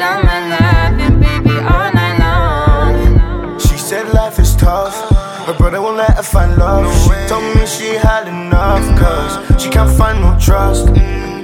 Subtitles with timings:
[0.00, 3.58] Summer loving, baby, all night long.
[3.58, 4.96] She said life is tough.
[5.44, 6.90] Her brother won't let her find love.
[7.02, 10.88] She told me she had enough, cause she can't find no trust.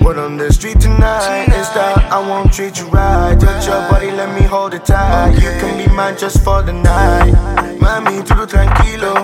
[0.00, 3.38] Word on the street tonight is that I won't treat you right.
[3.38, 5.34] Touch your body, let me hold it tight.
[5.34, 7.34] You can be mine just for the night.
[7.78, 9.22] Mami, tudo tranquilo.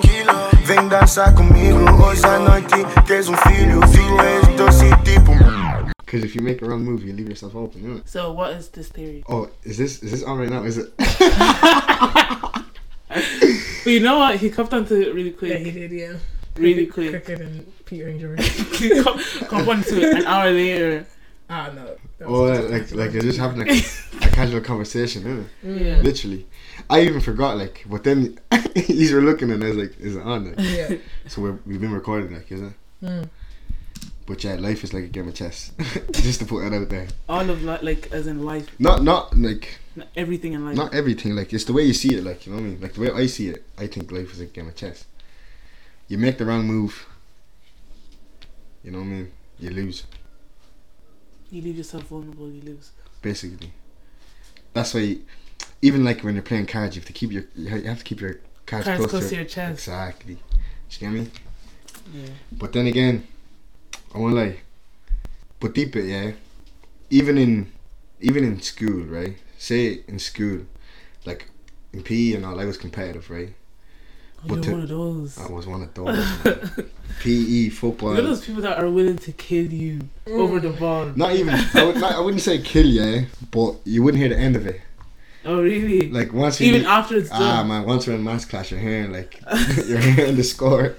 [0.66, 1.78] Vem dançar comigo.
[2.04, 3.80] Hoje à noite queres um filho.
[3.80, 5.32] Tu és doce tipo.
[6.12, 8.00] Because if you make a wrong move, you leave yourself open, you know?
[8.04, 9.24] So what is this theory?
[9.30, 10.62] Oh, is this is this on right now?
[10.62, 10.92] Is it?
[13.84, 14.36] But you know what?
[14.36, 15.50] He copped onto it really quick.
[15.52, 15.90] Yeah, he did.
[15.90, 16.12] Yeah,
[16.56, 17.10] Really quick.
[17.10, 18.46] Quicker than Peter and George.
[18.78, 19.18] he come,
[19.48, 21.06] come onto it an hour later.
[21.50, 21.96] ah no.
[22.18, 23.72] That Oh, was- like like they're just having a,
[24.26, 25.82] a casual conversation, isn't it?
[25.86, 26.00] Yeah.
[26.02, 26.46] Literally.
[26.90, 28.38] I even forgot, like, but then
[28.76, 30.44] you were looking and I was like, is it on?
[30.54, 30.96] Like, yeah.
[31.26, 33.04] so we're, we've been recording, like, isn't it?
[33.06, 33.28] Mm.
[34.26, 35.72] But yeah, life is like a game of chess.
[36.12, 37.08] just to put that out there.
[37.28, 40.76] All of li- like as in life, Not not like not everything in life.
[40.76, 41.34] not everything.
[41.34, 42.24] Like it's the way you see it.
[42.24, 42.80] Like you know what I mean.
[42.80, 45.04] Like the way I see it, I think life is a game of chess.
[46.08, 47.06] You make the wrong move.
[48.84, 49.32] You know what I mean.
[49.58, 50.04] You lose.
[51.50, 52.90] you leave yourself vulnerable, you lose.
[53.20, 53.72] basically.
[54.72, 55.18] That's why,
[55.82, 58.20] even like when you're playing cards, you have to keep your you have to keep
[58.20, 59.72] your cards, Cards close, close to to your chest.
[59.88, 60.34] Exactly.
[60.36, 60.40] Do
[60.90, 61.30] you get me?
[62.14, 62.28] Yeah.
[62.52, 63.26] But then again,
[64.14, 64.56] I won't lie.
[65.60, 66.32] But deep it, yeah.
[67.10, 67.72] Even in,
[68.20, 69.36] even in school, right?
[69.58, 70.62] Say in school,
[71.24, 71.48] like
[71.92, 73.54] in PE and all, I was competitive, right?
[74.44, 75.38] Oh, But to- one of those.
[75.38, 76.70] I was one of those.
[77.20, 78.14] PE, football.
[78.14, 81.12] You're those people that are willing to kill you over the ball.
[81.14, 81.54] Not even.
[81.74, 84.66] I, would, not, I wouldn't say kill you, but you wouldn't hear the end of
[84.66, 84.80] it.
[85.44, 86.08] Oh really?
[86.08, 87.68] Like once you Even after it's Ah done.
[87.68, 89.40] man, once we're in mass class, you're hearing like
[89.86, 90.94] you're hearing the score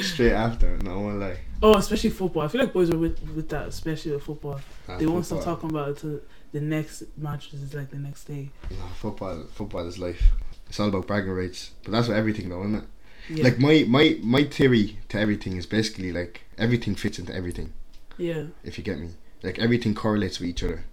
[0.00, 0.76] straight after.
[0.78, 1.36] No, one lie.
[1.62, 2.42] Oh, especially football.
[2.42, 4.60] I feel like boys are with with that, especially with football.
[4.98, 6.20] They won't stop talking about it till
[6.52, 8.50] the next match is like the next day.
[8.70, 10.22] Nah, football, football is life.
[10.68, 12.84] It's all about bragging rights, but that's what everything though, isn't it?
[13.30, 13.44] Yeah.
[13.44, 17.72] Like my my my theory to everything is basically like everything fits into everything.
[18.18, 18.44] yeah.
[18.62, 19.10] If you get me,
[19.42, 20.84] like everything correlates with each other.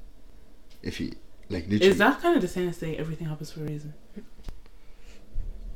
[0.82, 1.14] If you
[1.50, 3.94] like, literally, Is that kind of the same as saying everything happens for a reason?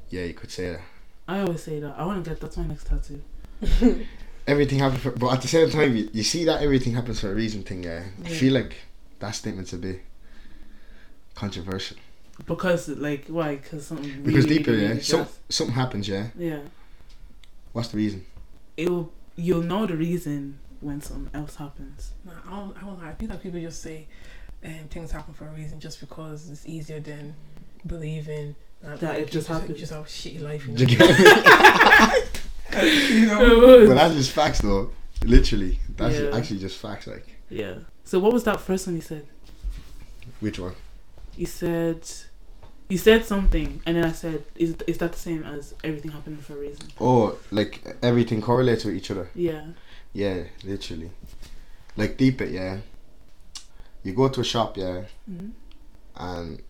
[0.10, 0.82] yeah, you could say that.
[1.28, 1.96] I always say that.
[1.98, 3.22] I want to get that's my next tattoo.
[4.50, 7.32] Everything happens, for, but at the same time, you, you see that everything happens for
[7.32, 7.84] a reason thing.
[7.84, 8.76] Yeah, I feel like
[9.20, 10.02] that statement's a bit
[11.36, 11.98] controversial.
[12.48, 13.58] Because like why?
[13.58, 14.90] Because something really, Because deeper, really, yeah.
[14.90, 15.42] really So, drastic.
[15.50, 16.28] something happens, yeah.
[16.38, 16.60] yeah.
[17.74, 18.26] What's the reason?
[18.76, 19.12] It will.
[19.36, 22.12] You'll know the reason when something else happens.
[22.26, 22.78] Nah, I don't.
[22.78, 23.10] I don't lie.
[23.10, 24.08] I feel like people just say,
[24.66, 27.36] um, things happen for a reason just because it's easier than
[27.86, 29.76] believing that, That like, it just you happened.
[29.76, 30.66] You just have shitty life.
[30.68, 31.08] You you know?
[32.82, 33.20] get me?
[33.20, 33.88] you know?
[33.88, 34.92] but that's just facts, though.
[35.26, 36.36] Literally, that's Yeah.
[36.38, 37.08] actually just facts.
[37.08, 37.76] Like, Yeah.
[38.06, 39.26] So what was that first one you said?
[40.40, 40.74] which one?
[41.36, 42.02] You said.
[42.90, 46.40] You said something, and then I said, "Is is that the same as everything happening
[46.40, 49.30] for a reason?" Oh, like everything correlates with each other.
[49.36, 49.64] Yeah.
[50.12, 51.12] Yeah, literally.
[51.98, 52.78] Like deep it, yeah.
[54.04, 55.50] You go to a shop, yeah, hmm
[56.16, 56.62] and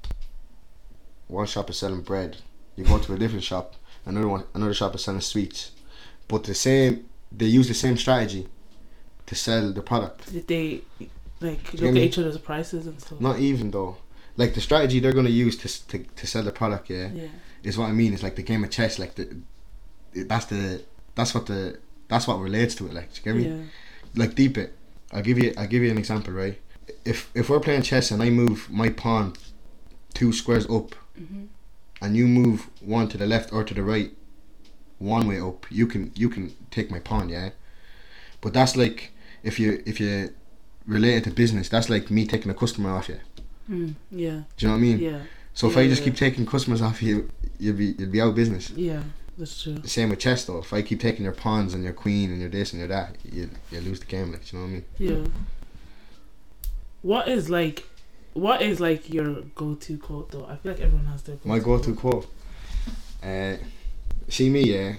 [1.28, 2.38] one shop is selling bread.
[2.76, 5.72] You go to a different shop, another one, another shop is selling sweets.
[6.30, 8.48] But the same, they use the same strategy
[9.26, 10.32] to sell the product.
[10.32, 10.82] Did they
[11.42, 13.20] like look at each other's prices and stuff?
[13.20, 13.98] Not even though.
[14.38, 17.28] Like the strategy they're gonna use to to, to sell the product, yeah, Yeah.
[17.64, 18.14] is what I mean.
[18.14, 18.98] It's like the game of chess.
[18.98, 19.26] Like the,
[20.14, 20.84] that's the
[21.16, 22.94] that's what the that's what relates to it.
[22.94, 23.44] Like, do you get me?
[23.58, 23.66] Yeah.
[24.16, 24.76] like deep it.
[25.12, 26.58] I'll give you I'll give you an example, right?
[27.06, 29.34] If if we're playing chess and I move my pawn
[30.14, 31.46] two squares up hmm
[32.02, 34.12] and you move one to the left or to the right
[35.00, 37.50] one way up, you can you can take my pawn, yeah?
[38.42, 39.12] But that's like
[39.44, 40.34] if you if you
[40.86, 43.20] relate it to business, that's like me taking a customer off you.
[43.70, 44.30] Mm, yeah.
[44.30, 45.00] Do you know what I mean?
[45.00, 45.20] Yeah.
[45.54, 46.06] So if I just yeah.
[46.06, 48.70] keep taking customers off you, you'll be you'll be out of business.
[48.72, 49.02] Yeah.
[49.38, 49.76] That's true.
[49.76, 50.60] The same with chess though.
[50.60, 53.16] If I keep taking your pawns and your queen and your this and your that,
[53.24, 54.34] you you lose the game.
[54.34, 54.86] Like, do you know what I mean?
[54.98, 55.30] Yeah.
[57.02, 57.88] What is like,
[58.34, 60.46] what is like your go-to quote though?
[60.46, 62.28] I feel like everyone has their go-to My go-to quote.
[63.24, 63.56] Uh,
[64.30, 64.96] see me, yeah.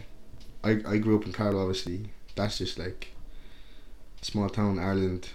[0.62, 2.10] I I grew up in Carlow, obviously.
[2.34, 3.12] That's just like
[4.20, 5.28] small town Ireland.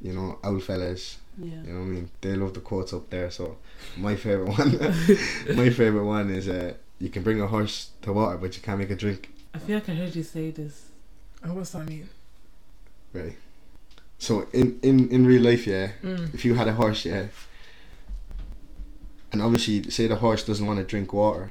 [0.00, 1.18] You know, old fellas.
[1.38, 1.62] Yeah.
[1.64, 2.10] You know what I mean?
[2.20, 3.30] They love the quotes up there.
[3.30, 3.58] So
[3.96, 4.78] my favorite one,
[5.56, 8.78] my favorite one is uh, you can bring a horse to water, but you can't
[8.78, 9.30] make a drink.
[9.52, 10.90] I feel like I heard you say this.
[11.42, 12.08] And what's that mean?
[13.12, 13.36] Right.
[14.18, 15.92] So in in in real life, yeah.
[16.02, 16.34] Mm.
[16.34, 17.26] If you had a horse, yeah.
[19.32, 21.50] And obviously, say the horse doesn't want to drink water.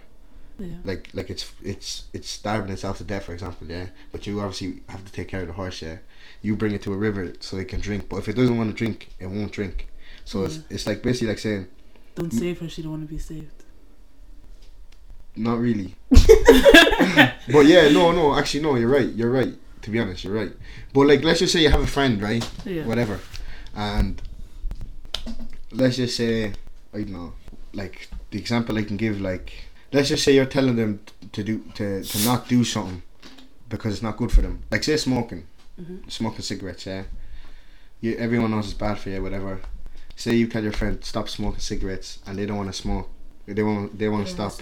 [0.60, 0.76] Yeah.
[0.84, 4.82] like like it's it's it's starving itself to death for example yeah but you obviously
[4.88, 5.98] have to take care of the horse yeah
[6.44, 8.70] you bring it to a river so it can drink but if it doesn't want
[8.70, 9.88] to drink it won't drink
[10.26, 10.62] So it's Yeah.
[10.76, 11.68] it's like basically like saying
[12.16, 12.70] Don't save her.
[12.70, 13.60] She don't want to be saved.
[15.36, 15.96] not really.
[16.12, 18.36] but yeah, no, no.
[18.38, 18.76] Actually, no.
[18.76, 19.10] You're right.
[19.20, 19.54] You're right.
[19.82, 20.54] To be honest, you're right.
[20.94, 22.48] But like, let's just say you have a friend, right?
[22.66, 22.86] Yeah.
[22.86, 23.20] Whatever,
[23.76, 24.22] and
[25.72, 26.54] let's just say
[26.94, 27.34] I don't know.
[27.74, 29.52] Like the example I can give, like
[29.94, 31.00] let's just say you're telling them
[31.32, 33.02] to do to to not do something
[33.70, 34.60] because it's not good for them.
[34.72, 35.46] Like say smoking,
[35.82, 36.12] Mhm.
[36.12, 36.86] smoking cigarettes.
[36.86, 37.04] Yeah,
[38.02, 39.22] you, everyone knows it's bad for you.
[39.22, 39.60] Whatever.
[40.16, 43.10] Say you tell your friend stop smoking cigarettes, and they don't want to smoke.
[43.48, 44.54] They want they want to stop.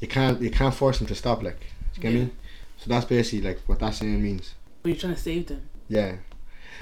[0.00, 1.42] You can't you can't force them to stop.
[1.42, 1.60] Like,
[1.96, 2.20] you get Yeah.
[2.24, 2.30] me?
[2.78, 4.54] So that's basically like what that saying means.
[4.82, 5.60] But you're trying to save them.
[5.88, 6.16] Yeah.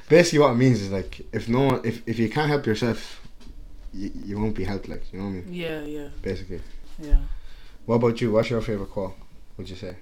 [0.08, 3.20] Basically, what it means is like if no one, if if you can't help yourself,
[3.92, 4.88] you, you won't be helped.
[4.88, 5.52] Like you know what I mean?
[5.52, 6.60] Yeah, yeah, Basically.
[6.98, 7.18] Yeah.
[7.86, 8.32] What about you?
[8.32, 9.14] What's your favorite quote?
[9.56, 9.96] Would you say?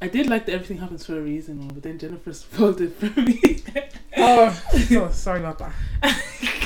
[0.00, 2.94] I did like the everything happens for a reason one, but then Jennifer spoiled it
[2.94, 3.62] for me.
[4.16, 4.50] Oh,
[4.88, 5.72] so, sorry about that.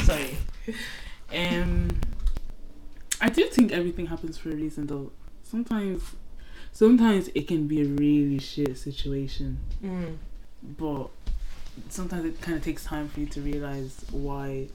[0.04, 0.37] Sorry.
[1.34, 1.88] Um,
[3.20, 5.12] I do think everything happens for a reason, though.
[5.44, 6.02] Sometimes,
[6.72, 10.16] sometimes it can be a really shit situation, Mm.
[10.78, 11.08] but
[11.88, 14.69] sometimes it kind of takes time for you to realize why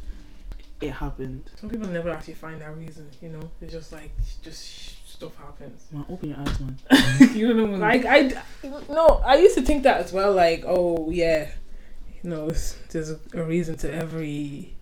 [0.82, 1.50] it happened.
[1.60, 3.50] Some people never actually find that reason, you know?
[3.62, 4.12] It's just like,
[4.44, 5.86] just stuff happens.
[5.92, 6.78] Man, open your eyes, man.
[7.36, 8.32] you know Like, I,
[8.90, 11.50] no, I used to think that as well, like, oh, yeah,
[12.22, 12.50] you know,
[12.92, 14.76] there's a, a reason to every,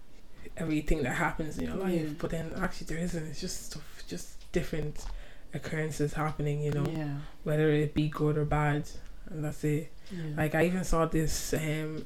[0.58, 2.10] everything that happens in your life, Yeah.
[2.18, 3.26] but then actually there isn't.
[3.28, 5.06] It's just stuff, just different
[5.54, 6.86] occurrences happening, you know?
[6.92, 7.16] Yeah.
[7.44, 8.90] Whether it be good or bad,
[9.30, 9.92] and that's it.
[10.12, 10.36] yeah.
[10.36, 12.06] Like I even saw this um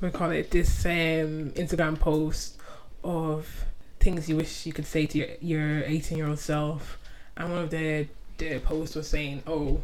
[0.00, 0.50] you call it?
[0.50, 2.58] This um Instagram post
[3.04, 3.64] of
[4.00, 6.98] things you wish you could say to your your eighteen year old self.
[7.36, 8.06] And one of the
[8.38, 9.80] the posts was saying, Oh,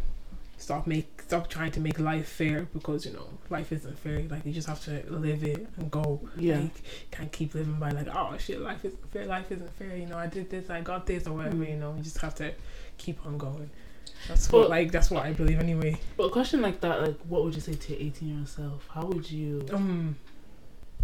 [0.56, 4.22] stop make stop trying to make life fair because, you know, life isn't fair.
[4.22, 6.20] Like you just have to live it and go.
[6.36, 6.60] Yeah.
[6.60, 10.06] Like can't keep living by like, oh shit, life isn't fair, life isn't fair, you
[10.06, 11.70] know, I did this, I got this or whatever, Mm.
[11.70, 12.52] you know, you just have to
[12.96, 13.70] keep on going.
[14.28, 15.98] That's But- what like that's what I believe anyway.
[16.16, 18.48] But a question like that, like, what would you say to your 18 year old
[18.48, 18.88] self?
[18.88, 20.16] How would you, Um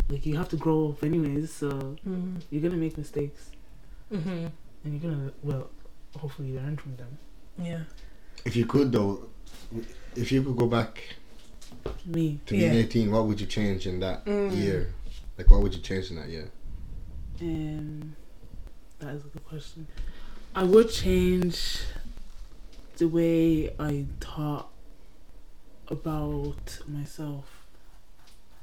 [0.09, 3.51] like, you have to grow up anyways, so mm, you're gonna make mistakes,
[4.11, 4.47] hmm
[4.85, 5.71] and you're gonna, well,
[6.19, 7.19] hopefully learn from them.
[7.59, 7.85] Yeah.
[8.45, 9.29] If you could though,
[10.15, 11.01] if you could go back
[12.07, 12.79] Me, to being Yeah.
[12.81, 14.57] eighteen, what would you change in that Mm.
[14.57, 14.95] year?
[15.39, 16.51] Like, what would you change in that year?
[17.41, 18.15] um,
[19.01, 19.87] that is a good question.
[20.55, 21.81] I would change
[22.97, 24.69] the way I thought
[25.89, 27.67] about myself.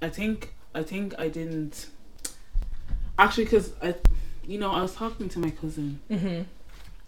[0.02, 1.88] I think I think I didn't
[3.20, 3.96] actually because I,
[4.46, 6.44] you know, I was talking to my cousin Mm-hmm.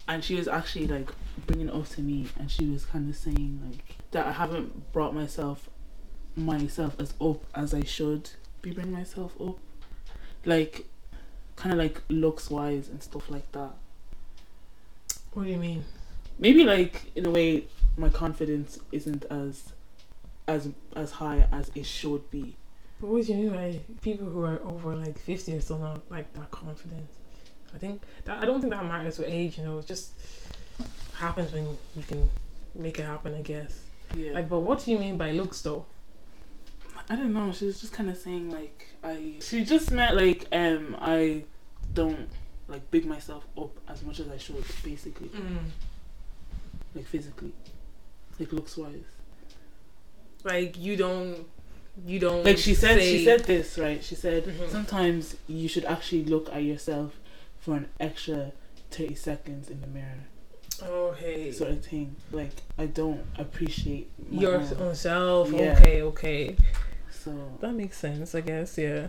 [0.06, 1.08] and she was actually like
[1.46, 5.14] bringing up to me and she was kind of saying like that I haven't brought
[5.14, 5.68] myself
[6.36, 8.30] myself as up as I should
[8.62, 9.56] be bringing myself up
[10.44, 10.86] like
[11.56, 13.70] kind of like looks wise and stuff like that
[15.32, 15.84] What do you mean?
[16.38, 17.64] Maybe like in a way
[17.96, 19.72] my confidence isn't as
[20.48, 22.56] as as high as it should be
[23.00, 26.00] But what do you mean by people who are over like fifty are still not
[26.10, 27.06] like that confident?
[27.74, 29.58] I think that I don't think that matters with age.
[29.58, 30.12] You know, it just
[31.14, 31.66] happens when
[31.96, 32.30] you can
[32.74, 33.34] make it happen.
[33.34, 33.80] I guess.
[34.14, 35.86] yeah Like, but what do you mean by looks though?
[37.10, 37.52] I don't know.
[37.52, 39.34] She was just kind of saying like I.
[39.40, 41.44] She just meant like um I
[41.92, 42.28] don't
[42.68, 45.30] like big myself up as much as I should, basically,
[46.94, 47.52] like physically,
[48.38, 49.02] like looks wise.
[50.44, 51.46] Like you don't,
[52.06, 52.44] you don't.
[52.44, 54.02] Like she said, say- she said this right.
[54.04, 54.68] She said Mhm.
[54.70, 57.14] sometimes you should actually look at yourself
[57.60, 58.52] for an extra
[58.90, 60.24] thirty seconds in the mirror,
[60.82, 61.50] Oh hey.
[61.50, 62.14] sort of thing.
[62.30, 64.68] Like I don't appreciate your own.
[64.80, 65.50] own self.
[65.50, 65.76] Yeah.
[65.78, 66.56] Okay, okay.
[67.10, 68.34] So That makes sense.
[68.34, 68.76] I guess.
[68.76, 69.08] Yeah.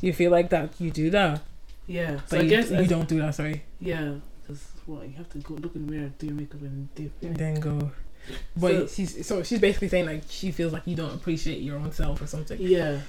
[0.00, 1.42] Do you feel like that you do that?
[1.86, 2.16] yeah.
[2.18, 3.34] So But I you, guess you don't do that.
[3.34, 3.64] Sorry.
[3.80, 6.94] Yeah, because what you have to go look in the mirror, do your makeup, and
[6.94, 7.10] do.
[7.22, 7.90] And then go.
[8.56, 11.76] But So- she's so she's basically saying like she feels like you don't appreciate your
[11.76, 12.58] own self or something.
[12.60, 13.00] Yeah,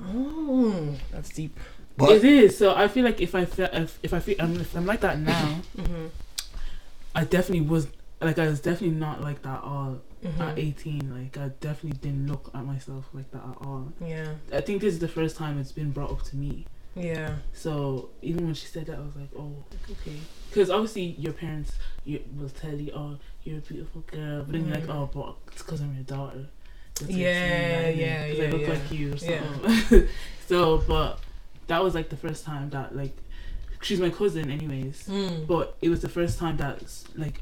[0.00, 1.58] Oh, that's deep.
[1.96, 2.56] But it is.
[2.58, 5.00] So I feel like if I feel if, if I feel I'm, if I'm like
[5.00, 6.06] that now, Mm-hmm.
[7.14, 7.88] I definitely was
[8.20, 10.40] like I was definitely not like that at all Mm-hmm.
[10.40, 11.12] at 18.
[11.20, 13.92] Like I definitely didn't look at myself like that at all.
[14.00, 16.64] Yeah, I think this is the first time it's been brought up to me.
[16.94, 20.18] Yeah, So even when she said that, I was like, oh, okay.
[20.48, 21.72] Because obviously your parents
[22.04, 25.36] you, will tell you, oh, you're a beautiful girl, but then you're like, oh, but
[25.52, 26.46] it's because I'm your daughter.
[26.96, 28.68] That's Yeah, yeah, Because yeah, I look yeah.
[28.68, 30.02] like you or Yeah.
[30.46, 31.18] so, but
[31.68, 33.16] that was like the first time that like
[33.80, 35.06] she's my cousin, anyways.
[35.08, 35.46] mm.
[35.46, 36.82] But it was the first time that
[37.16, 37.40] like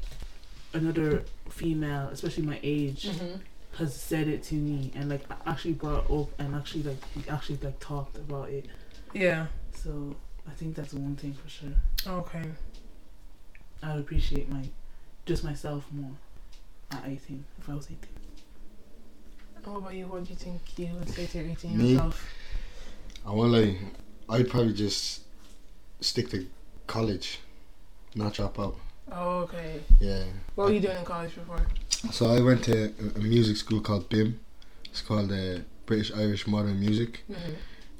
[0.73, 3.37] another female, especially my age, mm-hmm.
[3.77, 7.79] has said it to me and like actually brought up and actually like actually like
[7.79, 8.67] talked about it.
[9.13, 9.47] Yeah.
[9.73, 10.15] So
[10.47, 11.69] I think that's one thing for sure.
[12.07, 12.43] Okay.
[13.83, 14.63] I would appreciate my
[15.25, 16.11] just myself more
[16.91, 17.97] at 18 if I was 18.
[19.63, 20.07] What about you?
[20.07, 21.85] What do you think you would say to your 18 Me?
[21.89, 22.27] year self?
[23.25, 23.77] I won't lie.
[24.29, 25.21] I'd probably just
[25.99, 26.47] stick to
[26.87, 27.39] college,
[28.15, 28.75] not drop out.
[29.11, 29.81] Oh, okay.
[29.99, 30.23] Yeah.
[30.55, 31.65] What were you doing in college before?
[32.11, 34.37] So I went to a- a music school called BIMM.
[34.85, 37.23] It's called uh, British Irish Modern Music.
[37.29, 37.51] Mm-hmm.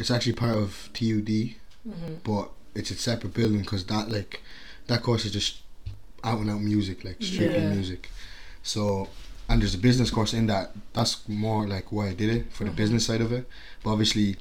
[0.02, 1.56] It's actually part of TUD,
[1.88, 2.14] Mm-hmm.
[2.24, 4.42] but it's a separate building because that like
[4.88, 5.62] that course is just
[6.24, 7.70] out and out music, like strictly Yeah.
[7.78, 8.10] music.
[8.62, 9.10] So
[9.50, 10.72] and there's a business course in that.
[10.94, 12.76] That's more like why I did it for the Mhm.
[12.82, 13.48] business side of it.
[13.84, 14.38] But obviously,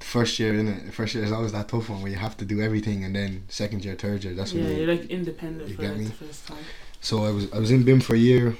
[0.00, 2.18] the first year in it, the first year is always that tough one where you
[2.18, 4.94] have to do everything, and then second year, third year, that's yeah, when you, you're
[4.94, 6.04] like independent you for get like me?
[6.06, 6.64] the first time.
[7.00, 8.56] So I was I was in BIMM for a year,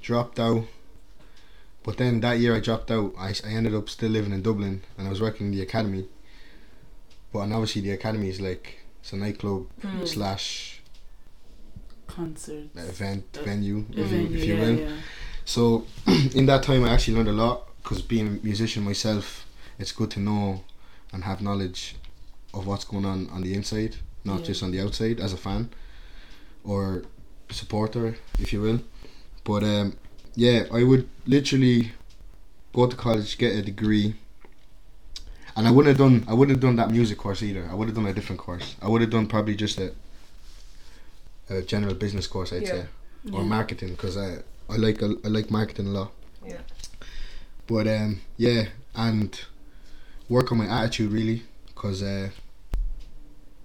[0.00, 0.64] dropped out,
[1.84, 3.14] but then that year I dropped out.
[3.18, 6.06] I, I ended up still living in Dublin and I was working in the academy.
[7.32, 10.06] But and obviously the academy is like it's a nightclub Mm.
[10.06, 10.80] slash
[12.06, 14.78] concert event Uh, venue, if you, venue, if you yeah, will.
[14.80, 14.96] yeah.
[15.44, 15.86] So
[16.34, 19.46] in that time I actually learned a lot because being a musician myself,
[19.78, 20.62] it's good to know
[21.12, 21.96] and have knowledge
[22.54, 24.46] of what's going on on the inside, not Yeah.
[24.46, 25.70] just on the outside as a fan
[26.64, 27.02] or
[27.50, 28.80] supporter, if you will.
[29.44, 29.96] But um,
[30.34, 31.92] yeah, I would literally
[32.72, 34.14] go to college, get a degree,
[35.56, 37.68] and I wouldn't have done I wouldn't have done that music course either.
[37.70, 38.76] I would have done a different course.
[38.80, 39.92] I would have done probably just a
[41.50, 42.68] a general business course, I'd Yeah.
[42.68, 42.84] say,
[43.32, 43.46] or Yeah.
[43.48, 44.38] marketing because I
[44.70, 46.12] I like I like marketing a lot.
[46.46, 46.60] Yeah.
[47.66, 49.38] But um, yeah, and
[50.28, 51.42] work on my attitude really,
[51.74, 52.30] cause uh,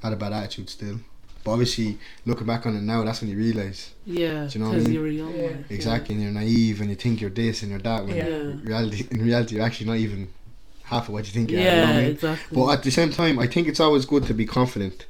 [0.04, 1.00] I had a bad attitude still.
[1.48, 4.72] But obviously, looking back on it now, that's when you realize Yeah, Do you know
[4.72, 4.94] what I because mean?
[4.96, 5.34] you were young.
[5.34, 5.48] Yeah.
[5.48, 8.06] like, exactly, and you're naive, and you think you're this and you're that.
[8.06, 8.26] When Yeah.
[8.26, 10.28] in reality, in reality, you're actually not even
[10.84, 11.50] half of what you think.
[11.50, 12.12] Yeah, you are, you know I mean?
[12.12, 12.54] exactly.
[12.56, 15.06] But at the same time, I think it's always good to be confident.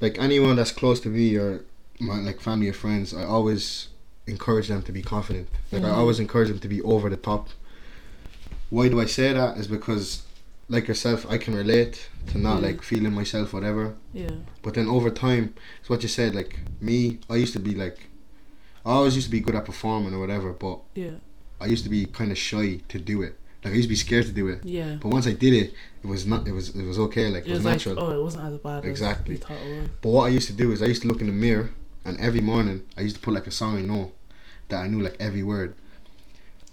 [0.00, 1.64] Like anyone that's close to me or
[2.00, 3.86] my like family or friends, I always
[4.26, 5.46] encourage them to be confident.
[5.70, 5.96] Like I Mhm.
[6.00, 7.50] always encourage them to be over the top.
[8.70, 9.58] Why do I say that?
[9.58, 10.22] Is because,
[10.72, 12.68] like yourself, I can relate to not Yeah.
[12.68, 13.84] like feeling myself, whatever.
[14.14, 14.30] yeah,
[14.64, 15.44] But then over time,
[15.80, 16.34] it's what you said.
[16.34, 17.98] Like me, I used to be like,
[18.84, 21.16] I always used to be good at performing or whatever, but yeah,
[21.60, 23.34] I used to be kind of shy to do it.
[23.62, 24.60] Like I used to be scared to do it.
[24.64, 24.96] yeah.
[25.00, 25.68] But once I did it,
[26.02, 26.48] it was not.
[26.48, 26.66] It was.
[26.74, 27.26] It was okay.
[27.28, 28.00] Like it, It was, was like, natural.
[28.04, 29.34] oh, it wasn't as bad Exactly.
[29.36, 29.88] as we thought it was.
[30.02, 31.70] But what I used to do is I used to look in the mirror,
[32.04, 34.10] and every morning I used to put like a song I know,
[34.68, 35.74] that I knew like every word,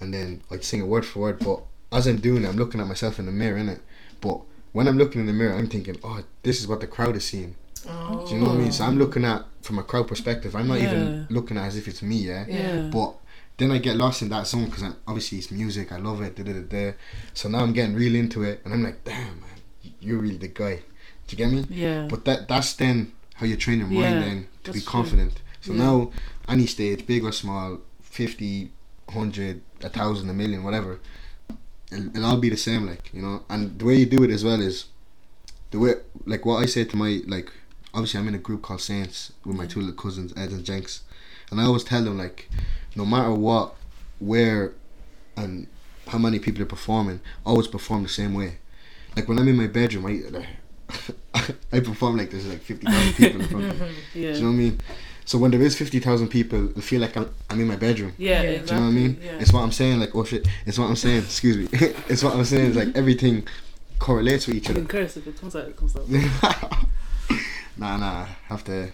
[0.02, 1.38] and then I'd sing it word for word.
[1.40, 3.82] But as I'm doing it, I'm looking at myself in the mirror, innit?
[4.22, 7.16] But when I'm looking in the mirror, I'm thinking, oh, this is what the crowd
[7.16, 7.56] is seeing.
[7.88, 8.26] Oh.
[8.28, 8.72] Do you know what I mean?
[8.72, 10.56] So I'm looking at from a crowd perspective.
[10.56, 12.46] I'm not even looking at it as if it's me, yeah.
[12.48, 13.16] Yeah, But
[13.58, 15.92] then I get lost in that zone because obviously it's music.
[15.92, 16.36] I love it.
[16.36, 16.92] Da, da, da, da.
[17.34, 19.60] So now I'm getting real into it, and I'm like, damn, man,
[20.00, 20.76] you're really the guy.
[21.28, 21.66] Do you get me?
[21.70, 24.84] yeah, But that that's then how you train your mind Yeah, then to be that's
[24.86, 24.92] true.
[24.92, 25.42] confident.
[25.62, 25.80] So Yeah.
[25.84, 26.12] now
[26.48, 28.72] any stage, big or small, 50,
[29.08, 31.00] 100, a thousand, a million, whatever,
[31.92, 32.86] it'll, it'll all be the same.
[32.88, 34.86] Like you know, and the way you do it as well is
[35.72, 35.94] the way
[36.26, 37.52] like what I say to my like.
[37.92, 41.02] Obviously, I'm in a group called Saints with my two little cousins, Ed and Jenks,
[41.50, 42.48] and I always tell them like,
[42.96, 43.74] no matter what,
[44.20, 44.74] where,
[45.36, 45.66] and
[46.08, 48.58] how many people are performing, always perform the same way.
[49.16, 50.46] Like when I'm in my bedroom, I
[51.72, 53.88] I perform like there's like fifty thousand people in front of me.
[54.14, 54.82] yeah, Do you know what I mean?
[55.30, 58.14] So when there is fifty thousand people, I feel like I'm, I'm in my bedroom.
[58.18, 58.50] yeah, Yeah.
[58.50, 58.66] exactly.
[58.68, 59.22] Do you know what I mean?
[59.24, 59.38] Yeah.
[59.40, 60.00] It's what I'm saying.
[60.00, 61.20] Like oh shit, it's what I'm saying.
[61.20, 61.68] Excuse me.
[62.10, 62.70] it's what I'm saying.
[62.70, 63.48] It's like everything
[64.00, 64.80] correlates with each you other.
[64.80, 65.68] can curse if it comes out.
[65.68, 66.10] It comes out.
[67.78, 68.26] nah, nah.
[68.48, 68.92] Have to.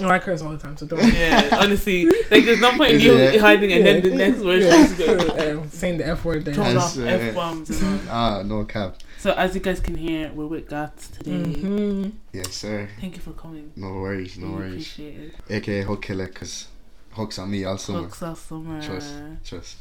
[0.00, 1.00] Oh, I curse all the time, so don't.
[1.14, 3.40] yeah, honestly, like there's no point in you it?
[3.40, 4.84] hiding and then the next word yeah.
[4.84, 6.52] is go um, saying the F word there.
[6.52, 7.82] throwing off uh, f bombs.
[8.10, 8.98] Ah, no cap.
[9.24, 11.30] So as you guys can hear, we're with Gats today.
[11.30, 12.10] Mm-hmm.
[12.34, 12.90] Yes, sir.
[13.00, 13.72] Thank you for coming.
[13.74, 14.36] No worries.
[14.36, 14.72] No We worries.
[14.92, 15.34] Appreciate it.
[15.48, 16.66] AKA Hook Killer, cause
[17.12, 18.00] hooks on me all summer.
[18.00, 18.82] Hooks all summer.
[18.82, 19.14] Trust.
[19.42, 19.76] Trust.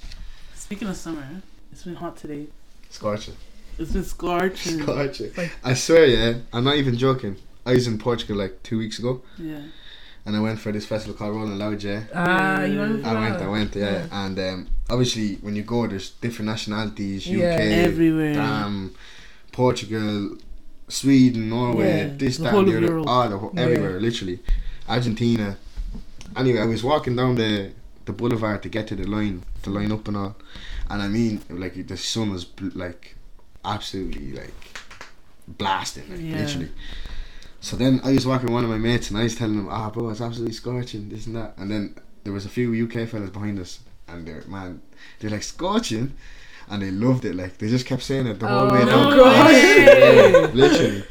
[0.55, 1.27] Speaking of summer,
[1.73, 2.47] it's been hot today.
[2.89, 3.33] Scorching.
[3.77, 4.81] It's been scorching.
[4.81, 5.31] Scorching.
[5.35, 6.33] Like- I swear, yeah.
[6.53, 7.35] I'm not even joking.
[7.65, 9.59] I was in Portugal like two weeks ago, Yeah.
[10.25, 12.03] and I went for this festival called Rolling Loud, yeah.
[12.15, 13.41] Ah, you went for I went.
[13.41, 14.07] I went, yeah.
[14.09, 17.27] And um, obviously, when you go, there's different nationalities.
[17.27, 17.47] UK, Yeah.
[17.89, 18.39] Everywhere.
[18.39, 18.95] um,
[19.53, 20.35] Portugal,
[20.89, 22.13] Sweden, Norway, Yeah.
[22.17, 23.61] this, that, whole and of the other, all the, whole- Yeah.
[23.61, 24.39] everywhere, literally.
[24.89, 25.57] Argentina.
[26.35, 27.71] Anyway, I was walking down the
[28.05, 30.35] the boulevard to get to the line, to line up and all,
[30.89, 33.15] and I mean, like the sun was bl- like
[33.63, 34.53] absolutely like
[35.47, 36.41] blasting, like, Yeah.
[36.41, 36.71] literally.
[37.61, 39.69] So then I was walking with one of my mates and I was telling him,
[39.69, 41.53] ah, bro, it's absolutely scorching, this and that.
[41.57, 41.95] And then
[42.25, 43.79] there was a few UK fellas behind us
[44.09, 44.81] and they're, man,
[45.19, 46.11] they're like, scorching?
[46.69, 47.35] And they loved it.
[47.35, 49.17] Like they just kept saying it the whole Oh, way no down.
[49.17, 49.53] gosh.
[49.53, 51.03] Yeah, literally,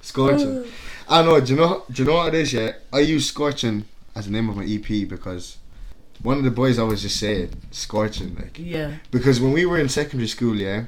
[0.00, 0.64] scorching.
[1.08, 1.40] I know.
[1.40, 1.84] Do you know?
[1.90, 2.52] Do you know what it is?
[2.52, 3.84] Yeah, I use scorching
[4.14, 5.58] as the name of my EP because
[6.22, 8.34] one of the boys always just say it, scorching.
[8.34, 8.94] Like Yeah.
[9.10, 10.84] because when we were in secondary school, yeah,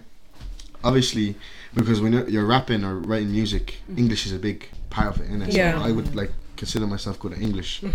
[0.83, 1.37] obviously
[1.75, 5.31] because when you're, you're rapping or writing music, English is a big part of it,
[5.31, 5.53] innit?
[5.53, 5.79] Yeah.
[5.79, 7.83] So I would like consider myself good at English.
[7.83, 7.91] Yeah.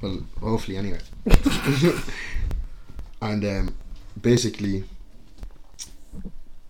[0.00, 0.98] Well, hopefully, anyway.
[3.22, 3.74] and um,
[4.20, 4.84] basically,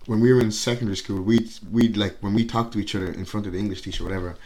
[0.06, 3.10] when we were in secondary school, we'd we'd like when we talked to each other
[3.12, 4.36] in front of the English teacher, or whatever,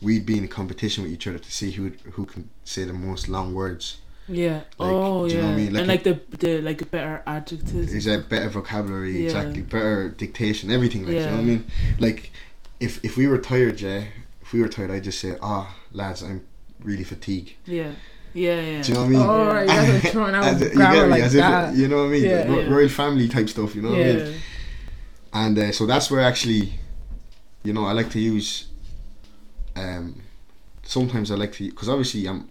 [0.00, 2.92] we'd be in a competition with each other to see who who can say the
[2.92, 3.98] most long words.
[4.28, 4.60] Yeah.
[4.78, 5.46] Like, oh do you yeah.
[5.46, 5.72] know what I mean?
[5.72, 7.92] Like and like the the like better adjectives.
[7.92, 9.18] Is that better vocabulary?
[9.18, 9.24] Yeah.
[9.24, 11.02] Exactly, better dictation, everything.
[11.04, 11.64] Like, you know what I mean?
[11.98, 12.30] Like,
[12.80, 14.04] if if we were tired, yeah,
[14.40, 16.44] if we were tired, I'd just say, "Ah, lads, I'm
[16.82, 17.90] really fatigued." Yeah.
[18.34, 18.60] Yeah.
[18.60, 18.82] Yeah.
[18.82, 19.20] Do you know what I mean?
[19.20, 21.10] Oh, right, you guys are throwing out As, you grammar get me?
[21.10, 21.74] like As if that.
[21.74, 22.24] it, you know what I mean?
[22.24, 22.36] Yeah.
[22.48, 22.72] Like, Yeah.
[22.74, 23.74] royal family type stuff.
[23.74, 24.34] You know what I mean?
[25.32, 26.74] And uh, so that's where actually,
[27.64, 28.68] you know, I like to use.
[29.74, 30.20] Um,
[30.82, 32.48] sometimes I like to because obviously I'm.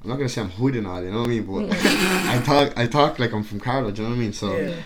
[0.00, 1.42] I'm not gonna say I'm hood and all, you know what I mean?
[1.44, 4.32] But I talk, I talk like I'm from Carlow, do you know what I mean?
[4.32, 4.76] So, Yeah.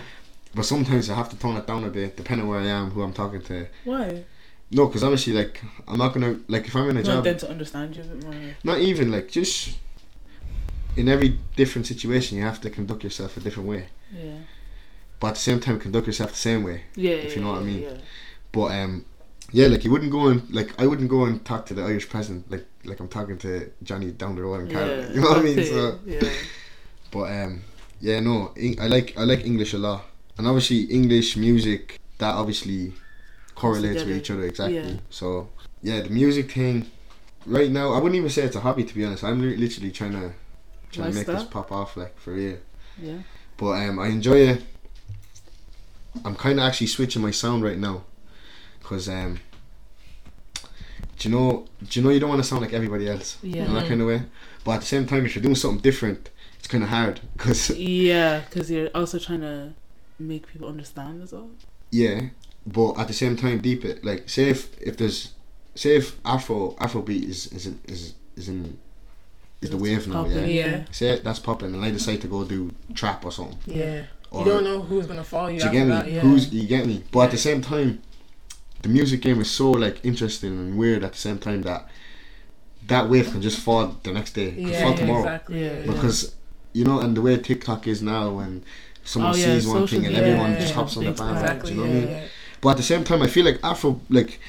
[0.54, 3.02] but sometimes I have to tone it down a bit, depending where I am, who
[3.02, 3.66] I'm talking to.
[3.84, 4.24] Why?
[4.70, 7.36] No, because obviously, like, I'm not gonna like if I'm in a Want job, them
[7.38, 8.34] to understand you a bit more.
[8.64, 9.76] not even like just
[10.96, 14.36] in every different situation, you have to conduct yourself a different way, Yeah.
[15.22, 16.82] But at the same time, conduct yourself the same way.
[16.96, 17.12] Yeah.
[17.12, 17.82] If you know what I mean.
[17.82, 17.96] Yeah.
[18.50, 19.06] But um,
[19.52, 22.08] yeah, like you wouldn't go and like I wouldn't go and talk to the Irish
[22.08, 25.02] president like like I'm talking to Johnny down the road in Canada.
[25.02, 25.08] Yeah.
[25.14, 25.64] You know what I mean?
[25.64, 26.28] So, yeah.
[27.12, 27.62] but um,
[28.00, 30.06] yeah, no, I like I like English a lot,
[30.38, 32.92] and obviously English music that obviously
[33.54, 34.78] correlates with each other exactly.
[34.78, 34.96] Yeah.
[35.08, 35.50] So
[35.82, 36.90] yeah, the music thing.
[37.46, 39.22] Right now, I wouldn't even say it's a hobby to be honest.
[39.22, 40.32] I'm literally trying to
[40.90, 42.58] trying to make this pop off like for real.
[43.00, 43.18] Yeah.
[43.56, 44.71] But um, I enjoy it.
[46.25, 48.04] I'm kind of actually switching my sound right now,
[48.83, 49.40] cause um,
[51.18, 53.64] do you know, do you know you don't want to sound like everybody else Yeah.
[53.66, 54.22] in that kind of way.
[54.64, 57.70] But at the same time, if you're doing something different, it's kind of hard, cause
[57.77, 59.72] Yeah, because you're also trying to
[60.18, 61.51] make people understand as well.
[61.90, 62.29] yeah.
[62.64, 65.33] But at the same time, deep it like say if if there's
[65.75, 68.79] say if Afro Afrobeat is is is is in
[69.61, 70.35] is the wave now, yeah.
[70.35, 70.85] Popping, Yeah.
[70.92, 73.59] Say that's popping, and I decide to go do trap or something.
[73.66, 74.05] Yeah.
[74.38, 75.90] You don't know who's gonna follow you you get me?
[75.90, 76.11] that.
[76.11, 76.21] Yeah.
[76.21, 77.05] Who's you get me?
[77.12, 78.01] But at the same time,
[78.83, 81.88] the music game is so like interesting and weird at the same time that
[82.88, 85.18] that wave can just fall the next day, can yeah, fall yeah, tomorrow.
[85.21, 85.64] exactly.
[85.64, 85.87] Yeah, Yeah.
[85.92, 86.35] Because
[86.73, 88.64] you know, and the way TikTok is now, when
[89.05, 91.42] someone Oh, yeah, sees one thing and everyone yeah, just hops on the bandwagon.
[91.45, 91.71] Exactly.
[91.73, 92.09] You know yeah, what I mean?
[92.11, 92.25] yeah.
[92.62, 94.40] But at the same time, I feel like Afro, like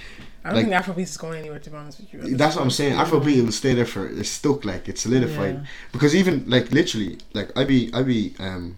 [0.46, 1.60] I don't Like- think Afrobeat is going anywhere.
[1.60, 2.38] To be honest with you.
[2.38, 2.94] that's what I'm saying.
[2.96, 5.56] Afrobeat will stay there for it's stuck, like it's solidified.
[5.56, 5.66] Yeah.
[5.92, 8.78] Because even like literally, like I be I be um,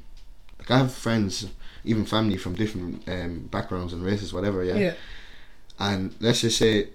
[0.69, 1.47] like I have friends,
[1.84, 4.63] even family from different um backgrounds and races, whatever.
[4.63, 4.93] Yeah.
[5.80, 6.89] and let's just say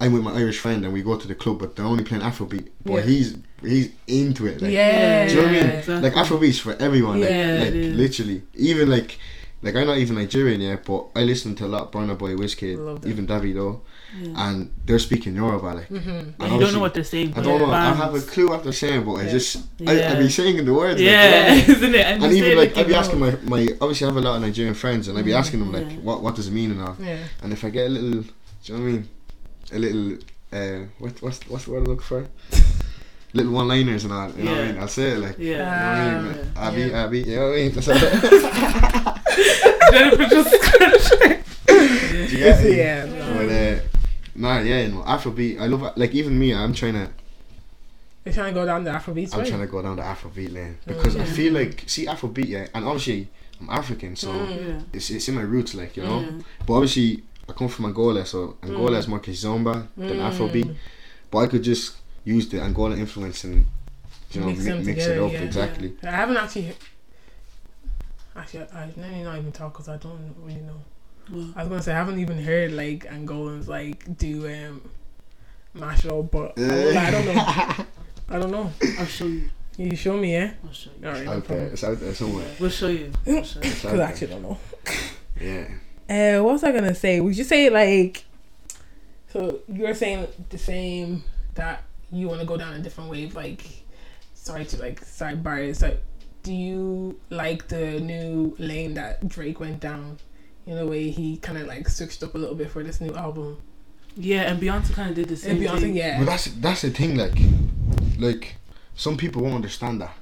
[0.00, 2.22] I'm with my Irish friend and we go to the club, but they're only playing
[2.22, 2.68] Afrobeat.
[2.84, 3.00] But Yeah.
[3.02, 4.62] he's he's into it.
[4.62, 5.26] Like, Yeah.
[5.26, 5.70] Do you know what I mean?
[5.78, 6.10] exactly.
[6.10, 7.20] Like Afrobeat's for everyone.
[7.20, 7.96] Like, Yeah, like it is.
[7.96, 9.18] literally, even like.
[9.60, 12.34] Like I'm not even Nigerian yet, but I listen to a lot of Burna Boy,
[12.36, 13.80] Wizkid, even Davido,
[14.16, 14.44] Yeah.
[14.48, 15.66] and they're speaking Yoruba.
[15.78, 16.40] Like, Mm-hmm.
[16.42, 17.34] and you don't know what they're saying.
[17.36, 17.70] I don't know.
[17.72, 19.30] I have a clue what they're saying, but I Yeah.
[19.36, 20.14] just I, I Yeah.
[20.18, 21.00] be saying the words.
[21.00, 22.06] like, Yeah, you isn't it?
[22.06, 24.74] and even like I'd be asking my, my obviously I have a lot of Nigerian
[24.74, 26.06] friends, and I'd be asking them like Yeah.
[26.08, 26.96] what what does it mean and all.
[27.00, 27.18] Yeah.
[27.42, 28.28] And if I get a little, do
[28.64, 29.08] you know what I mean?
[29.76, 30.06] A little,
[30.52, 32.20] uh, what what's what's the word I look for?
[33.32, 34.30] little one-liners and all.
[34.32, 34.78] You know what I mean?
[34.78, 35.38] I'll say it like.
[35.38, 36.16] Yeah.
[36.16, 36.90] You know what I mean?
[36.90, 37.04] Abby, yeah.
[37.04, 37.72] Abby, you know what I mean?
[37.72, 39.12] That's all.
[39.92, 41.44] Jennifer just scratching.
[41.68, 42.72] Do you get?
[42.76, 43.04] Yeah.
[43.04, 43.34] no.
[43.34, 43.80] But uh,
[44.34, 45.60] nah, yeah, you know, Afrobeat.
[45.60, 46.54] I love like even me.
[46.54, 47.08] I'm trying to
[48.24, 49.48] You're trying to go down the Afrobeat I'm way.
[49.48, 51.24] trying to go down the Afrobeat lane because I Yeah.
[51.24, 53.28] feel like see Afrobeat, yeah, and obviously
[53.60, 54.68] I'm African, so Mm.
[54.68, 54.80] Yeah.
[54.92, 56.20] it's it's in my roots, like you know.
[56.20, 56.30] Yeah.
[56.66, 60.30] But obviously I come from Angola, so Angola is more kizomba than Mm.
[60.30, 60.74] Afrobeat.
[61.30, 61.96] But I could just
[62.34, 63.66] use the Angola influence and
[64.32, 65.38] you know Mix mix, mix together, it up yeah.
[65.48, 65.96] exactly.
[66.02, 66.72] I haven't actually.
[68.36, 70.80] Actually, I, I let me not even talk because I don't really know.
[71.32, 74.82] Well, I was gonna say I haven't even heard like Angolans like do um
[75.74, 77.84] mash it up, but I, don't- I don't know.
[78.30, 78.70] I don't know.
[78.98, 79.50] I'll show you.
[79.78, 80.52] You show me, yeah.
[80.66, 81.06] I'll show you.
[81.06, 81.72] Alright, no Out there, problem.
[81.72, 82.46] it's out there somewhere.
[82.60, 83.12] We'll show you.
[83.24, 83.70] We'll show you.
[83.70, 84.58] Because I actually don't know.
[85.40, 85.68] Yeah.
[86.10, 87.20] Uh, what was I gonna say?
[87.20, 88.24] Would you say like,
[89.32, 91.22] so you're saying the same
[91.54, 93.34] that you want to go down a different wave?
[93.34, 93.64] Like,
[94.34, 95.82] sorry to like side bars.
[95.82, 96.02] Like,
[96.42, 100.18] do you like the new lane that Drake went down?
[100.66, 103.14] In a way, he kind of like switched up a little bit for this new
[103.14, 103.58] album.
[104.16, 105.96] Yeah, and Beyonce kind of did the same And Beyonce, thing.
[105.96, 107.38] yeah, But that's that's the thing, like,
[108.18, 108.56] like
[108.94, 110.14] some people won't understand that.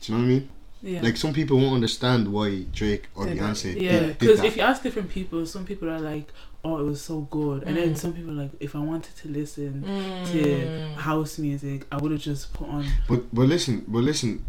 [0.00, 0.48] Do you know what I mean?
[0.82, 1.02] Yeah.
[1.02, 3.42] Like some people won't understand why Drake or Did that.
[3.44, 6.32] Beyonce yeah, did, did because if you ask different people, some people are like,
[6.64, 7.96] "Oh, it was so good," and then Mm.
[7.98, 10.30] some people like, "If I wanted to listen Mm.
[10.32, 14.44] to house music, I would have just put on." But but listen, but listen,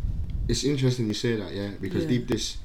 [0.48, 2.10] it's interesting you say that, yeah, because Yeah.
[2.10, 2.58] deep this.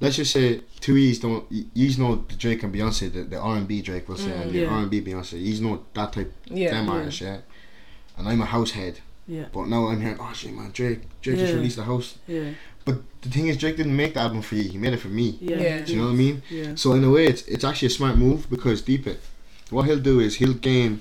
[0.00, 3.56] Let's just say two E's don't you know the Drake and Beyonce, the, the R
[3.56, 4.68] and B Drake will say, Mm, and the yeah.
[4.68, 5.38] R and B Beyonce.
[5.38, 6.70] He's know that type Yeah.
[6.72, 6.92] them yeah.
[6.92, 7.38] artists, yeah.
[8.18, 8.98] And I'm a house head,
[9.28, 12.18] Yeah, but now I'm hearing, oh shit, man, Drake, Drake just released a house.
[12.26, 12.50] yeah,
[12.84, 14.64] But the thing is, Drake didn't make the album for you.
[14.70, 15.38] He made it for me.
[15.40, 15.56] yeah.
[15.56, 15.80] Yeah.
[15.84, 16.42] Do you know what I mean?
[16.50, 19.20] Yeah, So in a way, it's it's actually a smart move because deep it,
[19.70, 21.00] what he'll do is he'll gain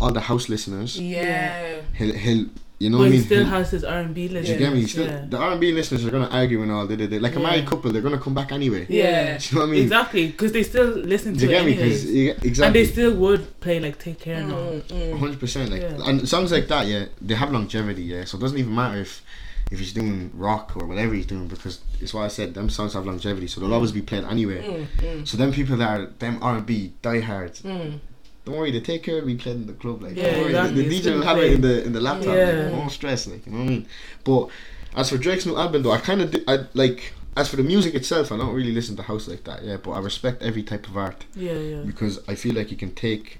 [0.00, 0.98] all the house listeners.
[0.98, 1.80] Yeah.
[1.94, 2.46] He'll he'll
[2.82, 3.22] you know but what I mean.
[3.24, 4.48] still He'll- has his R and B listeners.
[4.48, 4.60] list.
[4.60, 4.86] you get me?
[4.86, 5.26] Still, Yeah.
[5.28, 6.86] The R and B listeners are gonna argue and all.
[6.86, 8.86] They, they, they, like a married couple, they're gonna come back anyway.
[8.88, 9.36] Yeah.
[9.36, 9.82] Do you know what I mean?
[9.82, 11.72] Exactly, because they still listen Do to you it get me?
[11.74, 12.02] anyways.
[12.04, 12.10] 'Cause
[12.58, 14.54] you- and they still would play like "Take Care" now.
[14.56, 15.18] Mm, mm.
[15.18, 15.70] hundred percent.
[15.70, 16.08] Like Yeah.
[16.08, 18.02] and songs like that, yeah, they have longevity.
[18.04, 19.22] Yeah, so it doesn't even matter if
[19.70, 22.54] if he's doing rock or whatever he's doing because it's what I said.
[22.54, 24.62] Them songs have longevity, so they'll always be played anyway.
[24.62, 27.98] Mm, mm, So them people that are them R and B diehards, mm.
[28.44, 30.02] don't worry, they take care of me playing in the club.
[30.02, 32.00] Like, Yeah, don't worry, exactly, the, the DJ will have it in the in the
[32.00, 32.34] laptop.
[32.36, 32.52] Yeah.
[32.64, 33.86] Like, no stress, like you know what I mean.
[34.24, 34.48] But
[34.96, 37.14] as for Drake's new album, though, I kind of I like.
[37.36, 39.62] As for the music itself, I don't really listen to house like that.
[39.62, 42.76] Yeah, but I respect every type of art Yeah, yeah, because I feel like you
[42.76, 43.38] can take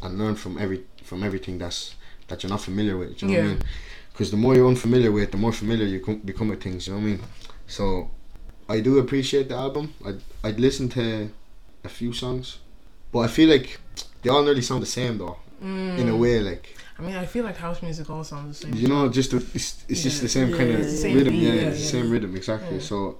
[0.00, 1.96] and learn from every from everything that's
[2.28, 3.20] that you're not familiar with.
[3.20, 3.48] You know what I Yeah.
[3.54, 3.62] mean?
[4.12, 6.86] Because the more you're unfamiliar with, the more familiar you com- become with things.
[6.86, 7.20] You know what I mean?
[7.66, 8.10] So
[8.68, 9.94] I do appreciate the album.
[10.06, 11.30] I'd I'd listen to
[11.84, 12.58] a few songs,
[13.10, 13.80] but I feel like
[14.22, 15.36] they all nearly sound the same though.
[15.60, 16.18] In a Mm.
[16.18, 18.74] way, like I mean, I feel like house music all sounds the same.
[18.74, 20.96] you know, just the, it's, it's just the same Yeah, kind of yeah, yeah.
[21.04, 21.34] Same rhythm.
[21.34, 22.76] beat, Yeah, yeah, it's the same rhythm exactly.
[22.78, 22.82] Yeah.
[22.82, 23.18] So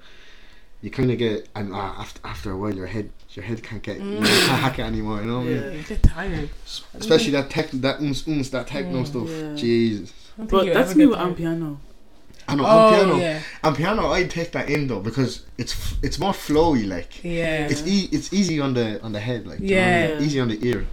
[0.82, 3.82] you kind of get and uh, after after a while, your head your head can't
[3.82, 4.26] get you Mm.
[4.46, 5.20] can't hack it anymore.
[5.22, 5.62] You know what I mean?
[5.62, 5.70] Yeah.
[5.70, 6.50] You get tired.
[6.94, 9.28] Especially that tech, that uns, uns, that techno Mm, stuff.
[9.30, 9.54] yeah.
[9.56, 10.12] Jesus.
[10.38, 11.36] I don't think But that's me with tired.
[11.36, 11.76] amapiano.
[12.48, 16.32] I know Oh amapiano, yeah, amapiano, I take that in though because it's it's more
[16.32, 16.86] flowy.
[16.88, 17.68] Like yeah.
[17.68, 19.46] it's e- it's easy on the on the head.
[19.46, 20.18] Like do you know what I mean?
[20.20, 20.26] Yeah.
[20.26, 20.86] easy on the ear.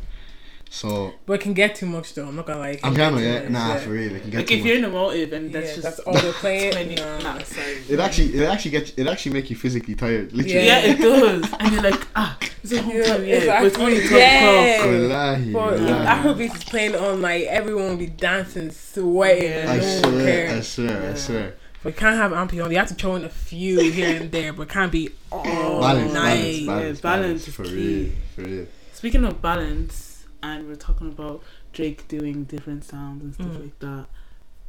[0.72, 2.28] So but it can get too much though.
[2.28, 2.80] I'm not gonna lie.
[2.84, 3.78] I'm on piano, get too yeah, nah, yeah.
[3.80, 5.74] for real, it can get Like too if you're in a motive and that's yeah,
[5.76, 6.72] just that's all they're playing.
[6.74, 6.96] playing.
[6.96, 7.18] Nah.
[7.20, 7.78] Nah, sorry.
[7.90, 10.32] It actually, it actually gets, it actually make you physically tired.
[10.32, 10.66] Literally.
[10.68, 13.78] Yeah, it does, and you're like, ah, it's a whole Yeah, time, yeah, but it's
[13.80, 14.10] only exactly.
[14.10, 14.76] twelve Yeah.
[14.76, 14.86] o'clock.
[14.92, 16.06] Wallahi, But if wallahi.
[16.06, 20.22] Afrobeat is playing on, like everyone will be dancing, sweating, I and no one swear,
[20.22, 20.68] I cares.
[20.68, 21.14] swear, I Yeah.
[21.16, 21.54] swear.
[21.82, 22.70] But can't have amapiano.
[22.70, 26.14] You have to throw in a few here and there, but can't be all balance,
[26.14, 26.66] night.
[26.66, 27.72] balance, balance, Yeah, balance is for key.
[27.76, 28.68] real, for real.
[28.94, 30.09] Speaking of balance,
[30.42, 33.62] and we're talking about Drake doing different sounds and stuff Mm.
[33.64, 34.06] like that.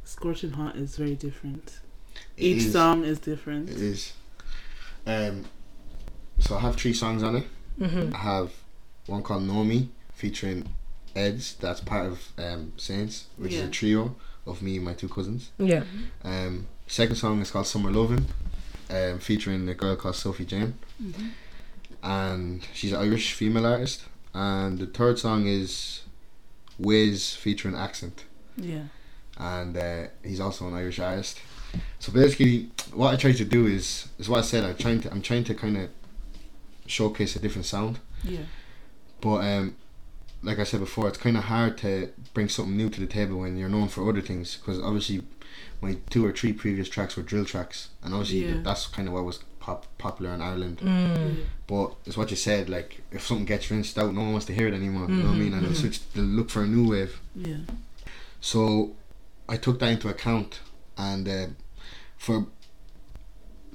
[0.03, 1.79] Scorching Hot is very different.
[2.37, 3.69] It Each is- song is different.
[3.69, 4.13] It is.
[5.05, 5.45] Um,
[6.39, 7.47] so I have three songs on it.
[7.79, 8.15] Mm-hmm.
[8.15, 8.51] I have
[9.07, 10.67] one called Know Me featuring
[11.15, 15.07] Eds, that's part of um, Saints, which is a trio of me and my two
[15.09, 15.51] cousins.
[15.57, 15.83] Yeah.
[16.23, 18.25] Um, second song is called Summer Lovin',
[18.89, 21.31] um, featuring a girl called Sophie Jane, Mhm.
[22.03, 24.03] and she's an Irish female artist.
[24.33, 26.03] And the third song is
[26.79, 28.25] Wiz featuring Accent,
[28.57, 28.83] Yeah.
[29.37, 31.39] and uh, he's also an Irish artist.
[31.99, 34.63] So basically, what I try to do is is what I said.
[34.63, 35.89] I'm trying to I'm trying to kind of
[36.85, 37.99] showcase a different sound.
[38.23, 38.43] Yeah.
[39.21, 39.75] But um,
[40.43, 43.37] like I said before, it's kind of hard to bring something new to the table
[43.39, 44.55] when you're known for other things.
[44.57, 45.21] Because obviously,
[45.81, 48.61] my two or three previous tracks were drill tracks, and obviously Yeah.
[48.63, 50.77] that's kind of what was pop popular in Ireland.
[50.79, 51.35] Mm.
[51.67, 52.69] But it's what you said.
[52.69, 55.07] Like if something gets rinsed out, no one wants to hear it anymore.
[55.09, 55.53] You know what I Mhm, mean?
[55.53, 55.83] And they'll mhm.
[55.83, 55.99] switch.
[56.13, 57.13] They'll look for a new wave.
[57.35, 57.57] Yeah.
[58.41, 58.95] So
[59.47, 60.59] I took that into account,
[60.97, 61.47] and uh,
[62.17, 62.47] for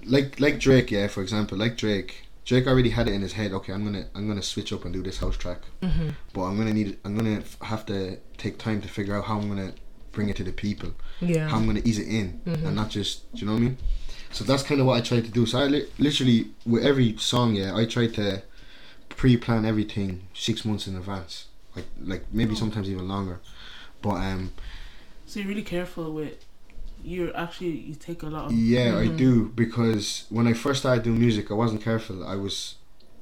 [0.05, 2.23] like like Drake, yeah, for example, like Drake.
[2.45, 3.53] Drake already had it in his head.
[3.53, 5.61] Okay, I'm gonna I'm gonna switch up and do this house track.
[5.83, 6.11] Mm-hmm.
[6.33, 9.39] but I'm gonna need I'm gonna f- have to take time to figure out how
[9.39, 9.73] I'm gonna
[10.13, 11.49] bring it to the people, Yeah.
[11.49, 12.65] how I'm gonna ease it in, Mhm.
[12.67, 13.79] and not just do you know what I mean.
[14.37, 15.47] So that's kind of what I try to do.
[15.47, 18.43] So I li- literally with every song, yeah, I try to
[19.09, 22.59] pre-plan everything six months in advance, like like maybe Oh.
[22.63, 23.41] sometimes even longer.
[24.03, 24.53] But um,
[25.27, 26.35] So you're really careful with.
[27.03, 28.53] You're actually you take a lot of.
[28.53, 29.17] yeah, I Mhm.
[29.17, 29.31] do
[29.63, 32.17] because when I first started doing music, I wasn't careful.
[32.35, 32.75] I was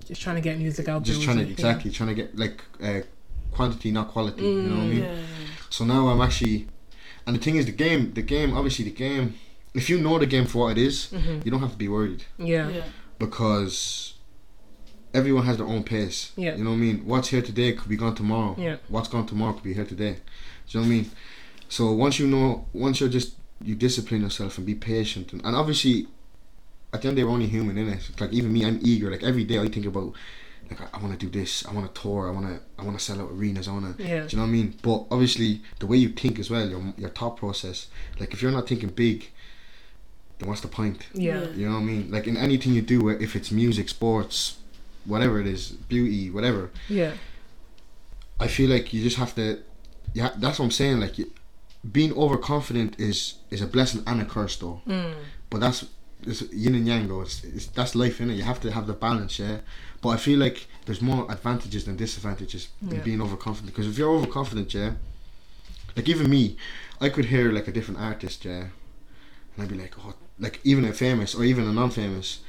[0.09, 1.59] Just trying to get music out just trying to was it?
[1.59, 2.57] exactly trying to get like
[2.89, 3.01] uh,
[3.57, 4.43] quantity, not quality.
[4.43, 4.95] you know what I Mm.
[4.97, 5.05] mean?
[5.05, 5.17] Yeah.
[5.71, 6.67] So now I'm actually,
[7.25, 9.27] and the thing is, the game, the game, obviously, the game.
[9.75, 11.19] If you know the game for what it is, Yeah.
[11.21, 11.45] Mhm.
[11.45, 12.69] you don't have to be worried Yeah.
[12.71, 12.85] Yeah.
[13.19, 14.15] because
[15.13, 16.33] everyone has their own pace.
[16.37, 16.57] Yeah.
[16.57, 16.99] You know what I mean?
[17.05, 18.55] What's here today could be gone tomorrow.
[18.59, 18.77] Yeah.
[18.89, 20.15] What's gone tomorrow could be here today.
[20.15, 20.19] Do
[20.79, 21.11] you know what I mean?
[21.69, 25.57] So once you know, once you're just you discipline yourself and be patient, and, and
[25.57, 26.07] obviously,
[26.93, 28.11] at the end they we're only human in it.
[28.21, 29.11] Like even me, I'm eager.
[29.11, 30.13] Like every day I think about.
[30.71, 31.67] Like I, I want to do this.
[31.67, 32.29] I want to tour.
[32.29, 32.61] I want to.
[32.79, 33.69] I want to sell out arenas.
[33.69, 34.03] I want to.
[34.03, 34.27] Yeah.
[34.27, 34.75] Do you know what I mean?
[34.83, 37.89] But obviously, the way you think as well, your your thought process.
[38.21, 39.31] Like if you're not thinking big, then
[40.43, 41.07] what's the point?
[41.15, 41.41] Yeah.
[41.41, 41.49] Yeah.
[41.51, 42.11] You know what I mean?
[42.11, 44.59] Like in anything you do, if it's music, sports,
[45.05, 46.71] whatever it is, beauty, whatever.
[46.89, 47.13] Yeah.
[48.41, 49.61] I feel like you just have to.
[50.13, 51.01] Yeah, that's what I'm saying.
[51.01, 51.31] Like, you,
[51.91, 54.81] being overconfident is is a blessing and a curse, though.
[54.87, 55.15] Mm.
[55.51, 55.87] But that's
[56.27, 57.23] it's yin and yang, though.
[57.23, 58.37] It's, it's that's life, innit?
[58.37, 59.59] You have to have the balance, yeah.
[60.01, 63.75] But I feel like there's more advantages than disadvantages in being overconfident.
[63.75, 64.93] Because if you're overconfident, yeah,
[65.97, 66.57] like even me,
[67.01, 68.67] I could hear like a different artist, yeah,
[69.55, 72.41] and I'd be like, oh, like even a famous or even a non-famous,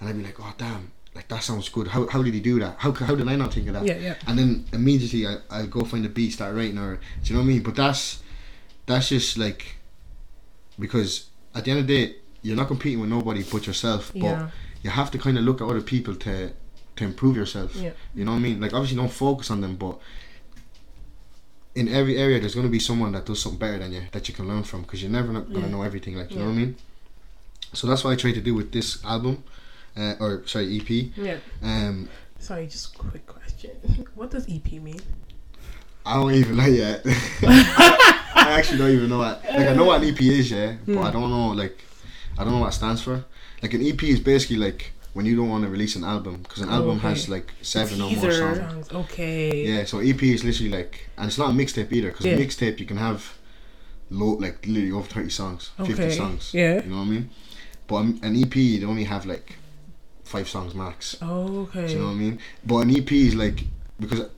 [0.00, 1.88] and I'd be like, oh damn, like that sounds good.
[1.88, 2.76] How, how did he do that?
[2.78, 3.84] How, how did I not think of that?
[3.86, 3.96] Yeah.
[3.98, 4.14] Yeah.
[4.26, 7.40] and then immediately I I go find a beat, start writing, or do you know
[7.40, 7.62] what I mean?
[7.62, 8.22] But that's
[8.86, 9.76] that's just like
[10.78, 14.10] because at the end of the day, you're not competing with nobody but yourself.
[14.12, 14.50] But Yeah.
[14.82, 16.50] you have to kind of look at other people to
[16.96, 17.74] to improve yourself.
[17.76, 17.92] Yeah.
[18.14, 18.60] You know what I mean?
[18.60, 19.98] Like obviously don't focus on them, but
[21.74, 24.28] in every area there's going to be someone that does something better than you that
[24.28, 25.74] you can learn from because you're never not going to Yeah.
[25.76, 26.16] know everything.
[26.16, 26.76] Like you know what I mean?
[27.72, 29.42] So that's what I try to do with this album,
[29.96, 31.16] uh, or sorry EP.
[31.16, 31.36] Yeah.
[31.62, 32.08] Um,
[32.38, 33.70] Sorry, just quick question.
[34.14, 35.00] What does EP mean?
[36.04, 37.02] I don't even know yet.
[37.06, 39.42] I actually don't even know what.
[39.44, 41.78] Like I know what an EP is, yeah, but I don't know like
[42.38, 43.24] I don't know what it stands for.
[43.62, 46.62] Like an EP is basically like when you don't want to release an album because
[46.62, 47.08] an Oh, album okay.
[47.10, 48.54] has like seven or more teaser.
[48.56, 48.90] songs.
[48.92, 49.66] Okay.
[49.68, 52.32] Yeah, so EP is literally like, and it's not a mixtape either because Yeah.
[52.34, 53.38] a mixtape you can have
[54.10, 56.52] low like literally over thirty songs, fifty songs.
[56.52, 56.82] yeah.
[56.82, 57.30] you know what I mean.
[57.86, 59.56] But an an EP you only have like
[60.24, 61.16] five songs max.
[61.22, 61.86] Okay.
[61.86, 62.38] Do you know what I mean?
[62.64, 63.64] But an EP is like
[64.00, 64.28] because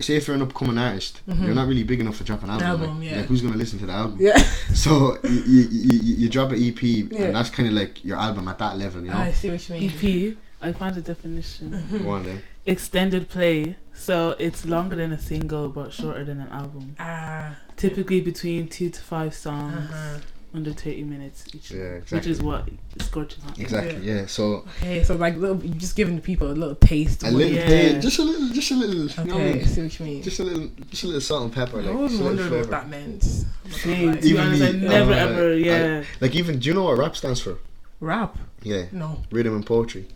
[0.00, 2.66] say if you're an upcoming artist, you're not really big enough to drop an album.
[2.66, 2.82] Mm-hmm.
[2.82, 3.16] Album, like, yeah.
[3.18, 4.18] like, who's gonna listen to the album?
[4.20, 4.42] Yeah.
[4.74, 7.24] So you, you, you, you drop an EP Yeah.
[7.24, 9.16] and that's kind of like your album at that level, you know.
[9.18, 10.30] I see what you mean.
[10.32, 10.36] EP.
[10.62, 11.82] I found the definition.
[12.02, 12.42] Go on then.
[12.66, 13.76] Extended play.
[13.94, 16.96] So it's longer than a single but shorter than an album.
[16.98, 17.56] Ah.
[17.76, 20.18] Typically between two to five songs, Uh-huh.
[20.52, 21.70] Under thirty minutes each.
[21.70, 22.68] Yeah, Which is what
[23.00, 23.54] Scorches on.
[23.58, 23.98] Exactly.
[24.04, 24.26] Yeah.
[24.26, 27.22] So Okay, so like little, you're just giving the people a little taste.
[27.22, 27.68] a of what little, you- Yeah.
[27.68, 28.94] bit- just a little, just a little.
[29.24, 29.66] You know what I mean?
[29.66, 30.22] see what you mean.
[30.22, 31.78] Just a little, just a little salt and pepper.
[31.78, 33.24] I Like, always just wondered what that meant.
[33.24, 34.12] I'm not gonna Same.
[34.12, 34.18] lie.
[34.22, 35.50] Even honest, me, I never uh, ever.
[35.52, 36.04] I- Yeah.
[36.20, 37.58] Like even, do you know what rap stands for?
[38.00, 38.36] Rap?
[38.62, 39.22] Yeah, No.
[39.30, 40.06] rhythm and poetry.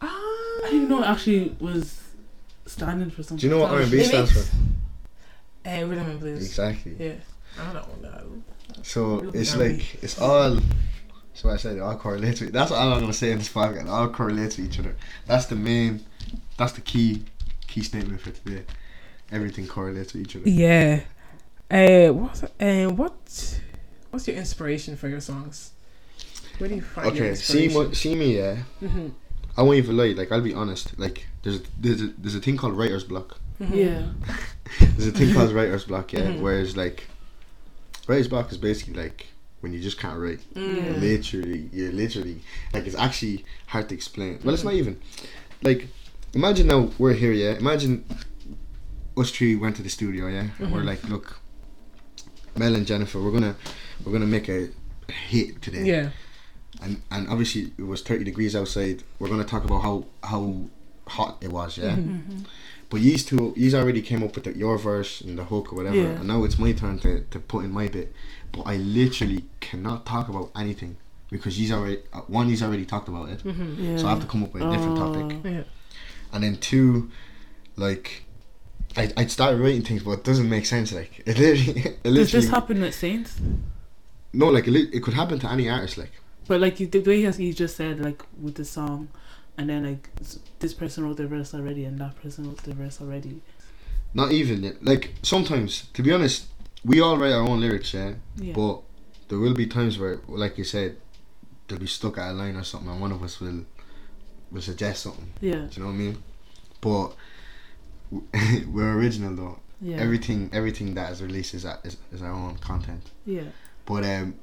[0.00, 0.06] Ah.
[0.64, 2.00] I didn't know it actually was
[2.66, 3.36] standing for something.
[3.38, 4.56] Do you know what R and B stands makes- for?
[5.68, 6.46] Uh, rhythm and blues.
[6.46, 6.96] Exactly.
[6.98, 7.12] Yeah.
[7.60, 8.42] I don't know.
[8.84, 10.58] So it's like it's all.
[11.32, 12.40] So I said it all correlates.
[12.40, 13.82] With, that's all I'm gonna say in this podcast.
[13.82, 14.94] It all correlates with each other.
[15.26, 16.04] That's the main.
[16.56, 17.24] That's the key,
[17.66, 18.64] key statement for today.
[19.32, 20.48] Everything correlates with each other.
[20.48, 21.00] Yeah.
[21.70, 22.52] Uh, what?
[22.60, 23.60] Uh, what?
[24.10, 25.72] What's your inspiration for your songs?
[26.58, 27.88] Where do you find your Okay, see, inspiration?
[27.88, 28.56] mo- see me, yeah.
[28.78, 29.08] hmm
[29.56, 30.12] I won't even lie.
[30.12, 30.96] Like I'll be honest.
[30.98, 33.38] Like there's there's a, there's a thing called writer's block.
[33.58, 34.02] Yeah.
[34.80, 36.22] There's a thing called writer's block, yeah.
[36.22, 36.40] Mhm.
[36.40, 37.06] Whereas like,
[38.06, 39.26] writer's block is basically like
[39.60, 40.40] when you just can't write.
[40.54, 41.00] Mm.
[41.00, 42.40] Literally, you're literally
[42.72, 44.40] like it's actually hard to explain.
[44.44, 45.00] Well, it's not even
[45.62, 45.88] like
[46.34, 47.52] imagine now we're here, yeah.
[47.54, 48.04] Imagine
[49.16, 51.38] us three went to the studio, yeah, and we're like, look,
[52.56, 53.56] Mel and Jennifer, we're gonna
[54.04, 54.68] we're gonna make a
[55.28, 56.10] hit today, Yeah.
[56.82, 59.02] and and obviously it was thirty degrees outside.
[59.18, 60.56] We're gonna talk about how how
[61.06, 61.92] hot it was, yeah.
[61.96, 62.40] Mm-hmm.
[62.94, 65.76] But these two, these already came up with the, your verse and the hook or
[65.76, 66.18] whatever, Yeah.
[66.20, 68.12] and now it's my turn to, to put in my bit.
[68.52, 70.96] But I literally cannot talk about anything
[71.30, 73.84] because he's already uh, one, he's already talked about it, Mm-hmm.
[73.84, 73.96] Yeah.
[73.98, 75.24] so I have to come up with a different topic.
[75.44, 75.48] Oh.
[75.48, 75.62] Yeah.
[76.32, 77.10] And then two,
[77.76, 78.22] like,
[78.96, 80.92] I I'd start writing things, but it doesn't make sense.
[80.92, 83.40] Like it literally, it Does literally this happen with Saints?
[84.32, 85.98] no, like it, it could happen to any artist.
[85.98, 86.12] Like
[86.46, 89.08] But like the way you you just said, like with the song,
[89.56, 90.08] and then like
[90.60, 93.40] this person wrote the verse already, and that person wrote the verse already.
[94.12, 94.84] not even yet.
[94.84, 96.46] like sometimes, to be honest,
[96.84, 98.14] we all write our own lyrics, yeah.
[98.36, 98.52] Yeah.
[98.54, 98.80] But
[99.28, 100.96] there will be times where, like you said,
[101.68, 103.64] they'll be stuck at a line or something, and one of us will
[104.50, 105.32] will suggest something.
[105.40, 105.52] yeah.
[105.52, 106.22] Do you know what I mean?
[106.80, 107.06] But
[108.70, 109.58] we're original though.
[109.80, 109.96] Yeah.
[109.96, 113.10] Everything everything that is released is, is is our own content.
[113.26, 113.42] yeah.
[113.86, 114.36] But um,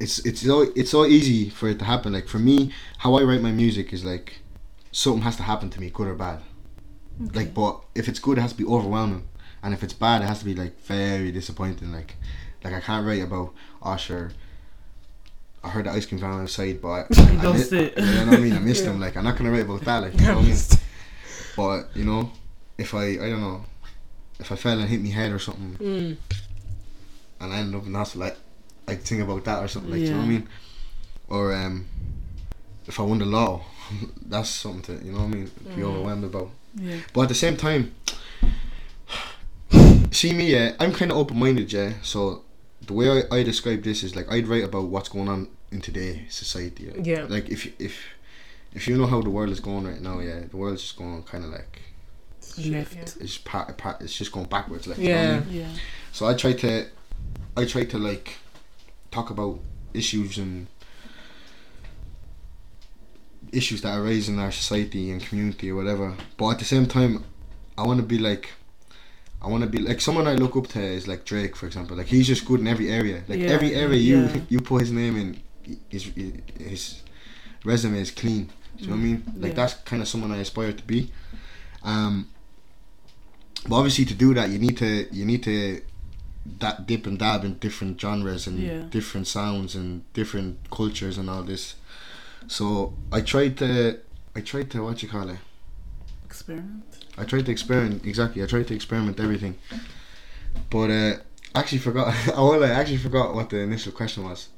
[0.00, 2.12] it's it's so it's so easy for it to happen.
[2.12, 4.38] Like for me, how I write my music is like
[4.92, 6.40] something has to happen to me, good or bad.
[7.34, 9.24] Like, but if it's good, it has to be overwhelming,
[9.62, 11.92] and if it's bad, it has to be like very disappointing.
[11.92, 12.14] Like,
[12.62, 14.30] like I can't write about oh sure.
[15.64, 17.98] I heard the ice cream van outside, but I, I, I lost it.
[17.98, 18.52] You know what I mean?
[18.52, 19.00] I missed them.
[19.00, 19.98] Like I'm not gonna write about that.
[20.02, 20.56] Like you know what I mean?
[21.56, 22.30] But you know,
[22.78, 23.64] if I I don't know,
[24.38, 26.16] if I fell and hit me head or something, Mm.
[27.40, 28.36] and I ended up in the hospital, like
[28.88, 29.90] I think about that or something.
[29.92, 30.48] Like you know what I mean?
[31.28, 31.86] Or um,
[32.86, 33.62] if I won the law,
[34.26, 35.50] that's something to you know what I mean.
[35.76, 35.88] Be Mm.
[35.90, 36.50] overwhelmed about.
[36.74, 36.96] Yeah.
[37.12, 37.94] But at the same time,
[40.10, 41.94] see me, yeah, I'm kind of open minded, yeah.
[42.02, 42.44] So
[42.86, 45.80] the way I, I describe this is like I'd write about what's going on in
[45.80, 46.92] today's society.
[47.02, 47.26] Yeah.
[47.28, 47.98] Like if if
[48.74, 51.22] if you know how the world is going right now, yeah, the world's just going
[51.24, 51.82] kind of like
[52.66, 52.94] Left.
[52.96, 53.02] Yeah.
[53.02, 54.86] it's just pa- pa- it's just going backwards.
[54.86, 55.40] Like you know I Yeah.
[55.40, 55.54] mean?
[55.60, 55.68] Yeah.
[56.12, 56.86] So I try to,
[57.56, 58.36] I try to like,
[59.10, 59.60] talk about
[59.94, 60.66] issues and
[63.52, 66.14] issues that arise in our society and community or whatever.
[66.36, 67.24] But at the same time,
[67.76, 68.50] I want to be like,
[69.40, 71.96] I want to be like someone I look up to is like Drake, for example.
[71.96, 73.22] Like he's just good in every area.
[73.28, 74.40] Like Yeah, every area you yeah.
[74.48, 75.40] you put his name in,
[75.88, 76.04] his
[76.58, 77.02] his
[77.64, 78.50] resume is clean.
[78.76, 79.24] Do you know what I mean?
[79.36, 79.56] Like Yeah.
[79.56, 81.10] that's kind of someone I aspire to be.
[81.84, 82.28] Um,
[83.68, 85.80] but obviously to do that, you need to you need to
[86.60, 88.82] that dip and dab in different genres and Yeah.
[88.90, 91.74] different sounds and different cultures and all this.
[92.46, 93.98] So I tried to
[94.36, 95.38] I tried to what you call it.
[96.24, 96.84] Experiment.
[97.16, 98.42] I tried to experiment exactly.
[98.42, 99.56] I tried to experiment everything,
[100.70, 101.16] but uh,
[101.54, 102.06] actually forgot.
[102.28, 104.48] I well, I actually forgot what the initial question was.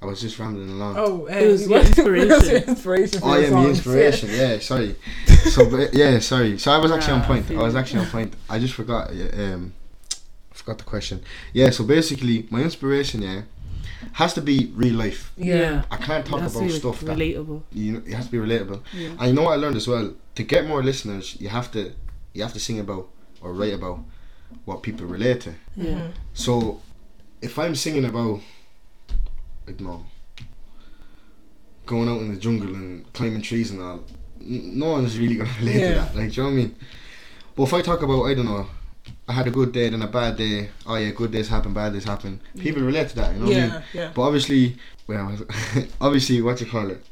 [0.00, 0.94] I was just rambling along.
[0.96, 2.56] Oh, uh, It was your inspiration.
[2.68, 3.20] inspiration.
[3.20, 3.78] For Oh your yeah, my songs?
[3.78, 4.28] inspiration.
[4.30, 4.94] Yeah, sorry.
[5.54, 6.58] So but, yeah, sorry.
[6.58, 7.50] So I was actually on point.
[7.50, 8.34] I was actually on point.
[8.48, 9.10] I just forgot.
[9.10, 9.87] Um, I
[10.58, 11.16] forgot the question.
[11.52, 11.70] Yeah.
[11.70, 13.42] So basically, my inspiration, yeah,
[14.12, 15.32] has to be real life.
[15.36, 15.84] Yeah.
[15.90, 17.62] I can't talk has to about be, like, stuff that relatable.
[17.72, 18.02] you know.
[18.06, 18.80] It has to be relatable.
[18.94, 19.14] Yeah.
[19.18, 20.14] I know what I learned as well.
[20.36, 21.92] To get more listeners, you have to
[22.34, 23.08] you have to sing about
[23.40, 23.98] or write about
[24.64, 25.52] what people relate to.
[25.76, 25.84] Yeah.
[25.94, 26.10] Mhm.
[26.34, 26.80] So
[27.42, 28.40] if I'm singing about,
[29.68, 30.04] I don't know,
[31.86, 34.04] going out in the jungle and climbing trees and all,
[34.40, 35.88] n- no one's really gonna relate Yeah.
[35.88, 36.16] to that.
[36.16, 36.76] Like, do you know what I mean?
[37.56, 38.66] But if I talk about, I don't know,
[39.28, 40.70] I had a good day, then a bad day.
[40.86, 42.40] Oh yeah, good days happen, bad days happen.
[42.58, 43.34] People relate to that.
[43.34, 43.70] You know what I mean?
[43.70, 44.10] Yeah, yeah.
[44.14, 45.36] But obviously, well,
[46.00, 47.04] obviously, what you call it,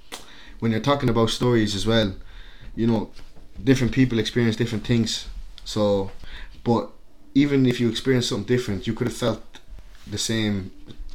[0.60, 2.14] when you're talking about stories as well,
[2.74, 3.10] you know,
[3.62, 5.26] different people experience different things.
[5.64, 6.10] So,
[6.64, 6.90] but
[7.34, 9.42] even if you experience something different, you could have felt
[10.06, 10.70] the same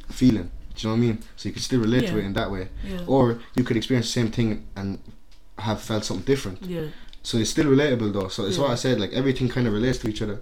[0.08, 0.50] feeling.
[0.76, 1.18] Do you know what I mean?
[1.36, 3.00] So you could still relate to it in that way, Yeah.
[3.06, 4.98] or you could experience the same thing and
[5.58, 6.62] have felt something different.
[6.62, 6.86] yeah.
[7.24, 8.28] So it's still relatable though.
[8.28, 8.98] So it's what I said.
[9.00, 10.40] Like everything kind of relates to each other.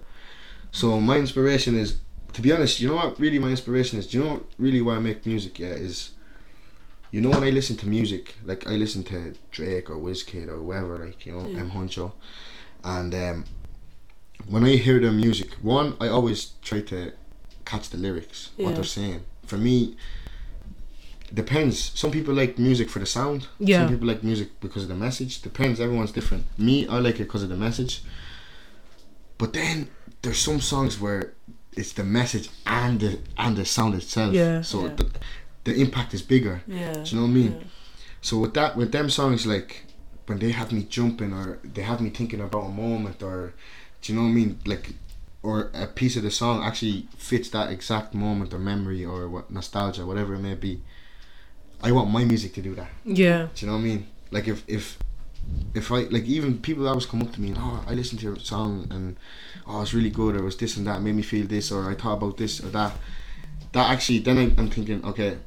[0.71, 1.97] So my inspiration is,
[2.33, 4.07] to be honest, you know what really my inspiration is.
[4.07, 5.59] Do you know really why I make music?
[5.59, 6.11] Yeah, is.
[7.11, 10.55] You know when I listen to music, like I listen to Drake or Wizkid or
[10.55, 11.59] whoever, like you know Yeah.
[11.59, 12.13] M Huncho,
[12.85, 13.45] and um,
[14.47, 17.11] when I hear their music, one I always try to
[17.65, 19.25] catch the lyrics, what they're saying.
[19.45, 19.97] For me,
[21.33, 21.91] depends.
[21.99, 23.47] Some people like music for the sound.
[23.59, 23.81] Yeah.
[23.81, 25.41] Some people like music because of the message.
[25.41, 25.81] Depends.
[25.81, 26.45] Everyone's different.
[26.57, 28.03] Me, I like it because of the message.
[29.37, 29.89] But then
[30.21, 31.33] there's some songs where
[31.73, 34.33] it's the message and the and the sound itself.
[34.33, 34.61] Yeah.
[34.61, 34.95] So Yeah.
[34.95, 35.09] The,
[35.63, 36.61] the impact is bigger.
[36.67, 36.93] Yeah.
[36.93, 37.51] Do you know what I mean?
[37.59, 37.67] Yeah.
[38.21, 39.85] So with that, with them songs, like
[40.27, 43.53] when they have me jumping or they have me thinking about a moment or,
[44.01, 44.59] do you know what I mean?
[44.65, 44.93] Like,
[45.43, 49.49] or a piece of the song actually fits that exact moment or memory or what
[49.49, 50.81] nostalgia, whatever it may be.
[51.83, 52.91] I want my music to do that.
[53.05, 53.47] Yeah.
[53.55, 54.07] Do you know what I mean?
[54.29, 54.99] Like if if
[55.73, 58.19] if I like even people that always come up to me and oh I listened
[58.21, 59.15] to your song and
[59.67, 61.89] oh it's really good or it was this and that made me feel this or
[61.89, 62.93] I thought about this or that.
[63.73, 65.37] That actually then I, I'm thinking okay.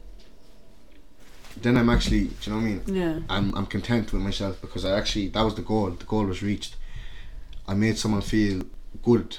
[1.61, 2.83] Then I'm actually do you know what I mean?
[2.87, 3.19] Yeah.
[3.29, 5.91] I'm I'm content with myself because I actually that was the goal.
[5.91, 6.77] The goal was reached.
[7.69, 8.63] I made someone feel
[9.03, 9.39] good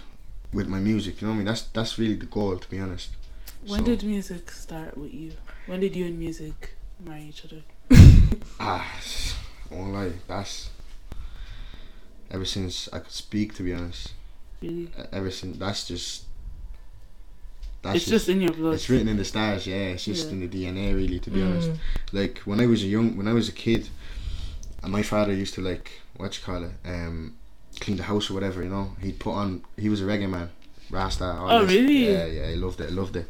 [0.53, 1.21] with my music.
[1.21, 1.45] You know what I mean?
[1.47, 3.09] That's that's really the goal to be honest.
[3.67, 5.33] When So- did music start with you?
[5.65, 7.63] When did you and music marry each other?
[8.59, 8.85] Ah,
[9.75, 10.11] won't lie.
[10.27, 10.69] That's
[12.31, 13.53] ever since I could speak.
[13.55, 14.13] To be honest,
[14.61, 14.89] Really?
[15.11, 16.23] Ever since that's just
[17.81, 18.73] that's it's just in your blood.
[18.75, 19.67] it's written in the stars.
[19.67, 20.31] Yeah, it's just Yeah.
[20.33, 20.93] in the DNA.
[20.95, 21.49] Really, to be Mm.
[21.51, 21.71] honest.
[22.11, 23.89] Like when I was a young, when I was a kid,
[24.81, 27.33] and my father used to like what you call it, um,
[27.79, 28.63] clean the house or whatever.
[28.63, 29.63] You know, he'd put on.
[29.77, 30.49] He was a reggae man,
[30.89, 31.37] Rasta.
[31.39, 31.75] Oh, this.
[31.75, 32.11] really?
[32.11, 32.47] Yeah, yeah.
[32.47, 32.91] I loved it.
[32.91, 33.27] Loved it.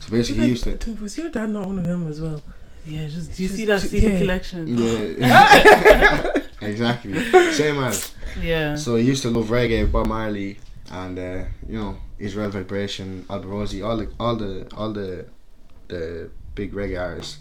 [0.00, 0.94] So basically, he used to.
[1.00, 2.42] Was your dad not one of them as well?
[2.84, 4.18] Yeah, just do you Just- see that just- CD yeah.
[4.18, 4.66] collection?
[4.66, 6.32] Yeah.
[6.60, 7.14] exactly.
[7.52, 8.12] Same as.
[8.40, 8.76] Yeah.
[8.76, 10.58] So he used to love reggae, Bob Marley,
[10.90, 15.26] and uh, you know Israel Vibration, Alborosie, all the all the all the
[15.88, 17.38] the big reggae artists.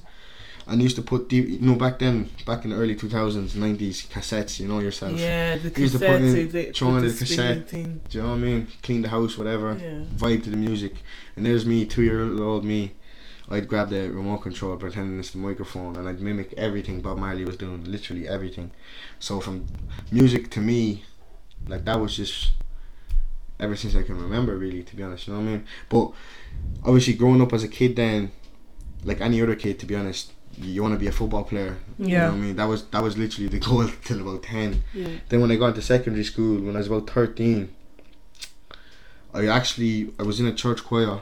[0.68, 3.10] And he used to put deep, you know, back then, back in the early two
[3.10, 4.60] thousands, nineties cassettes.
[4.60, 5.20] You know yourself.
[5.20, 7.68] Yeah, the Used to put in- cassettes, the, throw in the, the cassette.
[7.68, 8.00] thing.
[8.10, 8.68] Do you know what I mean?
[8.84, 9.76] Clean the house, whatever.
[9.82, 10.04] Yeah.
[10.16, 10.94] Vibe to the music.
[11.36, 12.92] And there's me, two year old me.
[13.52, 17.44] I'd grab the remote control, pretending it's the microphone, and I'd mimic everything Bob Marley
[17.44, 18.72] was doing, literally everything.
[19.20, 19.68] So from
[20.12, 21.04] music to me,
[21.68, 22.52] like that was just
[23.60, 25.28] ever since I can remember, really, to be honest.
[25.28, 25.66] You know what I mean?
[25.90, 26.12] But
[26.84, 28.32] obviously, growing up as a kid, then,
[29.04, 31.78] like any other kid, to be honest, you want to be a football player.
[31.98, 32.08] Yeah.
[32.08, 32.56] You know what I mean?
[32.56, 34.84] That was that was literally the goal till about ten.
[34.94, 35.10] Yeah.
[35.30, 37.74] Then when I got into secondary school, when I was about thirteen,
[39.34, 41.22] I actually I was in a church choir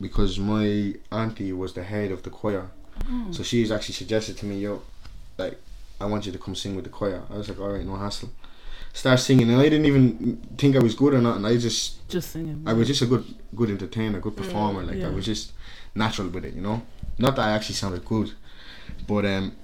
[0.00, 2.70] because my auntie was the head of the choir.
[3.10, 3.28] Oh.
[3.32, 4.82] So she's actually suggested to me, yo,
[5.38, 5.60] like,
[6.00, 7.22] I want you to come sing with the choir.
[7.30, 8.30] I was like, all right, no hassle.
[8.92, 12.08] Start singing, and I didn't even think I was good or not, and I just,
[12.08, 12.62] Just singing.
[12.64, 13.24] I was just a good,
[13.54, 14.82] good entertainer, good performer.
[14.84, 15.08] like yeah.
[15.08, 15.52] I was just
[15.94, 16.82] natural with it, you know.
[17.18, 18.32] Not that I actually sounded good,
[19.08, 19.56] but um,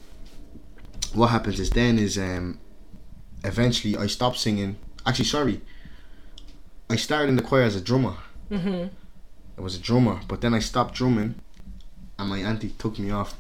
[1.14, 2.58] what happens is then is um,
[3.44, 4.76] eventually I stopped singing.
[5.06, 5.60] Actually, sorry,
[6.88, 8.14] I started in the choir as a drummer.
[8.50, 8.88] Mm-hmm.
[9.60, 11.34] I was a drummer, but then I stopped drumming,
[12.18, 13.34] and my auntie took me off,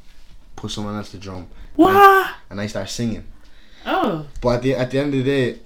[0.54, 1.46] put someone else to drum,
[1.76, 2.30] What?
[2.50, 3.24] and I started singing.
[3.86, 5.58] Oh, But at the at the end of the day,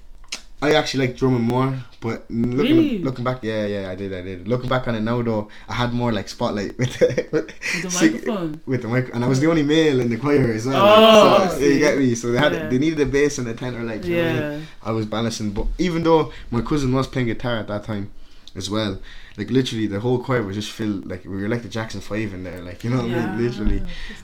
[0.62, 1.76] I actually like drumming more.
[2.00, 2.98] But looking Really?
[3.00, 4.46] looking back, yeah, yeah, I did, I did.
[4.46, 7.82] Looking back on it now, though, I had more like spotlight with the, with, with
[7.82, 8.60] the sing- microphone.
[8.64, 10.76] with the mic, and I was the only male in the choir as well.
[10.80, 12.14] Oh, so, you get me.
[12.14, 12.68] So they had Yeah.
[12.68, 14.60] they needed a bass and a tenor, like you know I mean?
[14.60, 14.66] Yeah.
[14.84, 18.12] I was balancing, but even though my cousin was playing guitar at that time
[18.54, 19.00] as well,
[19.36, 22.32] like literally the whole choir was just filled like we were like the Jackson Five
[22.34, 23.82] in there, like you know what I mean, literally.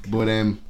[0.09, 0.61] But um,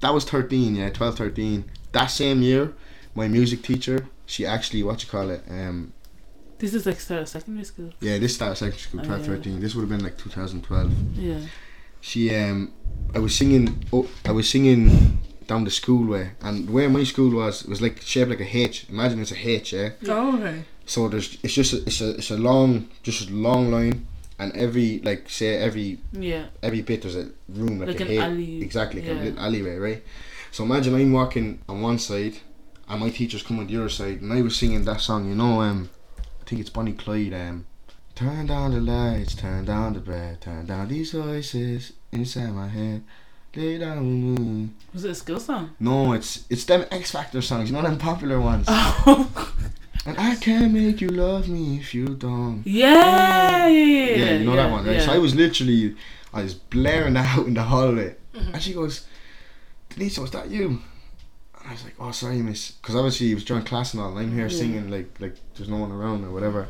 [0.00, 1.64] that was thirteen, yeah, 12, 13.
[1.92, 2.72] That same year,
[3.14, 5.92] my music teacher, she actually what you call it, um,
[6.58, 7.92] This is like start of secondary school.
[8.00, 9.26] yeah, this started secondary school, Oh, 12, yeah.
[9.36, 9.60] 13.
[9.60, 10.92] This would have been like two thousand twelve.
[11.16, 11.40] Yeah.
[12.00, 12.72] She um,
[13.14, 17.30] I was singing, oh, I was singing down the school way, and where my school
[17.34, 18.86] was was like shaped like a H.
[18.88, 19.90] Imagine it's a H, yeah.
[20.08, 20.64] Oh, okay.
[20.90, 24.08] So there's it's just a, it's a it's a long just a long line,
[24.40, 26.46] and every like say every Yeah.
[26.64, 29.22] every bit there's a room like, Like a an alley, exactly like yeah.
[29.22, 30.02] a little alleyway, right?
[30.50, 32.38] So imagine I'm walking on one side,
[32.88, 35.36] and my teacher's coming on the other side, and I was singing that song, you
[35.36, 37.66] know, um, I think it's Bonnie Clyde, um,
[38.16, 43.04] turn down the lights, turn down the bed, turn down these voices inside my head,
[43.54, 43.98] lay down
[44.34, 44.68] with me.
[44.92, 45.70] Was it a skill song?
[45.78, 48.66] No, it's it's them X Factor songs, you know them popular ones.
[49.06, 49.52] Oh.
[50.06, 52.62] And I can't make you love me if you don't.
[52.64, 54.16] yeah, yeah, yeah.
[54.16, 54.96] Yeah, you know that yeah, one, right?
[54.96, 55.06] Yeah.
[55.06, 55.94] So I was literally,
[56.32, 58.54] I was blaring that out in the hallway, mm-hmm.
[58.54, 59.06] and she goes,
[59.90, 60.80] "Denise, was that you?"
[61.58, 64.10] And I was like, "Oh, sorry, miss," because obviously it was during class and all,
[64.10, 66.68] and I'm here singing like like there's no one around or whatever.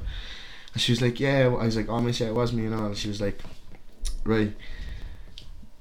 [0.73, 2.75] And she was like, "Yeah," I was like, "Oh, miss, yeah, it was me," and
[2.75, 2.87] all.
[2.87, 3.41] And she was like,
[4.25, 4.53] "Right,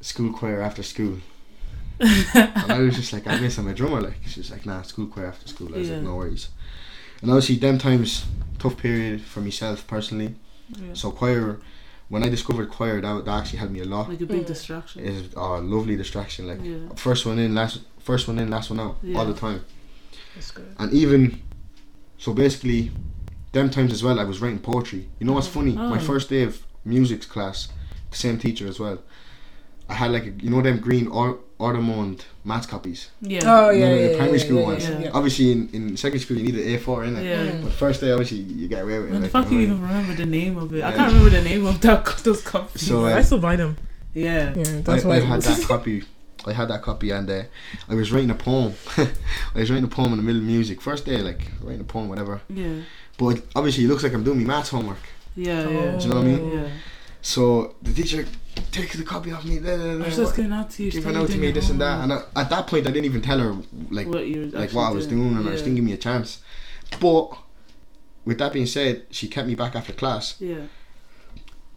[0.02, 1.18] school choir after school."
[2.00, 4.84] and I was just like, "I miss, I'm a drummer." Like she was like, "Nah,
[4.84, 6.50] school choir after school." I was like, "No worries."
[7.22, 8.26] And obviously, them times
[8.60, 10.36] tough period for myself personally.
[10.70, 10.94] Yeah.
[10.94, 11.60] So choir,
[12.10, 14.10] when I discovered choir, that, that actually helped me a lot.
[14.10, 14.48] Like a big Mm.
[14.48, 15.06] distraction.
[15.06, 16.48] It's a lovely distraction.
[16.48, 16.78] Like Yeah.
[16.96, 19.18] first one in, last first one in, last one out, Yeah.
[19.18, 19.62] all the time.
[20.36, 20.74] That's good.
[20.78, 21.42] And even
[22.18, 22.92] so, basically,
[23.52, 25.10] them times as well, I was writing poetry.
[25.20, 25.74] You know what's funny?
[25.74, 26.02] My Oh.
[26.02, 27.68] first day of music class,
[28.12, 29.00] the same teacher as well.
[29.88, 33.10] I had like a, you know them green or Audemond maths copies.
[33.22, 33.42] Yeah.
[33.46, 33.90] Oh, You yeah.
[33.90, 34.90] the yeah, primary yeah, school yeah, ones.
[34.90, 35.10] yeah, yeah.
[35.14, 37.24] Obviously, in, in secondary school, you need an A4 in it.
[37.26, 37.62] Yeah.
[37.64, 39.16] But first day, obviously, you get away with it.
[39.16, 40.84] And the like, fact you you even remember the name of it.
[40.84, 42.88] I can't remember the name of that those copies.
[42.88, 43.78] So, uh, I still buy them.
[44.14, 44.54] yeah.
[44.56, 45.20] Yeah, I, that's I why.
[45.20, 46.04] had that copy.
[46.48, 47.44] I had that copy, and uh,
[47.90, 48.74] I was writing a poem.
[48.98, 50.80] I was writing a poem in the middle of music.
[50.80, 52.40] First day, like writing a poem, whatever.
[52.50, 52.76] Yeah.
[53.18, 55.04] But obviously, it looks like I'm doing my maths homework.
[55.36, 55.66] Yeah.
[55.68, 55.70] Oh.
[55.72, 55.92] Yeah.
[55.98, 56.52] Do you know what I mean?
[56.54, 56.70] Yeah.
[57.22, 58.26] So the teacher
[58.72, 60.92] takes the copy off me, blah, blah, I was just giving out to you.
[60.92, 62.04] giving still out to me this and that.
[62.04, 63.56] And I, at that point, I didn't even tell her
[63.90, 65.66] like what you like what I was doing, and I was yeah.
[65.66, 66.42] didn't give me a chance.
[67.00, 67.38] But
[68.26, 70.64] with that being said, she kept me back after class, Yeah.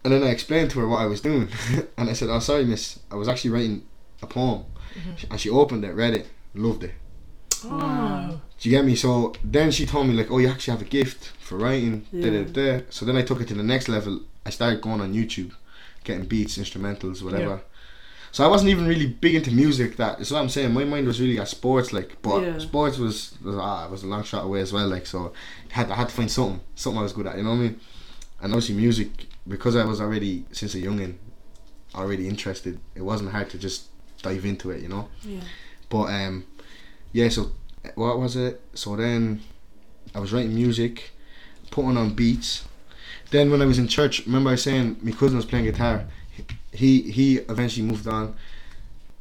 [0.03, 1.49] and then I explained to her what I was doing,
[1.97, 3.83] and I said, "Oh, sorry, miss, I was actually writing
[4.21, 4.65] a poem,"
[4.95, 5.31] mm-hmm.
[5.31, 6.93] and she opened it, read it, loved it.
[7.65, 8.41] Oh.
[8.59, 8.95] Do you get me?
[8.95, 12.05] So then she told me like, oh, you actually have a gift for writing.
[12.13, 12.43] Da, da, Yeah.
[12.43, 12.85] da.
[12.89, 14.21] So then I took it to the next level.
[14.45, 15.51] I started going on YouTube,
[16.03, 17.55] getting beats, instrumentals, whatever.
[17.55, 17.59] Yeah.
[18.31, 19.95] So I wasn't even really big into music.
[19.97, 20.73] That is what I'm saying.
[20.73, 22.57] My mind was really at sports, like, but Yeah.
[22.57, 24.87] sports was was ah, was a long shot away as well.
[24.87, 25.33] Like, so
[25.69, 27.37] I had I had to find something, something I was good at.
[27.37, 27.79] You know what I mean?
[28.41, 31.15] And obviously music, because I was already since a youngin,
[31.93, 32.79] already interested.
[32.95, 33.85] It wasn't hard to just
[34.23, 34.81] dive into it.
[34.81, 35.09] You know.
[35.23, 35.41] Yeah.
[35.89, 36.45] But um,
[37.11, 37.29] yeah.
[37.29, 37.51] So
[37.93, 38.59] what was it?
[38.73, 39.41] So then
[40.15, 41.11] I was writing music,
[41.69, 42.65] putting on beats.
[43.33, 46.05] Then when I was in church, remember I was saying my cousin was playing guitar.
[46.71, 48.35] He he eventually moved on.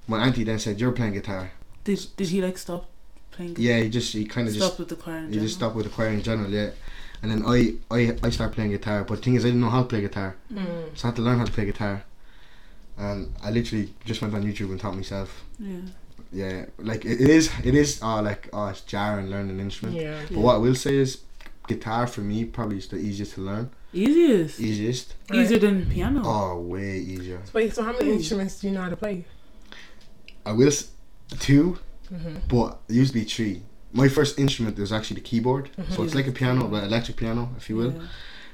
[0.07, 1.51] My auntie then said, "You're playing guitar."
[1.85, 2.83] Did Did he like stop
[3.31, 3.57] playing?
[3.59, 5.19] Yeah, he just he kind of Stop just with the choir.
[5.19, 6.51] In he just stopped with the choir in general.
[6.51, 6.71] Yeah,
[7.23, 7.59] and then I
[7.99, 8.99] I I started playing guitar.
[9.05, 10.65] But the thing is, I didn't know how to play guitar, Mm.
[10.95, 12.05] so I had to learn how to play guitar.
[12.99, 15.31] And I literally just went on YouTube and taught myself.
[15.59, 15.81] Yeah.
[16.41, 19.97] Yeah, like it it is it is uh like oh it's jarring learning an instrument.
[19.97, 20.21] Yeah.
[20.29, 21.11] But what I will say is,
[21.67, 23.71] guitar for me probably is the easiest to learn.
[23.93, 24.59] Easiest.
[24.61, 25.15] Easiest.
[25.33, 26.23] Easier than piano.
[26.25, 27.41] Oh, way easier.
[27.53, 29.25] Wait, so how many instruments do you know how to play?
[30.47, 30.73] I will
[31.39, 31.79] two,
[32.13, 32.37] Mm-hmm.
[32.49, 33.63] but it used to be three.
[33.93, 37.49] My first instrument was actually the keyboard, so it's like a piano, but electric piano,
[37.57, 37.93] if you will.
[37.93, 38.03] Yeah.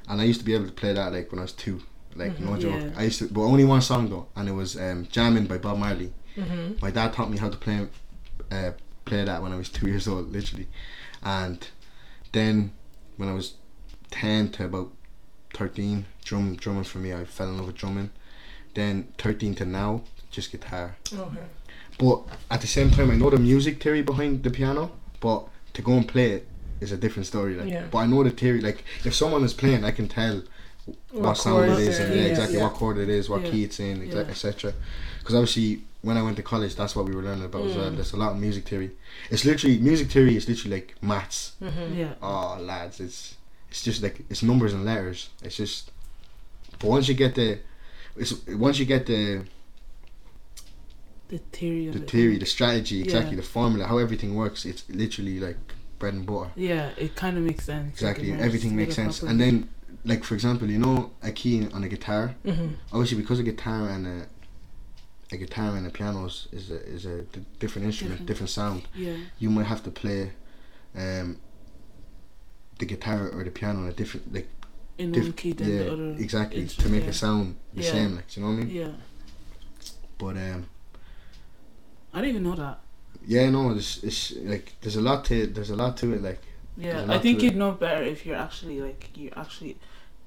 [0.09, 1.80] And I used to be able to play that like when I was two,
[2.14, 2.61] like no Mhm.
[2.61, 2.80] joke.
[2.80, 2.91] Yeah.
[2.97, 5.78] I used to, but only one song though, and it was um, "Jamming" by Bob
[5.78, 6.12] Marley.
[6.36, 6.74] Mm-hmm.
[6.80, 7.89] My dad taught me how to play
[8.53, 8.72] uh,
[9.05, 10.68] play that when I was two years old, literally,
[11.22, 11.66] and
[12.32, 12.72] then
[13.16, 13.55] when I was
[14.11, 14.93] ten to about
[15.59, 17.12] thirteen, drum drumming for me.
[17.12, 18.11] I fell in love with drumming.
[18.74, 20.96] Then thirteen to now, just guitar.
[21.12, 21.40] Okay.
[21.98, 25.82] But at the same time, I know the music theory behind the piano, but to
[25.82, 26.46] go and play it
[26.80, 27.54] is a different story.
[27.56, 27.86] Like, Yeah.
[27.90, 28.61] but I know the theory.
[28.61, 30.42] Like, if someone is playing, I can tell
[31.11, 32.28] what, sound it is, and yeah, yeah.
[32.28, 32.64] exactly Yeah.
[32.64, 33.50] what chord it is, what Yeah.
[33.50, 34.18] key it's in, Yeah.
[34.18, 34.72] etc.
[35.18, 37.90] Because obviously, when I went to college, that's what we were learning about as well.
[37.90, 37.96] Mm.
[37.96, 38.92] There's a lot of music theory.
[39.28, 41.52] It's literally music theory is literally like maths.
[41.61, 41.98] Mm-hmm.
[41.98, 42.12] Yeah.
[42.22, 43.34] Oh, lads, it's
[43.70, 45.30] it's just like it's numbers and letters.
[45.42, 45.90] It's just,
[46.78, 47.58] but once you get the,
[48.16, 49.44] it's once you get the
[51.28, 52.10] The theory of the it.
[52.10, 53.42] theory, the strategy, exactly Yeah.
[53.42, 54.64] the formula, how everything works.
[54.64, 55.58] It's literally like
[55.98, 56.50] bread and butter.
[56.56, 57.92] Yeah, it kind of makes sense.
[57.92, 59.22] Exactly, Like, everything makes sense.
[59.22, 59.68] And then,
[60.04, 62.34] like for example, you know, a key on a guitar.
[62.46, 62.68] Mm-hmm.
[62.92, 64.26] Obviously, because a guitar and a
[65.30, 68.26] a guitar and a piano is, is a is a d- different instrument, Different.
[68.28, 68.82] different sound.
[68.94, 70.30] yeah, You might have to play,
[70.96, 71.36] um,
[72.79, 74.49] the guitar or the piano in a different like
[74.99, 76.11] in diff- one key than yeah the other.
[76.18, 77.11] exactly to make yeah.
[77.11, 77.91] it sound the Yeah.
[77.91, 78.16] same.
[78.16, 78.70] Like, you know what I mean?
[78.70, 78.91] Yeah,
[80.18, 80.66] But um,
[82.12, 82.79] I didn't even know that.
[83.26, 86.22] yeah, no, it's it's like there's a lot to there's a lot to it.
[86.22, 86.41] Like
[86.76, 89.76] Yeah, There's a I lot think you'd know better if you're actually like you're actually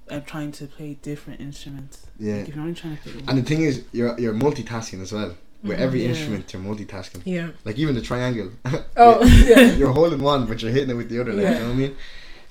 [0.09, 2.05] uh, trying to play different instruments.
[2.19, 2.37] yeah.
[2.37, 5.11] Like, if you're only trying to play And the thing is, you're you're multitasking as
[5.11, 5.35] well.
[5.63, 5.81] With Mhm.
[5.85, 6.09] every Yeah.
[6.09, 7.21] instrument, you're multitasking.
[7.25, 7.49] Yeah.
[7.65, 8.49] Like even the triangle.
[8.97, 9.75] Oh, yeah.
[9.79, 11.33] you're holding one, but you're hitting it with the other.
[11.33, 11.53] Like, Yeah.
[11.53, 11.95] You know what I mean?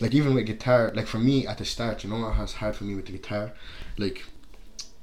[0.00, 2.74] Like even with guitar, like for me at the start, you know what was hard
[2.76, 3.52] for me with the guitar?
[3.98, 4.24] Like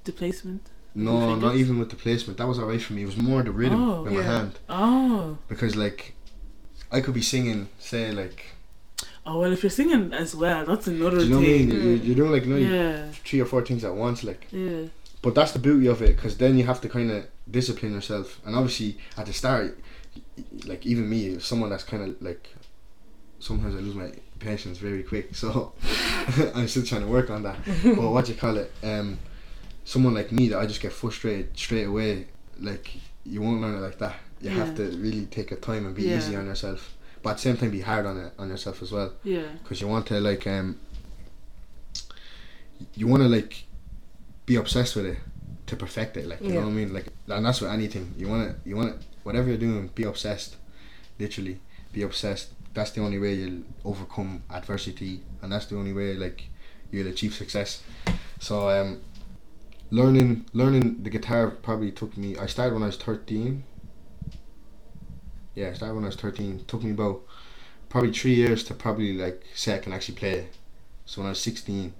[0.03, 0.61] the placement.
[0.95, 2.37] no, not even with the placement.
[2.39, 3.03] That was alright for me.
[3.03, 6.13] It was more the rhythm Oh, with my hand Oh, because like
[6.91, 8.45] I could be singing, say like,
[9.25, 11.69] oh well, if you're singing as well, that's another do you know what I mean?
[11.69, 12.03] thing.
[12.05, 14.47] You're, doing like Yeah, three or four things at once, like.
[14.51, 14.83] yeah,
[15.21, 18.39] But that's the beauty of it, because then you have to kind of discipline yourself.
[18.45, 19.77] And obviously, at the start,
[20.65, 22.49] like even me, someone that's kind of like,
[23.39, 25.35] sometimes I lose my patience very quick.
[25.35, 25.73] So
[26.55, 27.57] I'm still trying to work on that.
[27.83, 28.71] but what you call it?
[28.83, 29.19] Um,
[29.83, 32.27] someone like me that I just get frustrated straight away.
[32.59, 32.91] Like
[33.25, 34.15] you won't learn it like that.
[34.41, 36.17] You have to really take your time and be Yeah.
[36.17, 36.95] easy on yourself.
[37.23, 39.81] But at the same time, be hard on it on yourself as well yeah, because
[39.81, 40.79] you want to like um
[42.93, 43.63] you want to like
[44.45, 45.17] be obsessed with it
[45.65, 48.27] to perfect it like you know what I mean like and that's with anything you
[48.29, 50.55] want to you want to whatever you're doing be obsessed
[51.19, 51.59] literally
[51.91, 56.49] be obsessed that's the only way you'll overcome adversity and that's the only way like
[56.91, 57.83] you'll achieve success
[58.39, 59.01] so um
[59.89, 63.63] learning learning the guitar probably took me I started when I was 13
[65.55, 67.21] yeah I started when I was 13 took me about
[67.89, 70.53] probably three years to probably like say I can actually play it.
[71.05, 71.93] So when I was sixteen.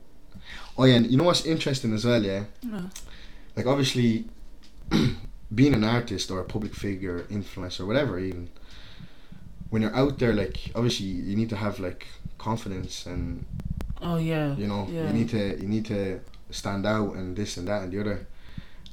[0.77, 2.43] Oh yeah, and you know what's interesting as well, yeah?
[2.63, 2.89] no.
[3.55, 4.25] Like obviously
[5.55, 8.49] being an artist or a public figure, influencer, whatever even,
[9.69, 12.07] when you're out there like obviously you need to have like
[12.37, 13.45] confidence and
[14.01, 15.07] Oh yeah, you know, yeah.
[15.07, 16.19] you need to you need to
[16.51, 18.27] stand out and this and that and the other.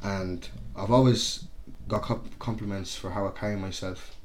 [0.03, 1.45] And I've always
[1.89, 4.17] got comp- compliments for how I carry myself.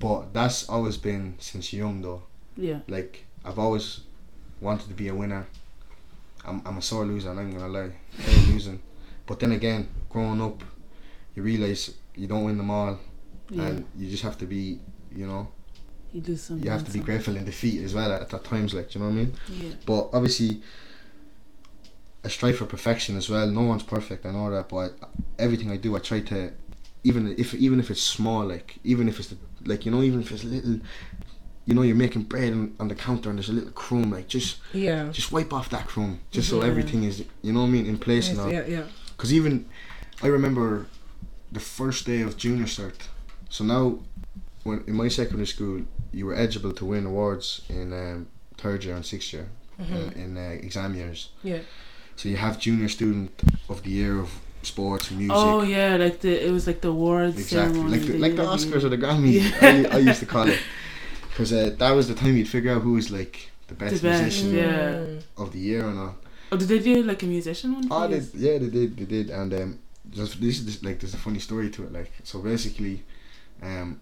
[0.00, 2.24] But that's always been since young though
[2.56, 4.00] yeah, like I've always
[4.60, 5.46] wanted to be a winner.
[6.44, 7.30] I'm I'm a sore loser.
[7.30, 7.92] I'm not gonna lie.
[8.18, 8.82] I hate losing.
[9.26, 10.62] But then again, growing up,
[11.34, 12.98] you realize you don't win them all,
[13.50, 13.62] yeah.
[13.62, 14.80] and you just have to be,
[15.14, 15.48] you know,
[16.14, 16.62] you some.
[16.62, 18.72] you have to be grateful in defeat as well at, at times.
[18.74, 19.34] Like, do you know what I mean?
[19.48, 20.62] Yeah, But obviously,
[22.24, 23.46] I strive for perfection as well.
[23.48, 24.24] No one's perfect.
[24.24, 24.94] I know that, but
[25.38, 26.52] everything I do, I try to,
[27.02, 30.20] even if even if it's small, like even if it's the, like you know, even
[30.20, 30.78] if it's little,
[31.66, 34.28] you know, you're making bread on, on the counter and there's a little crumb, like
[34.28, 35.10] just Yeah.
[35.10, 36.68] just wipe off that crumb, just so Yeah.
[36.68, 38.48] everything is, you know what I mean, in place Yes, now.
[38.48, 38.84] yeah, yeah.
[39.16, 39.66] Because even
[40.22, 40.86] I remember
[41.52, 42.94] the first day of junior cert.
[43.50, 43.98] So now,
[44.64, 45.82] when in my secondary school,
[46.14, 48.26] you were eligible to win awards in um,
[48.58, 49.48] third year and sixth year
[49.80, 49.92] Mhm.
[49.94, 51.30] uh, in uh, exam years.
[51.42, 51.58] Yeah.
[52.16, 53.30] So you have junior student
[53.68, 54.28] of the year of
[54.62, 55.36] sports and music.
[55.36, 57.98] Oh yeah, like the it was like the awards exactly, ceremony.
[57.98, 59.42] like the, like the Oscars to- or the Grammys.
[59.42, 59.88] Yeah.
[59.90, 60.60] I, I used to call it
[61.30, 64.22] because uh, that was the time you'd figure out who was like the best, best,
[64.22, 65.42] musician yeah.
[65.42, 66.14] Of the year and all.
[66.52, 67.88] Oh, did they do like a musician one?
[67.90, 69.78] Oh, they, yeah, they did, they did, and um,
[70.10, 71.92] just this is like there's a funny story to it.
[71.92, 73.02] Like, so basically,
[73.62, 73.98] um,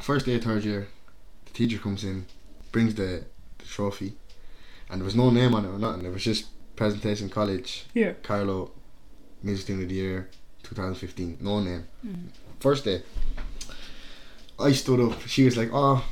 [0.00, 0.95] first day of third year, the
[1.56, 2.26] teacher comes in,
[2.70, 3.24] brings the,
[3.58, 4.12] the trophy,
[4.90, 6.04] and there was no name on it or nothing.
[6.04, 6.46] It was just
[6.76, 8.12] presentation college, Yeah.
[8.22, 8.70] Carlow,
[9.42, 10.28] music student of the year,
[10.64, 11.86] 2015, no name.
[12.06, 12.28] Mm.
[12.60, 13.02] First day,
[14.58, 15.18] I stood up.
[15.26, 16.04] She was like, "Oh,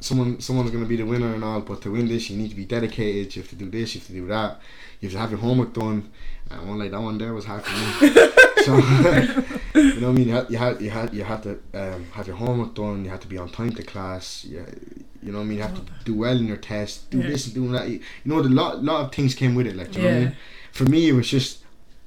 [0.00, 2.56] someone, someone's gonna be the winner and all, but to win this, you need to
[2.56, 3.34] be dedicated.
[3.36, 3.94] You have to do this.
[3.94, 4.60] You have to do that.
[5.00, 6.10] You have to have your homework done."
[6.50, 8.10] And one like that one there was hard for me.
[8.64, 8.76] So
[9.74, 10.28] you know what I mean.
[10.28, 13.04] You had you had you had you had to um, have your homework done.
[13.04, 14.44] You had to be on time to class.
[14.44, 14.64] You,
[15.22, 15.58] you know what I mean.
[15.58, 17.10] You have to do well in your test.
[17.10, 17.28] Do Yeah.
[17.28, 17.88] this and do that.
[17.88, 17.94] You,
[18.24, 19.76] you know, the lot lot of things came with it.
[19.76, 20.36] Like, you know what I mean?
[20.72, 21.58] For me, it was just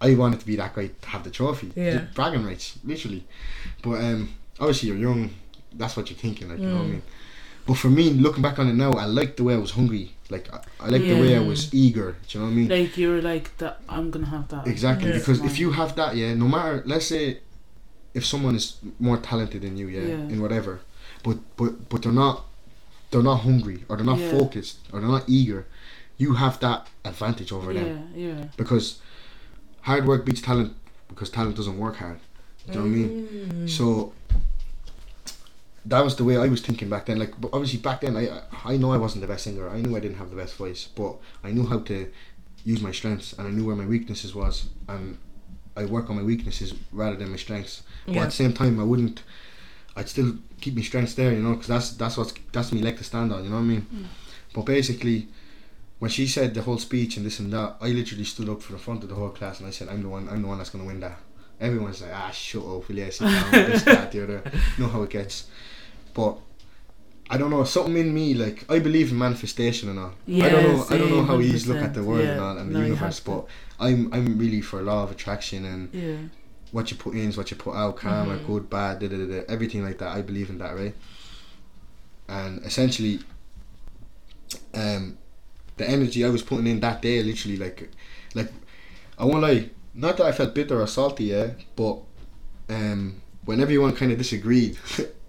[0.01, 1.71] I wanted to be that guy to have the trophy.
[1.75, 1.91] Yeah.
[1.99, 3.23] Just bragging rights, literally.
[3.81, 5.29] But um, obviously, you're young.
[5.73, 6.49] That's what you're thinking.
[6.49, 6.91] Like, you know what I Mm.
[6.91, 7.03] mean.
[7.65, 10.11] But for me, looking back on it now, I liked the way I was hungry.
[10.35, 12.09] Like, I, I liked the way I was eager.
[12.27, 12.69] Do you know what I mean?
[12.77, 13.75] Like you were like that.
[13.95, 14.63] I'm gonna have that.
[14.73, 15.17] Exactly, Yeah.
[15.19, 17.23] because if you have that, yeah, no matter, let's say,
[18.19, 18.65] if someone is
[19.07, 20.33] more talented than you, yeah, Yeah.
[20.33, 20.73] in whatever,
[21.25, 22.35] but but but they're not,
[23.09, 24.31] they're not hungry or they're not Yeah.
[24.37, 25.61] focused or they're not eager,
[26.23, 26.79] you have that
[27.11, 28.43] advantage over them Yeah, yeah.
[28.61, 28.85] because
[29.89, 30.71] hard work beats talent
[31.09, 32.19] because talent doesn't work hard.
[32.65, 33.11] Do you know what I mean?
[33.53, 33.69] Mm.
[33.77, 34.13] So
[35.85, 37.19] that was the way I was thinking back then.
[37.19, 39.69] Like, but obviously back then, I I know I wasn't the best singer.
[39.69, 42.09] I knew I didn't have the best voice, but I knew how to
[42.65, 45.17] use my strengths and I knew where my weaknesses was, and
[45.75, 47.83] I work on my weaknesses rather than my strengths.
[48.05, 48.21] But Yeah.
[48.23, 49.23] at the same time, I wouldn't.
[49.95, 52.97] I'd still keep my strengths there, you know, because that's that's what's that's me like
[52.97, 53.43] to stand on.
[53.43, 53.87] You know what I mean?
[53.93, 54.05] Mm.
[54.53, 55.27] But basically.
[55.99, 58.73] When she said the whole speech and this and that, I literally stood up for
[58.73, 60.27] the front of the whole class and I said, "I'm the one.
[60.27, 61.17] I'm the one that's gonna win that."
[61.61, 64.43] Everyone's like, "Ah, shut up, will you sit down?" this, that, the other.
[64.53, 65.45] You know how it gets.
[66.13, 66.37] But
[67.29, 70.13] I don't know something in me like I believe in manifestation and all.
[70.27, 70.85] Yeah, I don't know.
[70.89, 72.79] I don't know how you look at the 100%, world and all and the No,
[72.81, 73.45] you universe, but
[73.79, 76.17] I'm I'm really for law of attraction and Yeah.
[76.71, 78.45] what you put in is what you put out, karma, Mhm.
[78.45, 80.09] good, bad, da, da, da, da, everything like that.
[80.17, 80.95] I believe in that, right?
[82.27, 83.19] And essentially,
[84.73, 85.17] um,
[85.77, 87.89] the energy I was putting in that day, literally, like,
[88.33, 88.51] like,
[89.17, 91.99] I won't lie, not that I felt bitter or salty, yeah, but
[92.69, 94.77] um, when everyone kind of disagreed,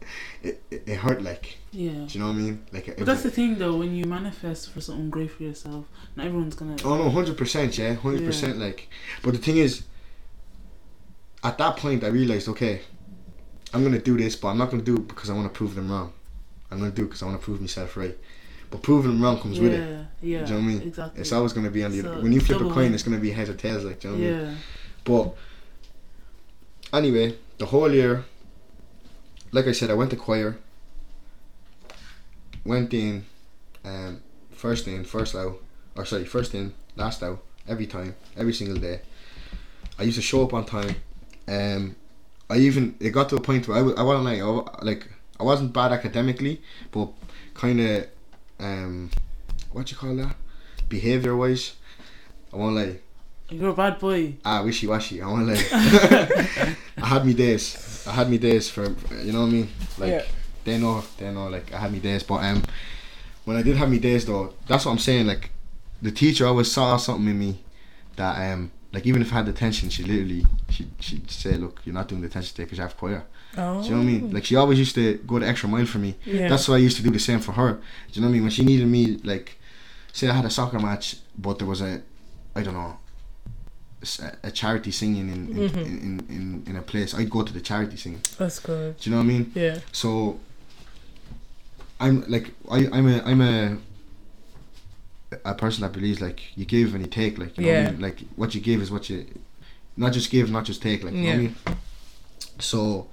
[0.45, 1.91] it, it, it hurt, like, Yeah.
[1.93, 2.65] do you know what I mean?
[2.73, 5.87] Like, But that's the thing though, when you manifest for something great for yourself,
[6.17, 6.77] not everyone's gonna.
[6.85, 8.89] oh no, hundred percent, yeah, hundred percent, like,
[9.23, 9.85] but the thing is,
[11.43, 12.81] at that point, I realized, okay,
[13.73, 15.75] I'm gonna do this, but I'm not gonna do it because I want to prove
[15.75, 16.13] them wrong.
[16.71, 18.17] I'm gonna do it because I want to prove myself right.
[18.71, 19.81] But proving them wrong comes yeah, with it.
[19.81, 20.07] yeah.
[20.21, 20.83] Do you know what I mean?
[20.89, 21.21] Exactly.
[21.21, 23.31] It's always gonna be on the So, when you flip a coin, it's gonna be
[23.31, 24.51] heads or tails, like do you know what I mean?
[24.51, 24.57] yeah.
[25.05, 28.25] But anyway, the whole year,
[29.55, 30.59] like I said, I went to choir.
[32.65, 33.25] Went in,
[33.85, 35.61] um, first in, first out,
[35.97, 39.01] or sorry, first in, last out, every time, every single day.
[39.99, 40.97] I used to show up on time.
[41.47, 41.95] Um,
[42.51, 45.09] I even it got to a point where I, wa- I wasn't like I, like
[45.39, 47.11] I wasn't bad academically, but
[47.55, 48.07] kind of
[48.59, 49.11] um,
[49.73, 50.35] what you call that,
[50.89, 51.75] behavior wise.
[52.53, 52.99] I won't lie.
[53.51, 54.37] You're a bad boy.
[54.45, 55.21] Ah, wishy washy.
[55.21, 55.65] I won't to.
[57.03, 57.84] I had me days.
[58.07, 58.85] I had me days for
[59.23, 59.69] you know what I mean.
[59.99, 60.23] Like Yeah.
[60.65, 61.49] they know, they know.
[61.49, 62.63] Like I had me days, but um,
[63.45, 65.27] when I did have me days though, that's what I'm saying.
[65.27, 65.51] Like
[66.03, 67.63] the teacher always saw something in me
[68.17, 71.81] that um, like even if I had the tension, she literally she she'd say, look,
[71.85, 73.25] you're not doing the tension today because you have choir.
[73.57, 73.81] Oh.
[73.83, 74.31] Do you know what I mean?
[74.33, 76.17] Like she always used to go the extra mile for me.
[76.25, 76.49] Yeah.
[76.49, 77.73] That's why I used to do the same for her.
[77.75, 77.81] Do
[78.13, 78.43] you know what I mean?
[78.43, 79.59] When she needed me, like,
[80.13, 82.03] say I had a soccer match, but there was a,
[82.57, 82.99] I don't know,
[84.43, 85.77] a, charity singing in in, Mhm.
[85.87, 88.21] in, in, in a place, I'd go to the charity singing.
[88.39, 88.97] That's good.
[88.99, 89.53] Do you know what I mean?
[89.55, 89.79] Yeah.
[89.93, 90.39] So,
[92.01, 93.79] I'm like, I, I'm a, I'm a,
[95.45, 97.89] a person that believes like you give and you take, like, you know what Yeah.
[97.89, 98.01] I mean?
[98.01, 99.27] Like, what you give is what you,
[99.97, 101.49] not just give, not just take, like, you know what I Yeah.
[101.49, 101.57] mean?
[102.59, 103.09] So,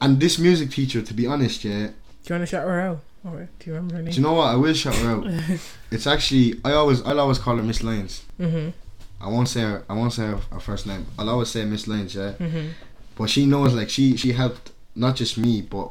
[0.00, 1.88] and this music teacher, to be honest, yeah,
[2.24, 3.00] Do you want to shout her out?
[3.24, 4.12] Or do you remember her name?
[4.12, 4.44] Do you know what?
[4.46, 5.26] I will shout her out.
[5.90, 8.22] it's actually I always I'll always call her Miss Lyons.
[8.38, 8.72] Mhm.
[9.20, 11.06] I won't say her I won't say her, her first name.
[11.18, 12.32] I'll always say Miss Lyons, yeah.
[12.38, 12.70] Mhm.
[13.16, 15.90] But she knows like she she helped not just me but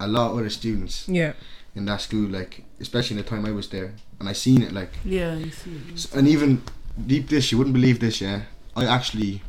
[0.00, 1.32] a lot of other students Yeah.
[1.74, 4.72] in that school, like especially in the time I was there, and I seen it
[4.72, 5.80] like Yeah, you see.
[5.94, 6.62] s- and even
[7.06, 8.42] deep this you wouldn't believe this, yeah.
[8.76, 9.42] I actually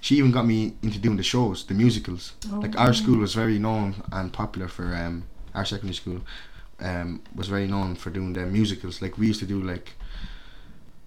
[0.00, 2.32] she even got me into doing the shows, the musicals.
[2.50, 5.24] Like our school was very known and popular for um
[5.54, 6.20] our secondary school
[6.80, 9.02] um was very known for doing the musicals.
[9.02, 9.92] Like we used to do like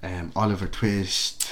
[0.04, 1.50] um Oliver Twist,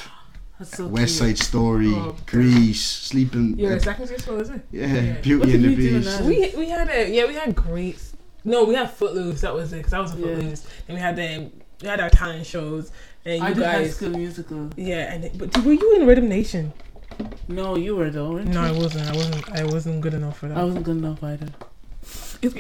[0.64, 1.38] so West cute.
[1.38, 4.62] Side Story, Oh, Grease, Sleeping You're uh, a secondary school, is it?
[4.72, 5.14] yeah, Yeah.
[5.22, 6.22] Beauty What and the we do in Beast.
[6.22, 8.00] We we had a yeah we had great
[8.44, 10.26] no we had Footloose that was it 'cause that was a Yeah.
[10.36, 12.92] Footloose and we had um we had our talent shows
[13.26, 14.70] and you I did High guys School Musical.
[14.76, 16.74] yeah and it- but were you in Rhythm Nation?
[17.48, 18.32] No, you were though.
[18.32, 19.08] weren't No, I wasn't.
[19.10, 19.52] I wasn't.
[19.52, 20.58] I wasn't good enough for that.
[20.58, 21.48] I wasn't good enough either.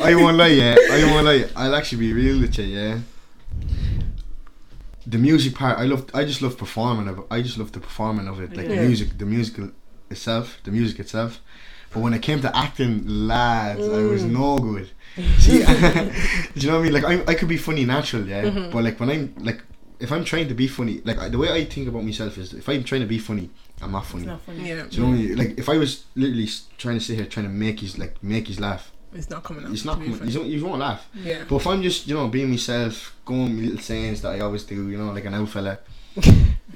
[0.00, 0.74] I won't lie, yeah.
[0.90, 1.44] I won't lie.
[1.56, 2.98] I'll actually be real with you, yeah.
[5.08, 6.02] The music part, I love.
[6.12, 7.16] I just love performing of.
[7.30, 8.76] I just love the performing of it, like Yeah.
[8.82, 9.70] the music, the musical
[10.10, 11.40] itself, the music itself.
[11.92, 14.30] But when it came to acting, lads, I was Mm.
[14.40, 14.88] no good.
[15.38, 15.58] See,
[16.54, 16.92] do you know what I mean?
[16.92, 18.42] Like I, I could be funny natural, yeah.
[18.44, 18.70] Mhm.
[18.72, 19.60] But like when I'm like,
[19.98, 22.52] if I'm trying to be funny, like I- the way I think about myself is,
[22.52, 23.48] if I'm trying to be funny,
[23.80, 24.24] I'm not funny.
[24.24, 24.68] It's not funny.
[24.68, 24.84] Yeah.
[24.90, 25.36] Do you know what I mean?
[25.42, 28.48] Like if I was literally trying to sit here trying to make his like make
[28.48, 29.72] his laugh, It's not coming out.
[29.72, 31.08] it's not coming, you, you won't laugh.
[31.14, 31.44] Yeah.
[31.48, 34.64] But if I'm just you know being myself, going with little sayings that I always
[34.64, 35.78] do, you know, like an old fella.
[36.20, 36.30] do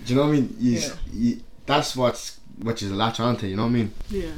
[0.07, 0.57] you know what I mean?
[0.59, 0.89] You, Yeah.
[1.13, 3.47] you, that's what's what you latch onto.
[3.47, 3.95] You know what I mean?
[4.11, 4.31] Yeah.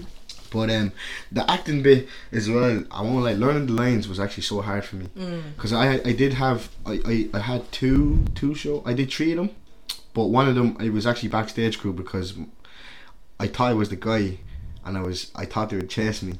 [0.50, 0.92] But um,
[1.32, 2.84] the acting bit as well.
[2.90, 5.42] I won't like learning the lines was actually so hard for me Mm.
[5.56, 9.32] because I I did have I, I, I had two two show I did three
[9.32, 9.50] of them,
[10.14, 12.34] but one of them it was actually backstage crew because
[13.40, 14.38] I thought I was the guy,
[14.84, 16.34] and I was I thought they would chase me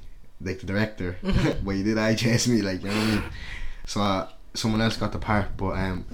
[0.45, 1.17] like the director,
[1.65, 3.23] but he did I chase me like you know what I mean.
[3.87, 6.05] So uh, someone else got the part, but um,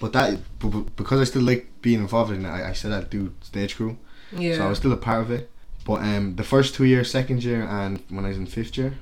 [0.00, 3.10] but that but, but because I still like being involved in it, I, said I'd
[3.10, 3.98] do stage crew.
[4.36, 4.56] Yeah.
[4.56, 5.50] So I was still a part of it.
[5.84, 8.94] But um, the first two years, second year, and when I was in fifth year,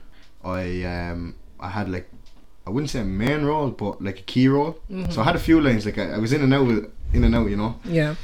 [0.43, 2.11] I um, I had like
[2.67, 4.79] I wouldn't say a main role, but like a key role.
[4.91, 5.11] Mm-hmm.
[5.11, 5.85] So I had a few lines.
[5.85, 7.81] Like I, I was in and out, with, in and out, you know.
[7.85, 8.15] yeah.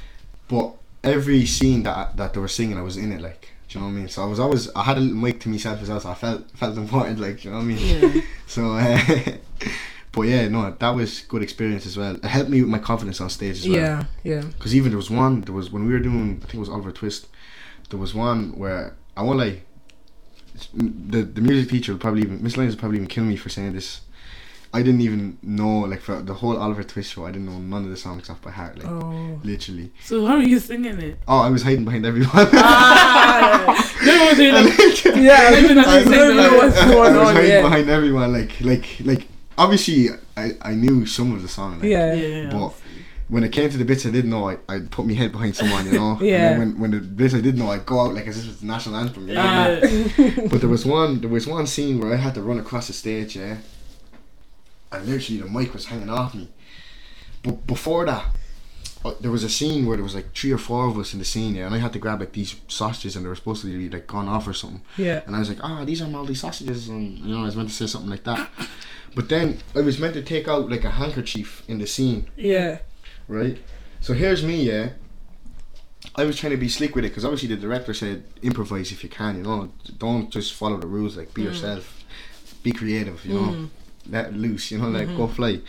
[0.48, 3.20] But every scene that that they were singing, I was in it.
[3.20, 4.08] Like, do you know what I mean?
[4.08, 6.00] So I was always I had a little mic to myself as well.
[6.00, 7.18] So I felt felt important.
[7.18, 8.14] Like, do you know what I mean?
[8.14, 8.20] Yeah.
[8.48, 8.98] So, uh,
[10.12, 12.14] but yeah, no, that was good experience as well.
[12.14, 13.76] It helped me with my confidence on stage as well.
[13.76, 14.04] Yeah.
[14.22, 14.40] Yeah.
[14.42, 16.68] Because even there was one, there was when we were doing, I think it was
[16.68, 17.26] Oliver Twist.
[17.90, 19.62] There was one where I won't lie.
[20.72, 23.48] The the music teacher will probably even Miss Lyons will probably even kill me for
[23.48, 24.02] saying this.
[24.78, 27.24] I didn't even know like for the whole Oliver Twist show.
[27.28, 28.74] I didn't know none of the songs off by heart.
[28.78, 29.40] Like Oh.
[29.42, 29.88] literally.
[30.04, 31.14] So how are you singing it?
[31.26, 32.48] Oh, I was hiding behind everyone.
[32.52, 35.50] Ah, no one doing like, Yeah.
[35.50, 37.34] I Even as I, you say, don't know what's I going was on.
[37.36, 37.62] hiding Yeah.
[37.68, 38.32] behind everyone.
[38.38, 39.22] Like like like
[39.58, 40.00] obviously
[40.36, 41.72] I, I knew some of the song.
[41.80, 42.12] Like, Yeah.
[42.14, 42.50] yeah.
[42.50, 42.70] But
[43.28, 45.56] when it came to the bits I didn't know, I I'd put my head behind
[45.56, 46.18] someone, you know.
[46.20, 46.50] Yeah.
[46.50, 48.44] And then when, when the bits I didn't know, I'd go out like as if
[48.50, 49.22] it's the national anthem.
[49.28, 49.42] You know?
[49.42, 52.84] Uh, But there was one there was one scene where I had to run across
[52.90, 53.56] the stage, yeah.
[54.92, 56.48] And literally the mic was hanging off me.
[57.42, 58.24] But before that,
[59.04, 61.18] uh, there was a scene where there was like three or four of us in
[61.20, 63.62] the scene, yeah, and I had to grab like these sausages and they were supposed
[63.62, 64.82] to be like gone off or something.
[64.96, 65.22] Yeah.
[65.26, 67.68] And I was like, ah, these are Maldi sausages, and you know, I was meant
[67.68, 68.48] to say something like that.
[69.14, 72.78] But then I was meant to take out like a handkerchief in the scene, Yeah.
[73.28, 73.58] right?
[74.00, 74.90] So here's me, yeah.
[76.14, 79.02] I was trying to be slick with it because obviously the director said improvise if
[79.02, 82.04] you can, you know, don't just follow the rules, like be yourself,
[82.62, 83.70] be creative, you know,
[84.10, 85.34] let loose, you know, like go mm-hmm.
[85.34, 85.60] fly.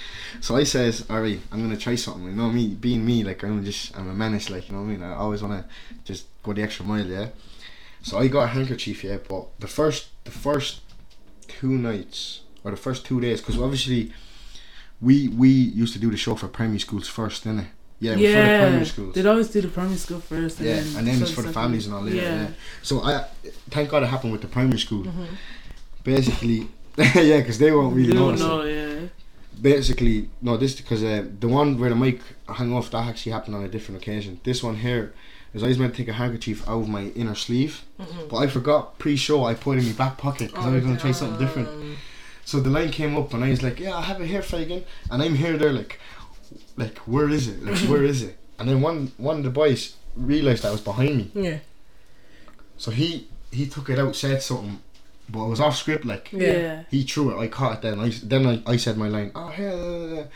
[0.41, 3.43] So I says, all right, I'm gonna try something, you know, me being me, like
[3.43, 5.03] I'm just I'm a menace, like you know what I mean.
[5.03, 5.65] I always wanna
[6.03, 7.29] just go the extra mile, yeah.
[8.01, 10.81] So I got a handkerchief, yeah, but the first the first
[11.47, 14.13] two nights or the first two days, because obviously
[15.01, 17.67] we we used to do the show for primary schools first, didn't it?
[17.99, 18.59] Yeah, yeah.
[18.61, 19.15] primary schools.
[19.15, 20.59] They'd always do the primary school first.
[20.59, 22.13] Yeah, and then, and then it's for the families and all that.
[22.13, 22.43] Yeah.
[22.43, 22.49] Yeah.
[22.83, 23.25] So I
[23.69, 25.03] thank God it happened with the primary school.
[25.03, 25.25] Mm-hmm.
[26.03, 26.69] Basically,
[27.15, 28.39] yeah, because they won't really They notice.
[28.41, 28.75] know, it.
[28.75, 29.07] yeah.
[29.61, 33.55] Basically, no, this because uh, the one where the mic hung off that actually happened
[33.55, 34.39] on a different occasion.
[34.43, 35.13] This one here
[35.53, 37.83] is I was meant to take a handkerchief out of my inner sleeve,
[38.29, 40.99] but I forgot pre-show I put it in my back pocket because I was gonna
[40.99, 41.97] try something different.
[42.45, 44.83] So the line came up and I was like, "Yeah, I have it here, Fagin,"
[45.09, 45.99] and I'm here there like,
[46.77, 47.63] like where is it?
[47.63, 48.37] Like where is it?
[48.59, 51.57] And then one one of the boys realized that was behind me, Yeah.
[52.77, 54.79] so he he took it out, said something,
[55.29, 56.05] but it was off script.
[56.05, 56.51] Like Yeah.
[56.51, 56.83] Yeah.
[56.89, 57.81] he threw it, I caught it.
[57.83, 59.31] Then I then I, I said my line.
[59.35, 60.27] Oh hell,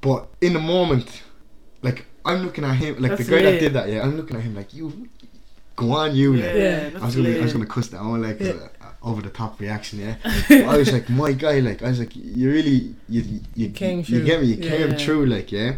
[0.00, 1.22] but in the moment,
[1.82, 3.88] like I'm looking at him, like That's the guy that did that.
[3.88, 5.08] Yeah, I'm looking at him like you,
[5.76, 6.36] go on, you.
[6.36, 6.54] Like.
[6.54, 6.90] Yeah.
[7.00, 8.54] I was gonna, I was gonna cuss that on like uh,
[9.02, 10.16] over the top reaction, yeah.
[10.48, 13.98] But I was like, my guy, like, I was like, you really, you, you, Came
[14.00, 14.24] you, through.
[14.24, 14.96] get me, you came Yeah.
[14.98, 15.76] true, like, yeah.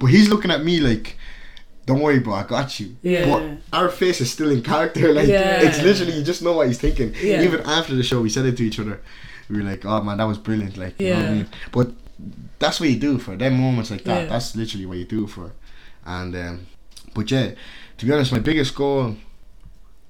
[0.00, 1.16] But he's looking at me like,
[1.88, 2.88] don't worry, bro, I got you.
[3.02, 3.24] Yeah.
[3.30, 3.42] But
[3.78, 5.62] our face is still in character, like, Yeah.
[5.66, 7.14] it's literally you just know what he's thinking.
[7.20, 7.42] Yeah.
[7.42, 9.00] Even after the show, we said it to each other.
[9.48, 11.34] We were like, oh man, that was brilliant, like, you know what I Yeah.
[11.34, 11.46] mean.
[11.72, 11.88] But
[12.58, 14.22] that's what you do for them moments like that.
[14.24, 14.28] Yeah.
[14.32, 15.52] That's literally what you do for.
[16.04, 16.66] And um,
[17.14, 17.52] but yeah,
[17.98, 19.16] to be honest, my biggest goal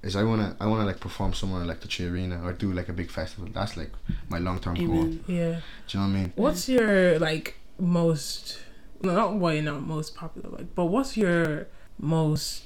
[0.02, 2.92] is I wanna I wanna like perform somewhere like the 3Arena or do like a
[2.92, 3.48] big festival.
[3.52, 3.90] That's like
[4.28, 4.86] my long term goal.
[5.04, 5.24] Amen.
[5.26, 5.60] Do Yeah.
[5.90, 6.32] you know what I mean?
[6.36, 8.58] What's your like most
[9.02, 11.66] not why you're not most popular like but what's your
[11.98, 12.62] most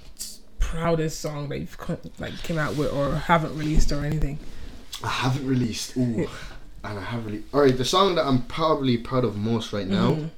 [0.58, 1.76] proudest song that you've
[2.18, 4.38] like came out with or haven't released or anything?
[5.04, 5.96] I haven't released.
[5.96, 6.28] Ooh,
[6.84, 7.42] and I have really.
[7.52, 10.30] All right, the song that I'm probably proud of most right now Mhm.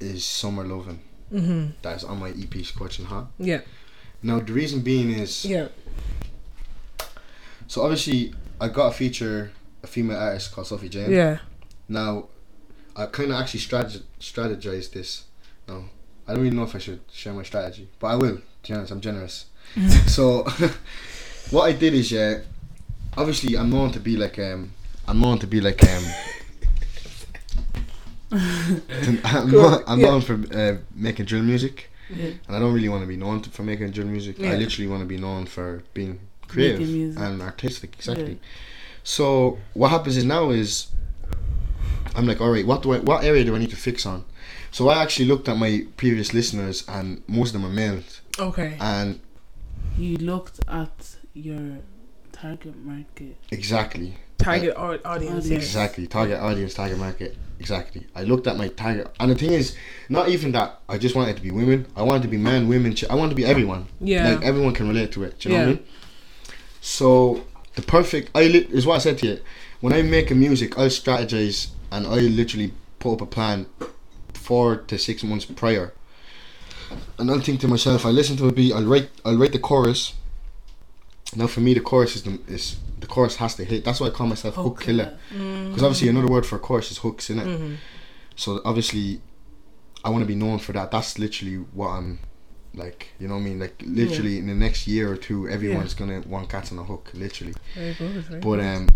[0.00, 1.00] is "Summer Lovin'."
[1.32, 1.72] Mhm.
[1.82, 3.60] That is on my EP "Scorching Hot." Yeah.
[4.22, 5.68] Now the reason being is Yeah.
[7.66, 9.50] so obviously I got a feature
[9.82, 11.10] a female artist called Sophie Jane.
[11.10, 11.38] Yeah.
[11.88, 12.28] Now,
[12.96, 15.24] I kind of actually strateg- strategized this.
[15.68, 15.84] No,
[16.28, 18.38] I don't really know if I should share my strategy, but I will.
[18.70, 19.46] Honest, I'm generous.
[20.06, 20.44] so,
[21.50, 22.38] what I did is, yeah,
[23.16, 24.72] obviously I'm known to be like um,
[25.06, 26.04] I'm known to be like um,
[28.32, 30.06] I'm, Cool, not, I'm yeah.
[30.06, 32.30] known for uh, making drill music, Yeah.
[32.46, 34.38] and I don't really want to be known to, for making drill music.
[34.38, 34.52] Yeah.
[34.52, 37.94] I literally want to be known for being creative and artistic.
[37.96, 38.40] Exactly.
[39.02, 40.88] So what happens is now is
[42.14, 44.24] I'm like, all right, what do I, what area do I need to fix on?
[44.70, 48.76] So I actually looked at my previous listeners, and most of them are males, Okay.
[48.80, 49.20] and
[49.98, 51.78] You looked at your
[52.32, 53.36] target market.
[53.50, 55.48] exactly, Target au- audience.
[55.48, 58.06] Exactly, target audience, target market, exactly.
[58.14, 59.76] I looked at my target, and the thing is,
[60.08, 60.80] not even that.
[60.88, 61.86] I just wanted to be women.
[61.96, 62.94] I wanted to be men, women.
[62.94, 63.86] Ch- I wanted to be everyone.
[64.00, 64.34] Yeah.
[64.34, 65.38] like everyone can relate to it.
[65.38, 65.76] Do you know what I Yeah.
[65.76, 65.86] mean?
[66.80, 67.44] So
[67.76, 69.38] the perfect, I li- is what I said to you.
[69.80, 73.66] When I make a music, I'll strategize and I literally put up a plan
[74.34, 75.92] four to six months prior.
[77.18, 79.60] And I'll think to myself, I listen to a beat, I'll write, I'll write the
[79.60, 80.14] chorus.
[81.36, 83.84] Now for me, the chorus is the is the chorus has to hit.
[83.84, 85.16] That's why I call myself hook, killer.
[85.30, 87.46] Because obviously another word for chorus is hooks, innit?
[87.46, 87.74] Mm-hmm.
[88.36, 89.20] So obviously,
[90.04, 90.90] I want to be known for that.
[90.90, 92.18] That's literally what I'm
[92.74, 93.08] like.
[93.20, 93.60] You know what I mean?
[93.60, 97.10] Like literally in the next year or two, everyone's gonna want cats on a hook.
[97.14, 97.54] Literally.
[97.74, 98.24] Very good.
[98.24, 98.88] Very But um,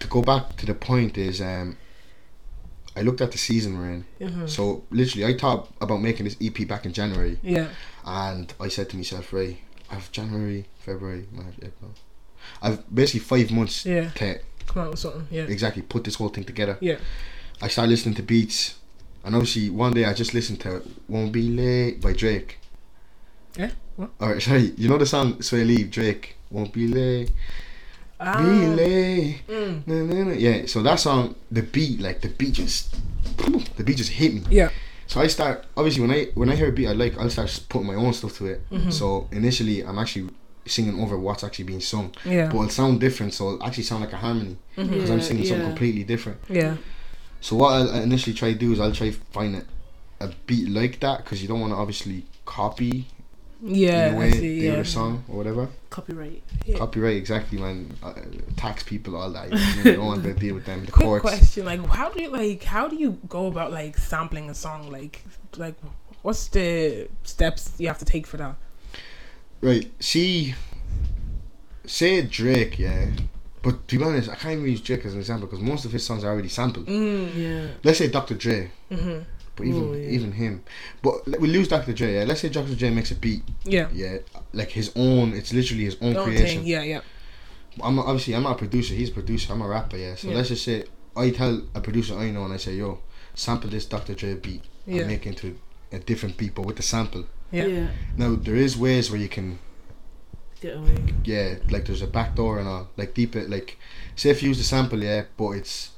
[0.00, 1.76] to go back to the point is um,
[2.96, 4.04] I looked at the season we're in.
[4.20, 4.48] Mhm.
[4.48, 7.68] So literally, I thought about making this EP back in January, yeah.
[8.04, 9.60] and I said to myself, Ray,
[9.90, 11.92] I've January, February, March, April.
[12.62, 14.10] I've basically five months Yeah.
[14.16, 15.26] to Come out with something.
[15.30, 15.44] Yeah.
[15.44, 16.76] exactly put this whole thing together.
[16.80, 16.96] Yeah.
[17.62, 18.74] I started listening to beats,
[19.24, 22.58] and obviously one day I just listened to "Won't Be Late" by Drake.
[23.56, 23.70] Yeah.
[23.96, 24.10] What?
[24.20, 26.36] Or sorry, you know the song "Swae Lee" Drake.
[26.50, 27.30] Won't be late,
[28.20, 28.42] Ah.
[28.42, 29.40] be late.
[29.48, 29.86] Mm.
[29.86, 30.32] Na, na, na.
[30.32, 32.96] Yeah, so that song, the beat, like the beat just,
[33.76, 34.42] the beat just hit me.
[34.50, 34.70] Yeah.
[35.06, 37.64] So I start obviously when I when I hear a beat I like, I'll start
[37.68, 38.70] putting my own stuff to it.
[38.70, 38.90] Mm-hmm.
[38.90, 40.28] So initially I'm actually
[40.66, 42.48] singing over what's actually being sung, Yeah.
[42.48, 43.32] but it'll sound different.
[43.32, 46.38] So it'll actually sound like a harmony because I'm Yeah, singing something completely different.
[46.50, 46.76] Yeah.
[47.40, 49.64] So what I'll initially try to do is I'll try to find a,
[50.26, 53.06] a beat like that because you don't want to obviously copy
[53.62, 54.08] Yeah.
[54.08, 54.60] in a I way see.
[54.60, 54.82] the Yeah.
[54.84, 55.68] song or whatever.
[55.90, 56.42] Copyright.
[56.66, 56.78] Yeah.
[56.78, 57.92] Copyright exactly, man.
[58.02, 58.12] Uh,
[58.56, 59.50] tax people, all that.
[59.52, 60.84] You don't want to deal with them.
[60.84, 61.22] The Quick courts.
[61.22, 62.62] question: Like, how do you like?
[62.64, 64.90] How do you go about like sampling a song?
[64.92, 65.22] Like,
[65.56, 65.74] like,
[66.22, 68.54] what's the steps you have to take for that?
[69.60, 69.90] Right.
[69.98, 70.54] See,
[71.84, 73.06] say Drake, yeah.
[73.62, 75.90] But to be honest, I can't even use Drake as an example because most of
[75.92, 76.86] his songs are already sampled.
[76.86, 77.34] Mm.
[77.36, 77.66] Yeah.
[77.82, 78.34] Let's say Dr.
[78.34, 79.22] Dre, Mm-hmm.
[79.58, 80.08] But even Oh, yeah.
[80.16, 80.62] even him.
[81.02, 81.92] But l- we lose Dr.
[81.92, 82.14] Dre.
[82.14, 82.24] Yeah.
[82.24, 82.74] Let's say Dr.
[82.74, 83.42] Dre makes a beat.
[83.64, 83.88] Yeah.
[83.92, 84.18] Yeah,
[84.54, 85.34] like his own.
[85.34, 86.46] It's literally his own Don't creation.
[86.46, 86.66] think.
[86.66, 86.82] Yeah.
[86.82, 87.00] Yeah.
[87.82, 88.94] I'm not, obviously I'm not a producer.
[88.94, 89.52] He's a producer.
[89.52, 89.96] I'm a rapper.
[89.98, 90.14] Yeah.
[90.14, 90.36] So Yeah.
[90.36, 90.84] let's just say
[91.16, 93.00] I tell a producer I know and I say, yo,
[93.34, 94.14] sample this Dr.
[94.14, 95.00] Dre beat Yeah.
[95.00, 95.58] and make it into
[95.92, 97.24] a different beat, but with the sample.
[97.50, 97.66] Yeah.
[97.66, 97.86] Yeah.
[98.16, 99.58] Now there is ways where you can,
[100.60, 100.96] Get away.
[101.24, 103.78] yeah, like there's a back door and all, like deep it, like
[104.16, 105.90] say if you use the sample, yeah, but it's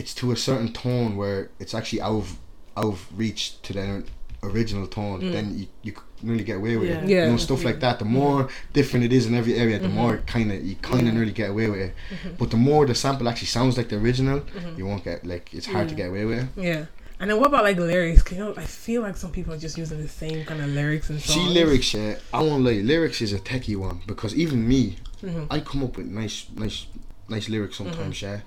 [0.00, 2.28] it's to a certain tone where it's actually out of
[2.76, 4.04] out of reach to the
[4.44, 5.32] original tone, Mm.
[5.32, 7.00] then you you can really get away with Yeah.
[7.02, 7.08] it.
[7.14, 7.24] Yeah.
[7.24, 7.94] You know stuff like that.
[7.98, 8.40] The more
[8.78, 10.00] different it is in every area, the Mhm.
[10.02, 11.14] more kind of you kind of Yeah.
[11.18, 11.92] nearly get away with it.
[12.14, 12.38] Mhm.
[12.40, 14.78] But the more the sample actually sounds like the original, Mhm.
[14.78, 16.48] you won't get like it's hard to get away with it.
[16.70, 16.82] Yeah.
[17.20, 18.22] And then what about like lyrics?
[18.22, 20.68] 'Cause, you know, I feel like some people are just using the same kind of
[20.68, 21.34] lyrics and songs.
[21.48, 22.14] See lyrics, yeah.
[22.32, 22.80] I won't lie.
[22.92, 24.82] Lyrics is a techie one because even me,
[25.24, 25.46] Mhm.
[25.50, 26.86] I come up with nice, nice,
[27.28, 28.40] nice lyrics sometimes, yeah.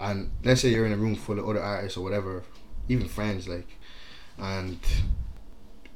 [0.00, 2.44] And let's say you're in a room full of other artists or whatever,
[2.88, 3.68] even friends, like,
[4.38, 4.78] and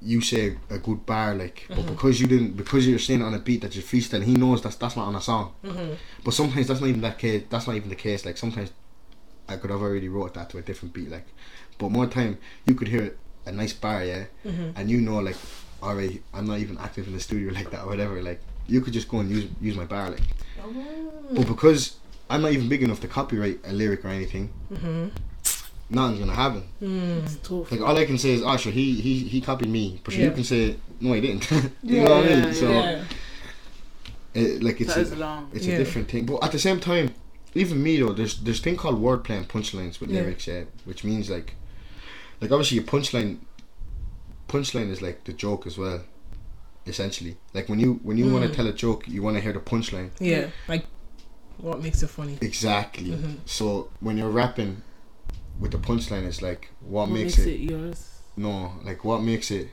[0.00, 3.34] you say a good bar, like, but because you didn't, because you're saying it on
[3.34, 5.52] a beat that you're freestyling, he knows that's that's not on a song.
[5.64, 5.96] Mhm.
[6.24, 7.44] But sometimes that's not even that case.
[7.48, 8.24] That's not even the case.
[8.26, 8.72] Like sometimes
[9.48, 11.26] I could have already wrote that to a different beat, like.
[11.78, 14.72] But more time, you could hear a nice bar, yeah, Mhm.
[14.76, 15.36] and you know, like,
[15.82, 18.20] alright, I'm not even active in the studio like that or whatever.
[18.22, 20.22] Like, you could just go and use use my bar, like.
[21.32, 21.96] But because
[22.32, 25.10] I'm not even big enough to copyright a lyric or anything, Mhm.
[25.90, 26.62] nothing's gonna happen.
[26.82, 27.24] Mm.
[27.24, 27.70] It's tough.
[27.72, 30.24] Like all I can say is, oh, sure, he he he copied me, but sure,
[30.24, 31.50] you can say, no, he didn't.
[31.82, 32.54] you know what I mean?
[32.54, 33.04] So, yeah.
[34.34, 35.50] it, like it's that is a, long.
[35.52, 35.74] it's Yeah.
[35.74, 36.24] a different thing.
[36.26, 37.10] But at the same time,
[37.54, 40.20] even me though, there's there's thing called wordplay and punchlines with Yeah.
[40.20, 41.54] lyrics, yeah, which means like,
[42.40, 43.38] like obviously a punchline,
[44.48, 46.00] punchline is like the joke as well,
[46.86, 47.36] essentially.
[47.52, 48.48] Like when you when you want Mm.
[48.50, 50.10] to tell a joke, you want to hear the punchline.
[50.18, 50.46] Yeah.
[50.68, 50.86] Like,
[51.62, 52.36] what makes it funny?
[52.40, 53.10] Exactly.
[53.12, 53.36] Mhm.
[53.46, 54.82] So when you're rapping
[55.60, 58.18] with the punchline, it's like what, What makes, it, yours?
[58.36, 59.68] no, like what makes it,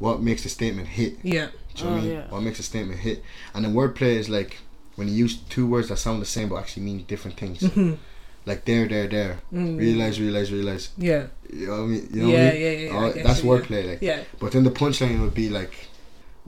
[0.00, 1.18] what makes the statement hit.
[1.22, 1.48] Yeah.
[1.76, 2.10] Do you know what I Oh, mean?
[2.16, 2.30] yeah.
[2.30, 3.22] What makes a statement hit?
[3.54, 4.58] And then wordplay is like
[4.96, 7.60] when you use two words that sound the same but actually mean different things.
[7.60, 7.98] Mhm.
[8.46, 9.40] Like there, there, there.
[9.52, 9.78] Mm.
[9.78, 10.88] Realize, realize, realize.
[10.96, 11.26] Yeah.
[11.52, 12.08] You know what I mean?
[12.14, 12.62] You know yeah, what I mean?
[12.62, 13.60] yeah, yeah, Oh, I get that's you, yeah.
[13.60, 13.88] wordplay.
[13.90, 14.24] Like, Yeah.
[14.40, 15.74] but then the punchline would be like,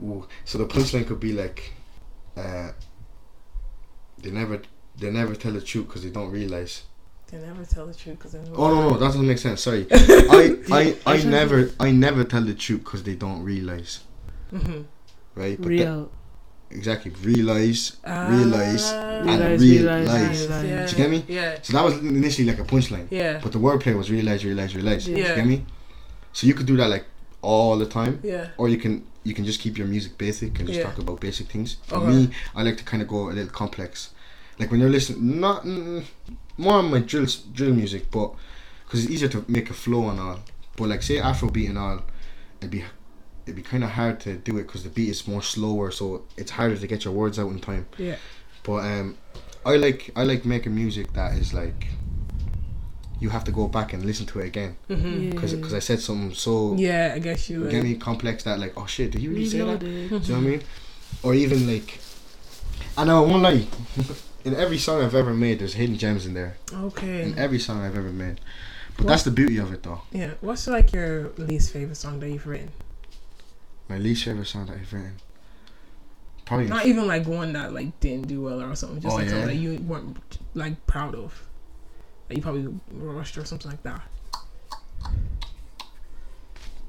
[0.01, 0.25] ooh.
[0.45, 1.73] So the punchline could be like,
[2.35, 2.71] uh,
[4.23, 4.61] they never,
[4.97, 6.83] they never tell the truth because they don't realize.
[7.27, 8.39] They never tell the truth because they.
[8.39, 9.61] Don't Oh no, no, that doesn't make sense.
[9.61, 14.01] Sorry, I, I, I Actually- never, I never tell the truth because they don't realize,
[14.53, 14.81] Mm-hmm.
[15.35, 15.57] right?
[15.59, 16.09] But Real.
[16.69, 18.27] that- exactly, realize, Ah.
[18.29, 20.07] realize, and Realize, realize.
[20.41, 20.85] realize, Yeah.
[20.85, 21.23] Do you get me?
[21.27, 21.57] Yeah.
[21.61, 23.39] So that was initially like a punchline, Yeah.
[23.43, 25.05] but the wordplay was realize, realize, realize.
[25.05, 25.29] Do Yeah.
[25.29, 25.65] you get me?
[26.33, 27.05] So you could do that like
[27.41, 28.47] all the time, Yeah.
[28.57, 30.85] or you can you can just keep your music basic and just Yeah.
[30.85, 31.77] talk about basic things.
[31.87, 32.07] For Okay.
[32.07, 34.09] me, I like to kind of go a little complex.
[34.59, 36.03] Like when you're listening, not mm,
[36.57, 38.33] more on my drill drill music, but
[38.85, 40.39] because it's easier to make a flow and all.
[40.75, 42.01] But like say Afrobeat and all,
[42.59, 42.83] it'd be
[43.45, 46.23] it'd be kind of hard to do it because the beat is more slower, so
[46.37, 47.85] it's harder to get your words out in time.
[47.97, 48.15] Yeah.
[48.63, 49.17] But um,
[49.65, 51.87] I like I like making music that is like
[53.21, 55.29] you have to go back and listen to it again Mm-hmm.
[55.29, 57.83] because I said something so Yeah, I guess you get would.
[57.83, 59.79] me complex that like oh shit did you really say that?
[59.79, 60.61] Do you know what I mean?
[61.23, 61.99] Or even like,
[62.97, 63.67] I know one lie.
[64.45, 66.57] in every song I've ever made, there's hidden gems in there.
[66.73, 67.21] Okay.
[67.23, 68.39] In every song I've ever made.
[68.97, 69.11] But What?
[69.11, 70.01] that's the beauty of it, though.
[70.11, 70.31] Yeah.
[70.41, 72.71] What's like your least favorite song that you've written?
[73.87, 75.17] My least favorite song that I've written.
[76.45, 76.67] Probably.
[76.67, 78.99] Not even like one that like didn't do well or something.
[79.01, 79.31] Just Oh, like yeah?
[79.31, 80.17] something that you weren't
[80.55, 81.43] like proud of.
[82.35, 84.01] You probably rushed or something like that.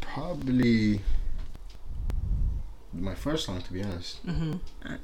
[0.01, 1.01] Probably.
[2.95, 4.24] My first song, to be honest.
[4.26, 4.53] Mm-hmm.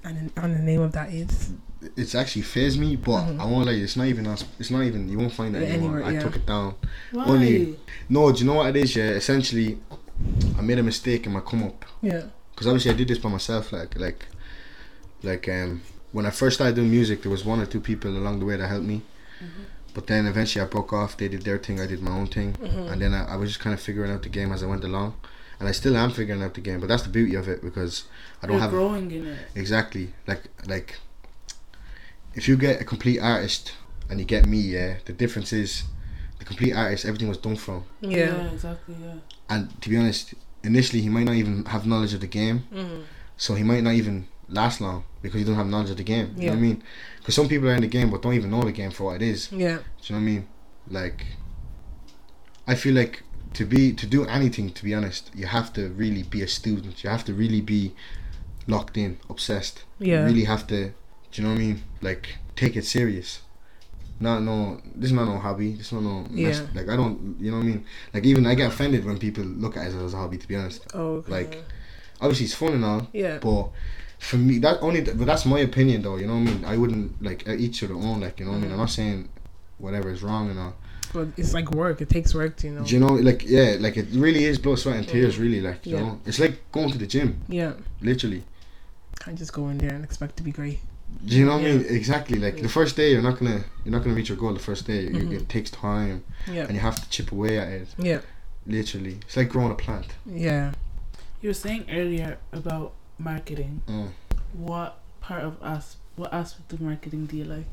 [0.05, 1.53] And, and the name of that is.
[1.97, 3.41] It's actually phased me, but Mhm.
[3.41, 3.72] I won't lie.
[3.72, 4.45] It's not even us.
[4.59, 5.09] It's not even.
[5.09, 6.20] You won't find it Yeah, anywhere, I yeah.
[6.22, 6.74] took it down.
[7.12, 7.24] Why?
[7.24, 7.78] Only-
[8.09, 8.95] No, do you know what it is?
[8.95, 9.78] Yeah, essentially,
[10.59, 11.84] I made a mistake in my come up.
[12.03, 12.24] Yeah.
[12.51, 13.72] because obviously I did this by myself.
[13.72, 14.26] Like like
[15.22, 15.80] like um
[16.11, 18.57] when I first started doing music, there was one or two people along the way
[18.57, 19.03] that helped me.
[19.99, 21.17] But then eventually I broke off.
[21.17, 21.81] They did their thing.
[21.81, 22.93] I did my own thing, Mhm.
[22.93, 24.85] and then I, I was just kind of figuring out the game as I went
[24.85, 25.15] along.
[25.59, 28.05] And I still am figuring out the game, but that's the beauty of it because
[28.41, 29.39] I don't You're have growing in it.
[29.57, 30.99] exactly like like
[32.37, 33.73] if you get a complete artist
[34.09, 35.83] and you get me, yeah, the difference is
[36.39, 37.05] the complete artist.
[37.05, 38.53] Everything was done from, Yeah.
[38.53, 38.95] exactly.
[39.05, 39.15] Yeah.
[39.51, 40.33] and to be honest,
[40.63, 42.59] initially he might not even have knowledge of the game.
[42.73, 43.01] Mm-hmm.
[43.37, 46.35] So he might not even last long because you don't have knowledge of the game.
[46.37, 46.83] You know what I mean?
[47.19, 49.17] Because some people are in the game but don't even know the game for what
[49.17, 49.51] it is.
[49.53, 49.59] Yeah.
[49.59, 49.81] Do you know
[50.11, 50.49] what I mean?
[50.91, 51.27] Like,
[52.67, 53.23] I feel like
[53.55, 57.03] to be to do anything, to be honest, you have to really be a student.
[57.03, 57.95] You have to really be
[58.67, 59.85] locked in, obsessed.
[59.99, 60.21] Yeah.
[60.21, 60.93] You really have to.
[61.31, 61.83] Do you know what I mean?
[62.01, 63.43] Like, take it serious.
[64.21, 64.81] Not no.
[64.95, 65.75] This is not no hobby.
[65.75, 66.27] This is not no.
[66.31, 66.67] mess- Yeah.
[66.75, 67.37] Like I don't.
[67.41, 67.85] You know what I mean?
[68.13, 70.39] Like even I get offended when people look at it as a hobby.
[70.39, 71.17] To be honest, Oh.
[71.19, 71.33] Okay.
[71.33, 71.65] Like-
[72.21, 73.07] obviously it's fun and all.
[73.13, 73.39] Yeah.
[73.39, 73.71] But
[74.19, 76.16] for me, that only, but that's my opinion though.
[76.16, 76.64] You know what I mean?
[76.64, 78.21] I wouldn't like uh, each to their own.
[78.21, 78.73] Like you know what I mean?
[78.73, 79.29] I'm not saying
[79.79, 80.75] whatever is wrong and all.
[81.12, 82.01] But it's like work.
[82.03, 82.85] It takes work to you know.
[82.85, 83.14] Do you know?
[83.14, 85.39] Like yeah, like it really is blood, sweat, and tears.
[85.39, 86.01] Really, like you Yeah.
[86.03, 87.41] know, it's like going to the gym.
[87.49, 87.73] Yeah.
[88.03, 88.43] Literally.
[89.21, 90.81] Can't just go in there and expect to be great.
[91.25, 91.87] Do you know what I mean?
[91.89, 92.39] Exactly.
[92.39, 92.62] Like Yeah.
[92.64, 94.53] the first day, you're not gonna you're not gonna reach your goal.
[94.53, 95.33] The first day, You- Mhm.
[95.41, 96.64] it takes time, Yeah.
[96.66, 97.89] and you have to chip away at it.
[97.99, 98.21] Yeah.
[98.66, 100.07] Literally, it's like growing a plant.
[100.27, 100.73] Yeah.
[101.41, 103.83] You were saying earlier about marketing.
[103.89, 104.11] Mm.
[104.55, 105.97] What part of us?
[106.16, 107.66] What aspect of marketing do you like?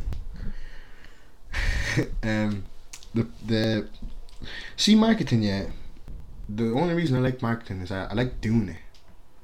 [2.24, 2.66] um,
[3.14, 3.88] the the
[4.76, 5.44] see marketing.
[5.44, 5.68] Yeah,
[6.50, 8.78] the only reason I like marketing is I, I like doing it.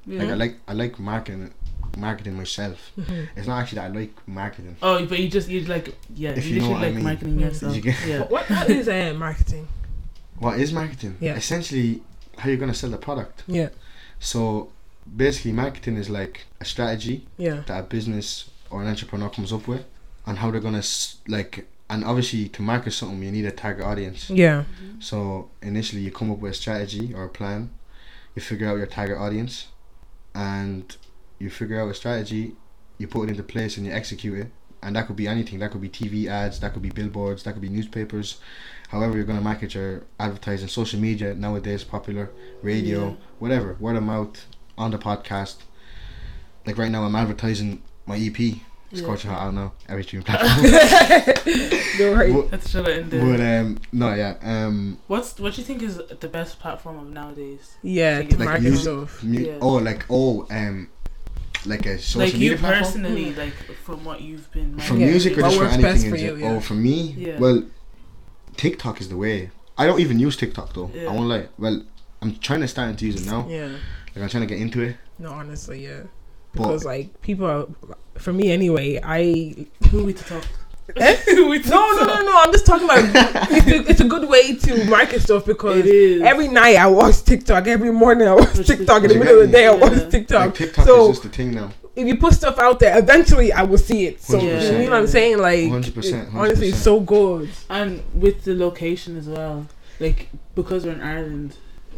[0.05, 0.23] Yeah.
[0.23, 1.53] Like I like I like marketing
[1.97, 2.91] marketing myself.
[2.97, 3.27] Mhm.
[3.35, 4.77] It's not actually that I like marketing.
[4.81, 6.31] oh, but you just you like yeah.
[6.31, 7.03] If you you know literally what I like mean.
[7.03, 7.75] marketing yourself.
[7.75, 8.19] You yeah.
[8.19, 9.67] What, what, what is uh, marketing?
[10.39, 11.17] What is marketing?
[11.19, 11.35] Yeah.
[11.35, 12.01] Essentially,
[12.37, 13.43] how you're gonna sell the product.
[13.47, 13.69] Yeah.
[14.19, 14.69] So
[15.15, 17.63] basically, marketing is like a strategy Yeah.
[17.67, 19.85] that a business or an entrepreneur comes up with,
[20.25, 20.83] and how they're gonna
[21.27, 21.67] like.
[21.89, 24.29] And obviously, to market something, you need a target audience.
[24.29, 24.63] Yeah.
[24.63, 25.01] Mm-hmm.
[25.01, 27.69] So initially, you come up with a strategy or a plan.
[28.35, 29.67] You figure out your target audience,
[30.33, 30.95] and
[31.39, 32.55] you figure out a strategy.
[32.97, 34.51] You put it into place and you execute it.
[34.83, 35.59] And that could be anything.
[35.59, 36.59] That could be TV ads.
[36.59, 37.43] That could be billboards.
[37.43, 38.39] That could be newspapers.
[38.89, 42.29] However, you're gonna market your advertising, social media nowadays popular,
[42.63, 43.15] radio, Yeah.
[43.39, 44.45] whatever, word of mouth,
[44.77, 45.57] on the podcast.
[46.65, 48.39] Like right now, I'm advertising my EP.
[48.39, 49.03] It's Yeah.
[49.03, 49.71] Scorching Hot out now.
[49.87, 50.71] Every stream platform.
[51.97, 52.33] Don't worry.
[52.33, 53.21] but, Let's shut it in there.
[53.21, 57.07] but um, no, yeah, um, What's what do you think is the best platform of
[57.09, 57.75] nowadays?
[57.81, 58.17] Yeah.
[58.19, 59.23] Like To Like market music- stuff.
[59.23, 59.57] mu- Yeah.
[59.61, 60.89] oh, like oh, um,
[61.65, 62.83] like a social like media you platform.
[62.83, 63.53] personally, like
[63.85, 64.77] from what you've been.
[64.79, 65.07] From Yeah.
[65.07, 65.81] music or What just for anything?
[65.83, 66.51] best for you, yeah.
[66.51, 67.37] Oh, for me, Yeah.
[67.39, 67.63] well,
[68.57, 69.51] TikTok is the way.
[69.77, 70.91] I don't even use TikTok though.
[70.93, 71.09] Yeah.
[71.09, 71.47] I won't lie.
[71.57, 71.83] Well,
[72.21, 73.47] I'm trying to start to use it now.
[73.49, 73.69] Yeah.
[74.15, 74.95] Like I'm trying to get into it.
[75.19, 76.01] No, honestly, yeah.
[76.53, 77.65] But- Because like people are,
[78.19, 80.43] for me anyway, I Who we to talk?
[80.97, 81.17] Eh?
[81.49, 82.37] We to no no no no.
[82.43, 82.99] I'm just talking about
[83.51, 86.87] it's a, it's a good way to market stuff because It is every night I
[86.87, 87.67] watch TikTok.
[87.67, 89.03] Every morning I watch TikTok.
[89.03, 89.79] In the middle of the day I Yeah.
[89.79, 90.45] watch TikTok.
[90.47, 91.71] Like TikTok so is just the thing now.
[91.95, 94.21] if you put stuff out there, eventually I will see it.
[94.21, 94.71] So you 100%.
[94.85, 95.37] know what I'm saying?
[95.37, 97.49] Like 100%, honestly, it's so good.
[97.69, 99.67] And with the location as well,
[100.01, 101.55] like because we're in Ireland,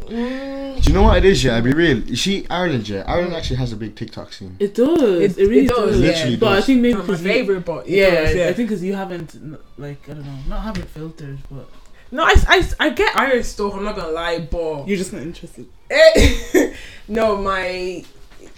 [0.08, 1.42] Mm, Do you know what it is?
[1.44, 1.98] Yeah, I'll be real.
[1.98, 4.56] You see, Ireland, yeah, Ireland actually has a big TikTok scene.
[4.58, 5.00] it does.
[5.00, 6.00] It- It, really it does, does.
[6.00, 6.06] yeah.
[6.08, 8.48] Literally But I think maybe not my 'cause favorite, but Yeah, does, yeah.
[8.48, 9.34] I think because you haven't
[9.78, 11.68] like I don't know, not having filters, but
[12.12, 13.74] no, I, I, I get Irish stuff.
[13.74, 15.66] I'm not gonna lie, but you're just not interested.
[17.08, 18.04] no, my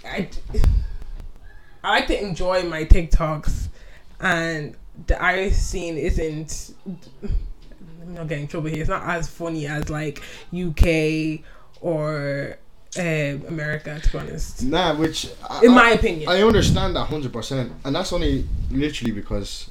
[0.05, 0.29] I,
[1.83, 3.67] I like to enjoy my TikToks,
[4.19, 4.75] and
[5.07, 6.73] the Irish scene isn't.
[8.07, 8.79] Not getting in trouble here.
[8.81, 10.21] It's not as funny as like
[10.53, 11.41] UK
[11.81, 12.57] or
[12.97, 14.63] um, America, to be honest.
[14.63, 18.47] Nah, which I, In I- my opinion, I understand that hundred percent, and that's only
[18.71, 19.69] literally because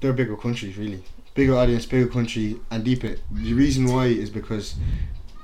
[0.00, 1.02] they're bigger countries, really
[1.34, 3.16] bigger audience, bigger country, and deeper.
[3.30, 4.74] The reason why is because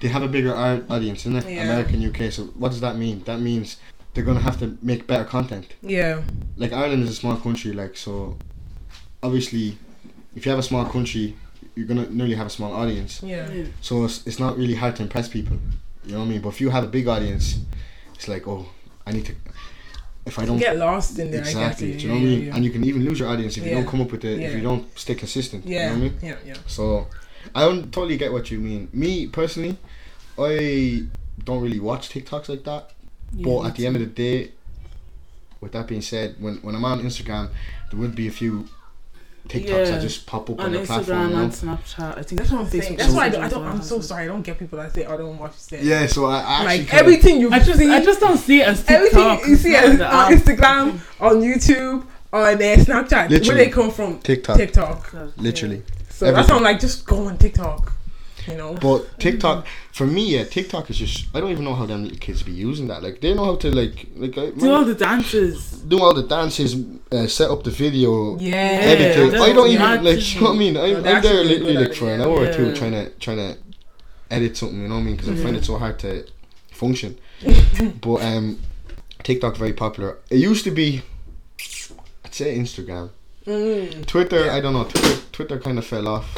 [0.03, 1.63] they have a bigger audience in it, Yeah.
[1.65, 2.31] America and UK.
[2.31, 3.23] So what does that mean?
[3.25, 3.79] That means
[4.15, 5.75] they're gonna have to make better content.
[5.83, 6.23] yeah,
[6.57, 8.37] Like Ireland is a small country, like so.
[9.23, 9.77] Obviously,
[10.37, 11.37] if you have a small country,
[11.79, 13.23] you're gonna nearly have a small audience.
[13.23, 13.49] yeah,
[13.81, 15.57] So it's, it's not really hard to impress people.
[16.05, 16.41] You know what I mean?
[16.41, 17.61] But if you have a big audience,
[18.15, 18.67] it's like, oh,
[19.07, 19.35] I need to.
[20.27, 21.41] If I don't get lost in there.
[21.41, 22.45] exactly, I guess, do you know yeah, what I mean?
[22.47, 22.55] yeah.
[22.57, 24.41] And you can even lose your audience if you don't come up with it.
[24.41, 25.65] If you don't stay consistent.
[25.65, 26.19] yeah, You know what I mean?
[26.31, 26.57] yeah, yeah.
[26.67, 27.07] So
[27.55, 28.89] I don't totally get what you mean.
[28.93, 29.77] Me personally,
[30.39, 31.05] I
[31.45, 32.91] don't really watch TikToks like that.
[33.33, 34.53] but at the end of the day,
[35.61, 37.49] with that being said, when when I'm on Instagram,
[37.91, 38.69] there would be a few
[39.49, 39.85] TikToks Yeah.
[39.85, 41.05] that just pop up on, on the platform.
[41.19, 41.43] Instagram You know?
[41.43, 42.83] and Snapchat, I think That's what I'm saying.
[42.83, 43.63] Facebook That's why I Messenger don't.
[43.65, 43.77] I don't.
[43.79, 44.23] I'm so sorry.
[44.25, 46.79] I don't get people that say, "I don't watch this." Yeah, so I, I actually
[46.85, 48.95] like everything you I just, see, I just don't see it as TikTok.
[49.17, 50.39] everything you see it's on, on app.
[50.39, 53.49] Instagram, on YouTube, on uh, Snapchat, Literally.
[53.49, 55.13] where they come from, TikTok, TikTok.
[55.39, 55.83] literally.
[56.11, 56.51] So that's Everything.
[56.51, 57.93] why I'm like, just go on TikTok.
[58.51, 58.75] You know.
[58.75, 62.19] But TikTok, for me, yeah, TikTok is just I don't even know how them little
[62.19, 63.03] kids be using that.
[63.03, 65.71] Like they know how to like like I, Do all the dances.
[65.83, 66.77] do all the dances,
[67.13, 68.57] uh, set up the video, yeah.
[68.57, 69.41] edit it.
[69.41, 70.19] I don't even like.
[70.35, 70.77] You know what I mean?
[70.77, 72.27] I'm, they're I'm there literally like for an yeah.
[72.27, 73.57] hour or two trying to trying to
[74.31, 74.81] edit something.
[74.81, 75.17] You know what I mean?
[75.17, 76.27] Because I find it so hard to
[76.71, 77.19] function.
[78.01, 78.59] but um,
[79.23, 80.19] TikTok very popular.
[80.31, 81.03] It used to be,
[82.25, 83.11] I'd say Instagram,
[83.47, 84.05] Mm.
[84.07, 84.45] Twitter.
[84.45, 84.57] Yeah.
[84.57, 84.85] I don't know.
[84.85, 86.37] Twitter, Twitter kind of fell off.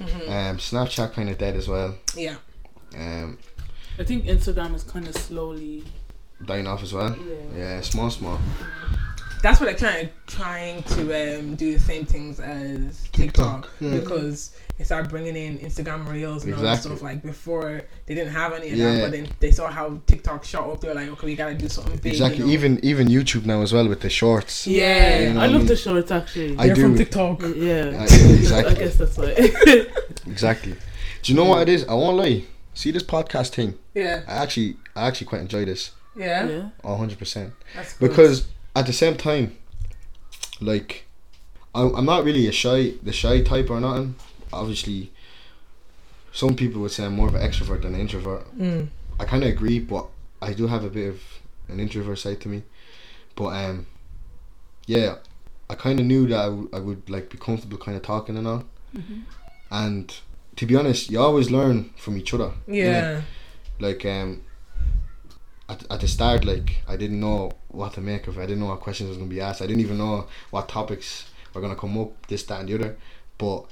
[0.00, 0.28] Mhm.
[0.28, 1.94] Um, Snapchat kind of dead as well.
[2.14, 2.36] Yeah.
[2.94, 3.38] Um,
[3.98, 5.84] I think Instagram is kind of slowly.
[6.46, 7.16] dying off as well.
[7.16, 7.58] Yeah.
[7.58, 8.38] Yeah, small, small.
[9.42, 13.68] That's what they're kind of trying to um, do the same things as TikTok, TikTok,
[13.80, 13.90] yeah.
[13.98, 16.96] because they started bringing in Instagram Reels and all that Exactly.
[16.96, 17.02] stuff.
[17.02, 18.92] Like before, they didn't have any of Yeah.
[18.92, 20.80] that, but then they saw how TikTok shot up.
[20.80, 22.12] They were like, okay, we gotta do something big.
[22.12, 22.38] Exactly.
[22.40, 22.52] You know?
[22.52, 24.66] Even even YouTube now as well with the shorts.
[24.66, 25.18] Yeah.
[25.20, 25.66] You know I what I love mean?
[25.66, 26.56] the shorts actually.
[26.58, 26.96] I They're from.
[26.96, 27.42] TikTok.
[27.56, 27.90] yeah.
[27.94, 28.74] I- I exactly.
[28.76, 29.34] guess that's why.
[30.26, 30.74] Exactly.
[31.22, 31.84] Do you know what it is?
[31.88, 32.44] I won't lie.
[32.74, 33.74] See this podcast thing.
[33.94, 34.22] Yeah.
[34.28, 35.90] I actually I actually quite enjoy this.
[36.16, 36.46] Yeah.
[36.84, 36.96] yeah.
[36.96, 37.52] Hundred percent.
[37.74, 38.08] That's good.
[38.10, 38.46] Because
[38.78, 39.56] at the same time,
[40.60, 41.04] like,
[41.74, 44.14] I'm I'm not really a shy the shy type or nothing.
[44.52, 45.12] Obviously,
[46.32, 48.44] some people would say I'm more of an extrovert than an introvert.
[48.58, 48.88] Mm.
[49.20, 50.06] I kind of agree, but
[50.40, 51.20] I do have a bit of
[51.68, 52.62] an introvert side to me.
[53.36, 53.86] But um,
[54.86, 55.16] yeah,
[55.68, 58.36] I kind of knew that I, w- I would like be comfortable kind of talking
[58.36, 58.64] and all.
[58.96, 59.22] Mhm.
[59.70, 60.14] And
[60.56, 62.52] to be honest, you always learn from each other.
[62.66, 63.22] Yeah.
[63.80, 64.42] Like um,
[65.68, 68.42] at at the start, like I didn't know what to make of it.
[68.42, 69.62] I didn't know what questions was gonna be asked.
[69.62, 72.26] I didn't even know what topics were gonna come up.
[72.28, 72.96] This, that, and the other.
[73.36, 73.66] But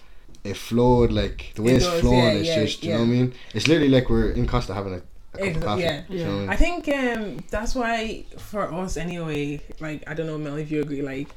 [0.45, 2.19] it flowed like the way It it's does, flowing.
[2.19, 3.35] yeah, it's yeah, just you know what I mean.
[3.55, 5.83] It's literally like we're in Costa having a, a cup Ex- of coffee.
[5.83, 6.03] yeah.
[6.09, 6.51] you know I mean?
[6.51, 10.83] I think um, that's why for us anyway, like I don't know Mel if you
[10.83, 11.29] agree, like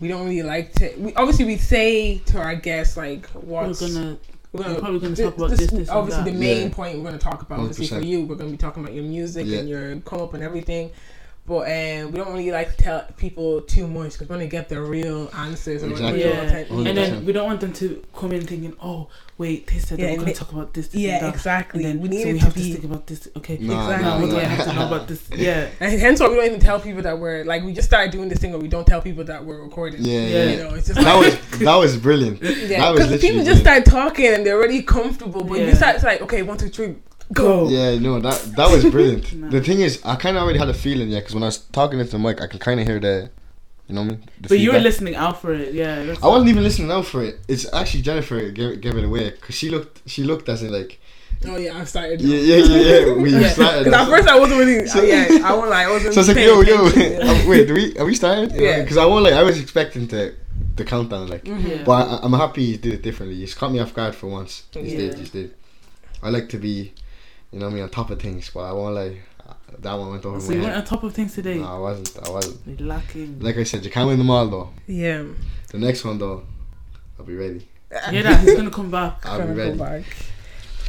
[0.00, 0.94] we don't really like to.
[0.98, 4.18] We obviously we say to our guests like what We're gonna.
[4.52, 6.74] we're we're probably gonna talk about this, this, this, obviously the main Yeah.
[6.74, 8.94] point we're going to talk about obviously for you we're going to be talking about
[8.94, 9.58] your music Yeah.
[9.58, 10.90] and your come up and everything
[11.48, 14.46] but um, we don't really like to tell people too much because we want to
[14.48, 16.22] get the real answers or Exactly.
[16.22, 16.88] real Yeah.
[16.88, 19.08] And then we don't want them to come in thinking, oh,
[19.38, 21.34] wait, they said Yeah, that we're going to talk about this, this yeah and that.
[21.34, 23.28] exactly And then, we need so we to have be to stick about this.
[23.38, 24.04] Okay, No, Exactly.
[24.04, 25.22] now no, what do I have to know about this?
[25.36, 25.68] Yeah.
[25.80, 28.28] and hence why we don't even tell people that we're like we just started doing
[28.28, 30.26] this thing where we don't tell people that we're recording Yeah, Yeah.
[30.44, 30.50] yeah.
[30.50, 32.42] you know it's just that like, was that was brilliant.
[32.42, 33.86] yeah because literally people just brilliant.
[33.86, 35.66] start talking and they're already comfortable but Yeah.
[35.68, 36.96] you start it's like okay one two three
[37.32, 39.32] go Yeah, no, that that was brilliant.
[39.40, 39.48] No.
[39.50, 41.58] The thing is, I kind of already had a feeling, yeah, because when I was
[41.58, 43.30] talking into the mic, I could kind of hear the,
[43.86, 46.04] you know, what I mean, the But you were listening out for it, yeah.
[46.04, 47.38] That's I wasn't even listening out for it.
[47.48, 50.98] It's actually Jennifer gave, gave it away because she looked she looked as in like
[51.46, 53.84] oh yeah I've started yeah yeah yeah yeah we Yeah, started.
[53.84, 56.14] because at first I wasn't really, So- yeah, I won't lie, I wasn't.
[56.14, 57.48] so I was like paying yo yo attention.
[57.48, 58.52] wait do we are we started?
[58.54, 58.80] Yeah.
[58.82, 60.34] Because I wasn't like I was expecting to
[60.76, 61.84] the countdown like, Mhm.
[61.84, 63.36] But I, I'm happy you did it differently.
[63.38, 64.64] You just caught me off guard for once.
[64.74, 64.96] You Yeah.
[64.98, 65.54] did, you did.
[66.22, 66.92] I like to be,
[67.52, 69.22] you know, what I mean, on top of things, but I won't like.
[69.80, 70.80] That one went over So my you went head.
[70.82, 71.58] on top of things today.
[71.58, 72.26] No, I wasn't.
[72.26, 72.60] I wasn't.
[72.66, 73.40] You're lacking.
[73.40, 74.70] Like I said, you can't win them all though.
[74.86, 75.24] Yeah.
[75.70, 76.44] The next one though,
[77.18, 77.66] I'll be ready.
[78.10, 78.40] Hear that?
[78.40, 79.24] He's gonna come back.
[79.26, 79.78] I'll be go ready.
[79.78, 80.04] back.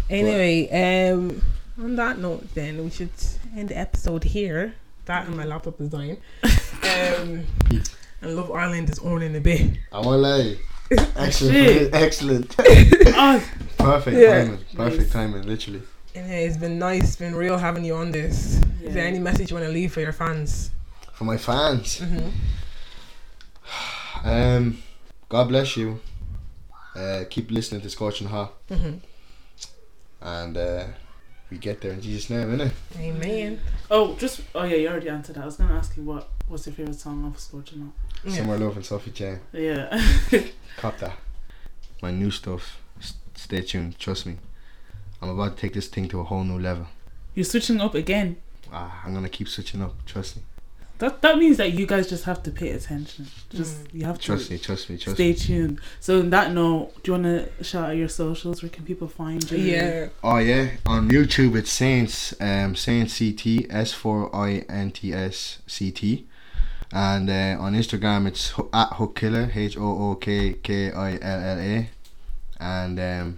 [0.10, 1.42] Anyway, um,
[1.78, 3.10] on that note, then we should
[3.56, 4.74] end the episode here.
[5.06, 6.18] That and my laptop is dying.
[6.82, 7.44] Um,
[8.22, 9.78] and Love Island is on in a bit.
[9.92, 10.56] I won't lie.
[11.18, 11.94] Excellent.
[11.94, 12.56] Excellent.
[12.58, 13.44] oh,
[13.78, 14.44] Perfect Yeah.
[14.46, 14.58] timing.
[14.76, 15.12] Perfect Nice.
[15.12, 15.44] timing.
[15.44, 15.82] Literally.
[16.16, 18.60] Anyway, it's been nice, it's been real having you on this.
[18.82, 20.72] Is there any message you want to leave for your fans?
[21.14, 22.00] For my fans.
[22.00, 22.30] Mm-hmm.
[24.22, 24.84] Um,
[25.30, 26.02] God bless you.
[26.94, 28.98] Uh, keep listening to Scorching Hot, Mm-hmm.
[30.22, 30.84] and uh,
[31.50, 32.72] we get there in Jesus' name, innit?
[33.00, 33.62] Amen.
[33.90, 35.44] oh, just oh yeah, you already answered that.
[35.44, 37.94] I was gonna ask you what what's your favorite song of Scorching Hot?
[38.26, 38.38] Yeah.
[38.40, 39.40] Somewhere Love and Sophie Jane.
[39.54, 40.04] Yeah.
[40.78, 41.16] Cop that.
[42.02, 42.82] My new stuff.
[43.00, 43.98] S- stay tuned.
[44.00, 44.38] Trust me.
[45.22, 46.88] I'm about to take this thing to a whole new level.
[47.36, 48.38] You're switching up again.
[48.72, 49.94] Ah, I'm gonna keep switching up.
[50.06, 50.44] Trust me.
[51.00, 53.28] That that means that you guys just have to pay attention.
[53.50, 54.58] Just you have to Trust me.
[54.58, 54.98] Trust me.
[54.98, 55.36] Trust stay me.
[55.36, 55.80] tuned.
[56.02, 58.62] So on that note, do you wanna shout out your socials?
[58.62, 59.58] Where can people find you?
[59.58, 60.10] Yeah.
[60.24, 65.60] Oh yeah, on YouTube it's Saints, um, Saints CT S four I N T S
[65.68, 66.28] C T,
[66.92, 71.12] and uh, on Instagram it's Ho- at Hook Killa H O O K K I
[71.14, 71.90] L L A,
[72.60, 73.38] and um,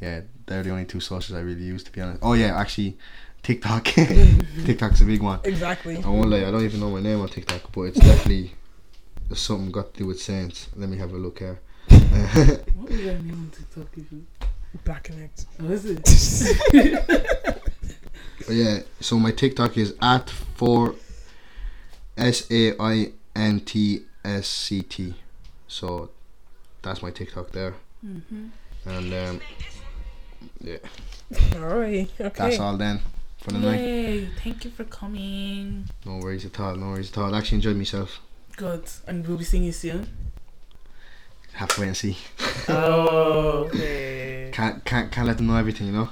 [0.00, 2.20] yeah, they're the only two sources I really use to be honest.
[2.22, 2.96] Oh yeah, actually,
[3.42, 3.84] TikTok.
[4.64, 5.40] TikTok's a big one.
[5.44, 5.96] Exactly.
[5.96, 8.54] I won't lie, I don't even know my name on TikTok, but it's definitely
[9.34, 10.68] something got to do with Saints.
[10.76, 11.60] Let me have a look here.
[11.90, 14.26] What is your name on TikTok even?
[14.84, 15.46] Black Connect.
[15.60, 17.56] Oh, is it?
[18.46, 20.96] But yeah, so my TikTok is at four
[22.16, 25.14] S A I N T S C T.
[25.68, 26.10] So
[26.82, 27.74] that's my TikTok there.
[28.04, 28.46] mm-hmm.
[28.86, 29.40] And um,
[30.60, 30.76] yeah,
[31.54, 32.10] Alright.
[32.20, 32.32] Okay.
[32.36, 33.00] that's all then
[33.38, 33.80] for the night.
[33.80, 34.28] Yay!
[34.42, 35.86] Thank you for coming.
[36.04, 37.34] No worries at all, no worries at all.
[37.34, 38.20] I actually enjoyed myself.
[38.56, 40.08] Good, and we'll be seeing you soon.
[41.54, 42.16] Have to wait and see.
[42.68, 44.50] Oh, okay.
[44.52, 46.10] Can't can't can't let them know everything, you know.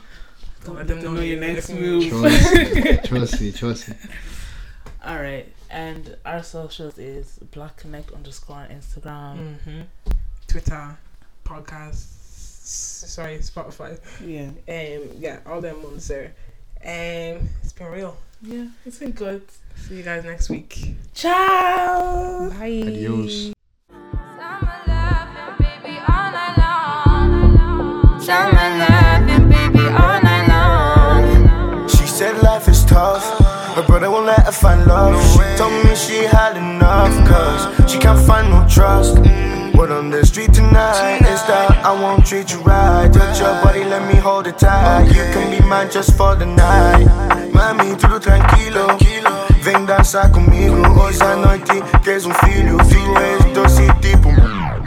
[0.64, 2.08] Don't let them know your next move.
[2.08, 3.96] Trust me, trust me, trust me.
[5.04, 9.38] All right, and our socials is Black Connect underscore on Instagram.
[9.38, 9.80] Mm-hmm.
[10.46, 10.96] Twitter,
[11.44, 12.17] podcasts.
[12.68, 13.98] Sorry, Spotify.
[14.24, 16.32] Yeah, Um, yeah, all them ones there.
[16.84, 18.16] Um, it's been real.
[18.42, 19.42] yeah, it's been good.
[19.76, 20.94] See you guys next week.
[21.14, 22.50] Ciao.
[22.50, 22.82] Bye.
[22.86, 23.52] Adios.
[23.90, 28.20] Summer loving, baby, all night long.
[28.20, 31.88] Summer loving, baby, all night long.
[31.88, 33.24] She said life is tough.
[33.76, 35.16] Her brother won't let her find love.
[35.32, 39.16] She told me she had enough, cause she can't find no trust.
[39.78, 43.08] Word on the street tonight is that I won't treat you right.
[43.12, 45.06] Touch your body, let me hold it tight.
[45.06, 47.06] You can be mine just for the night.
[47.52, 48.88] Mami, tudo tranquilo.
[49.62, 50.82] Vem dançar comigo.
[51.00, 52.76] Hoje à noite queres um filho.
[52.78, 54.78] Tu és doce tipo.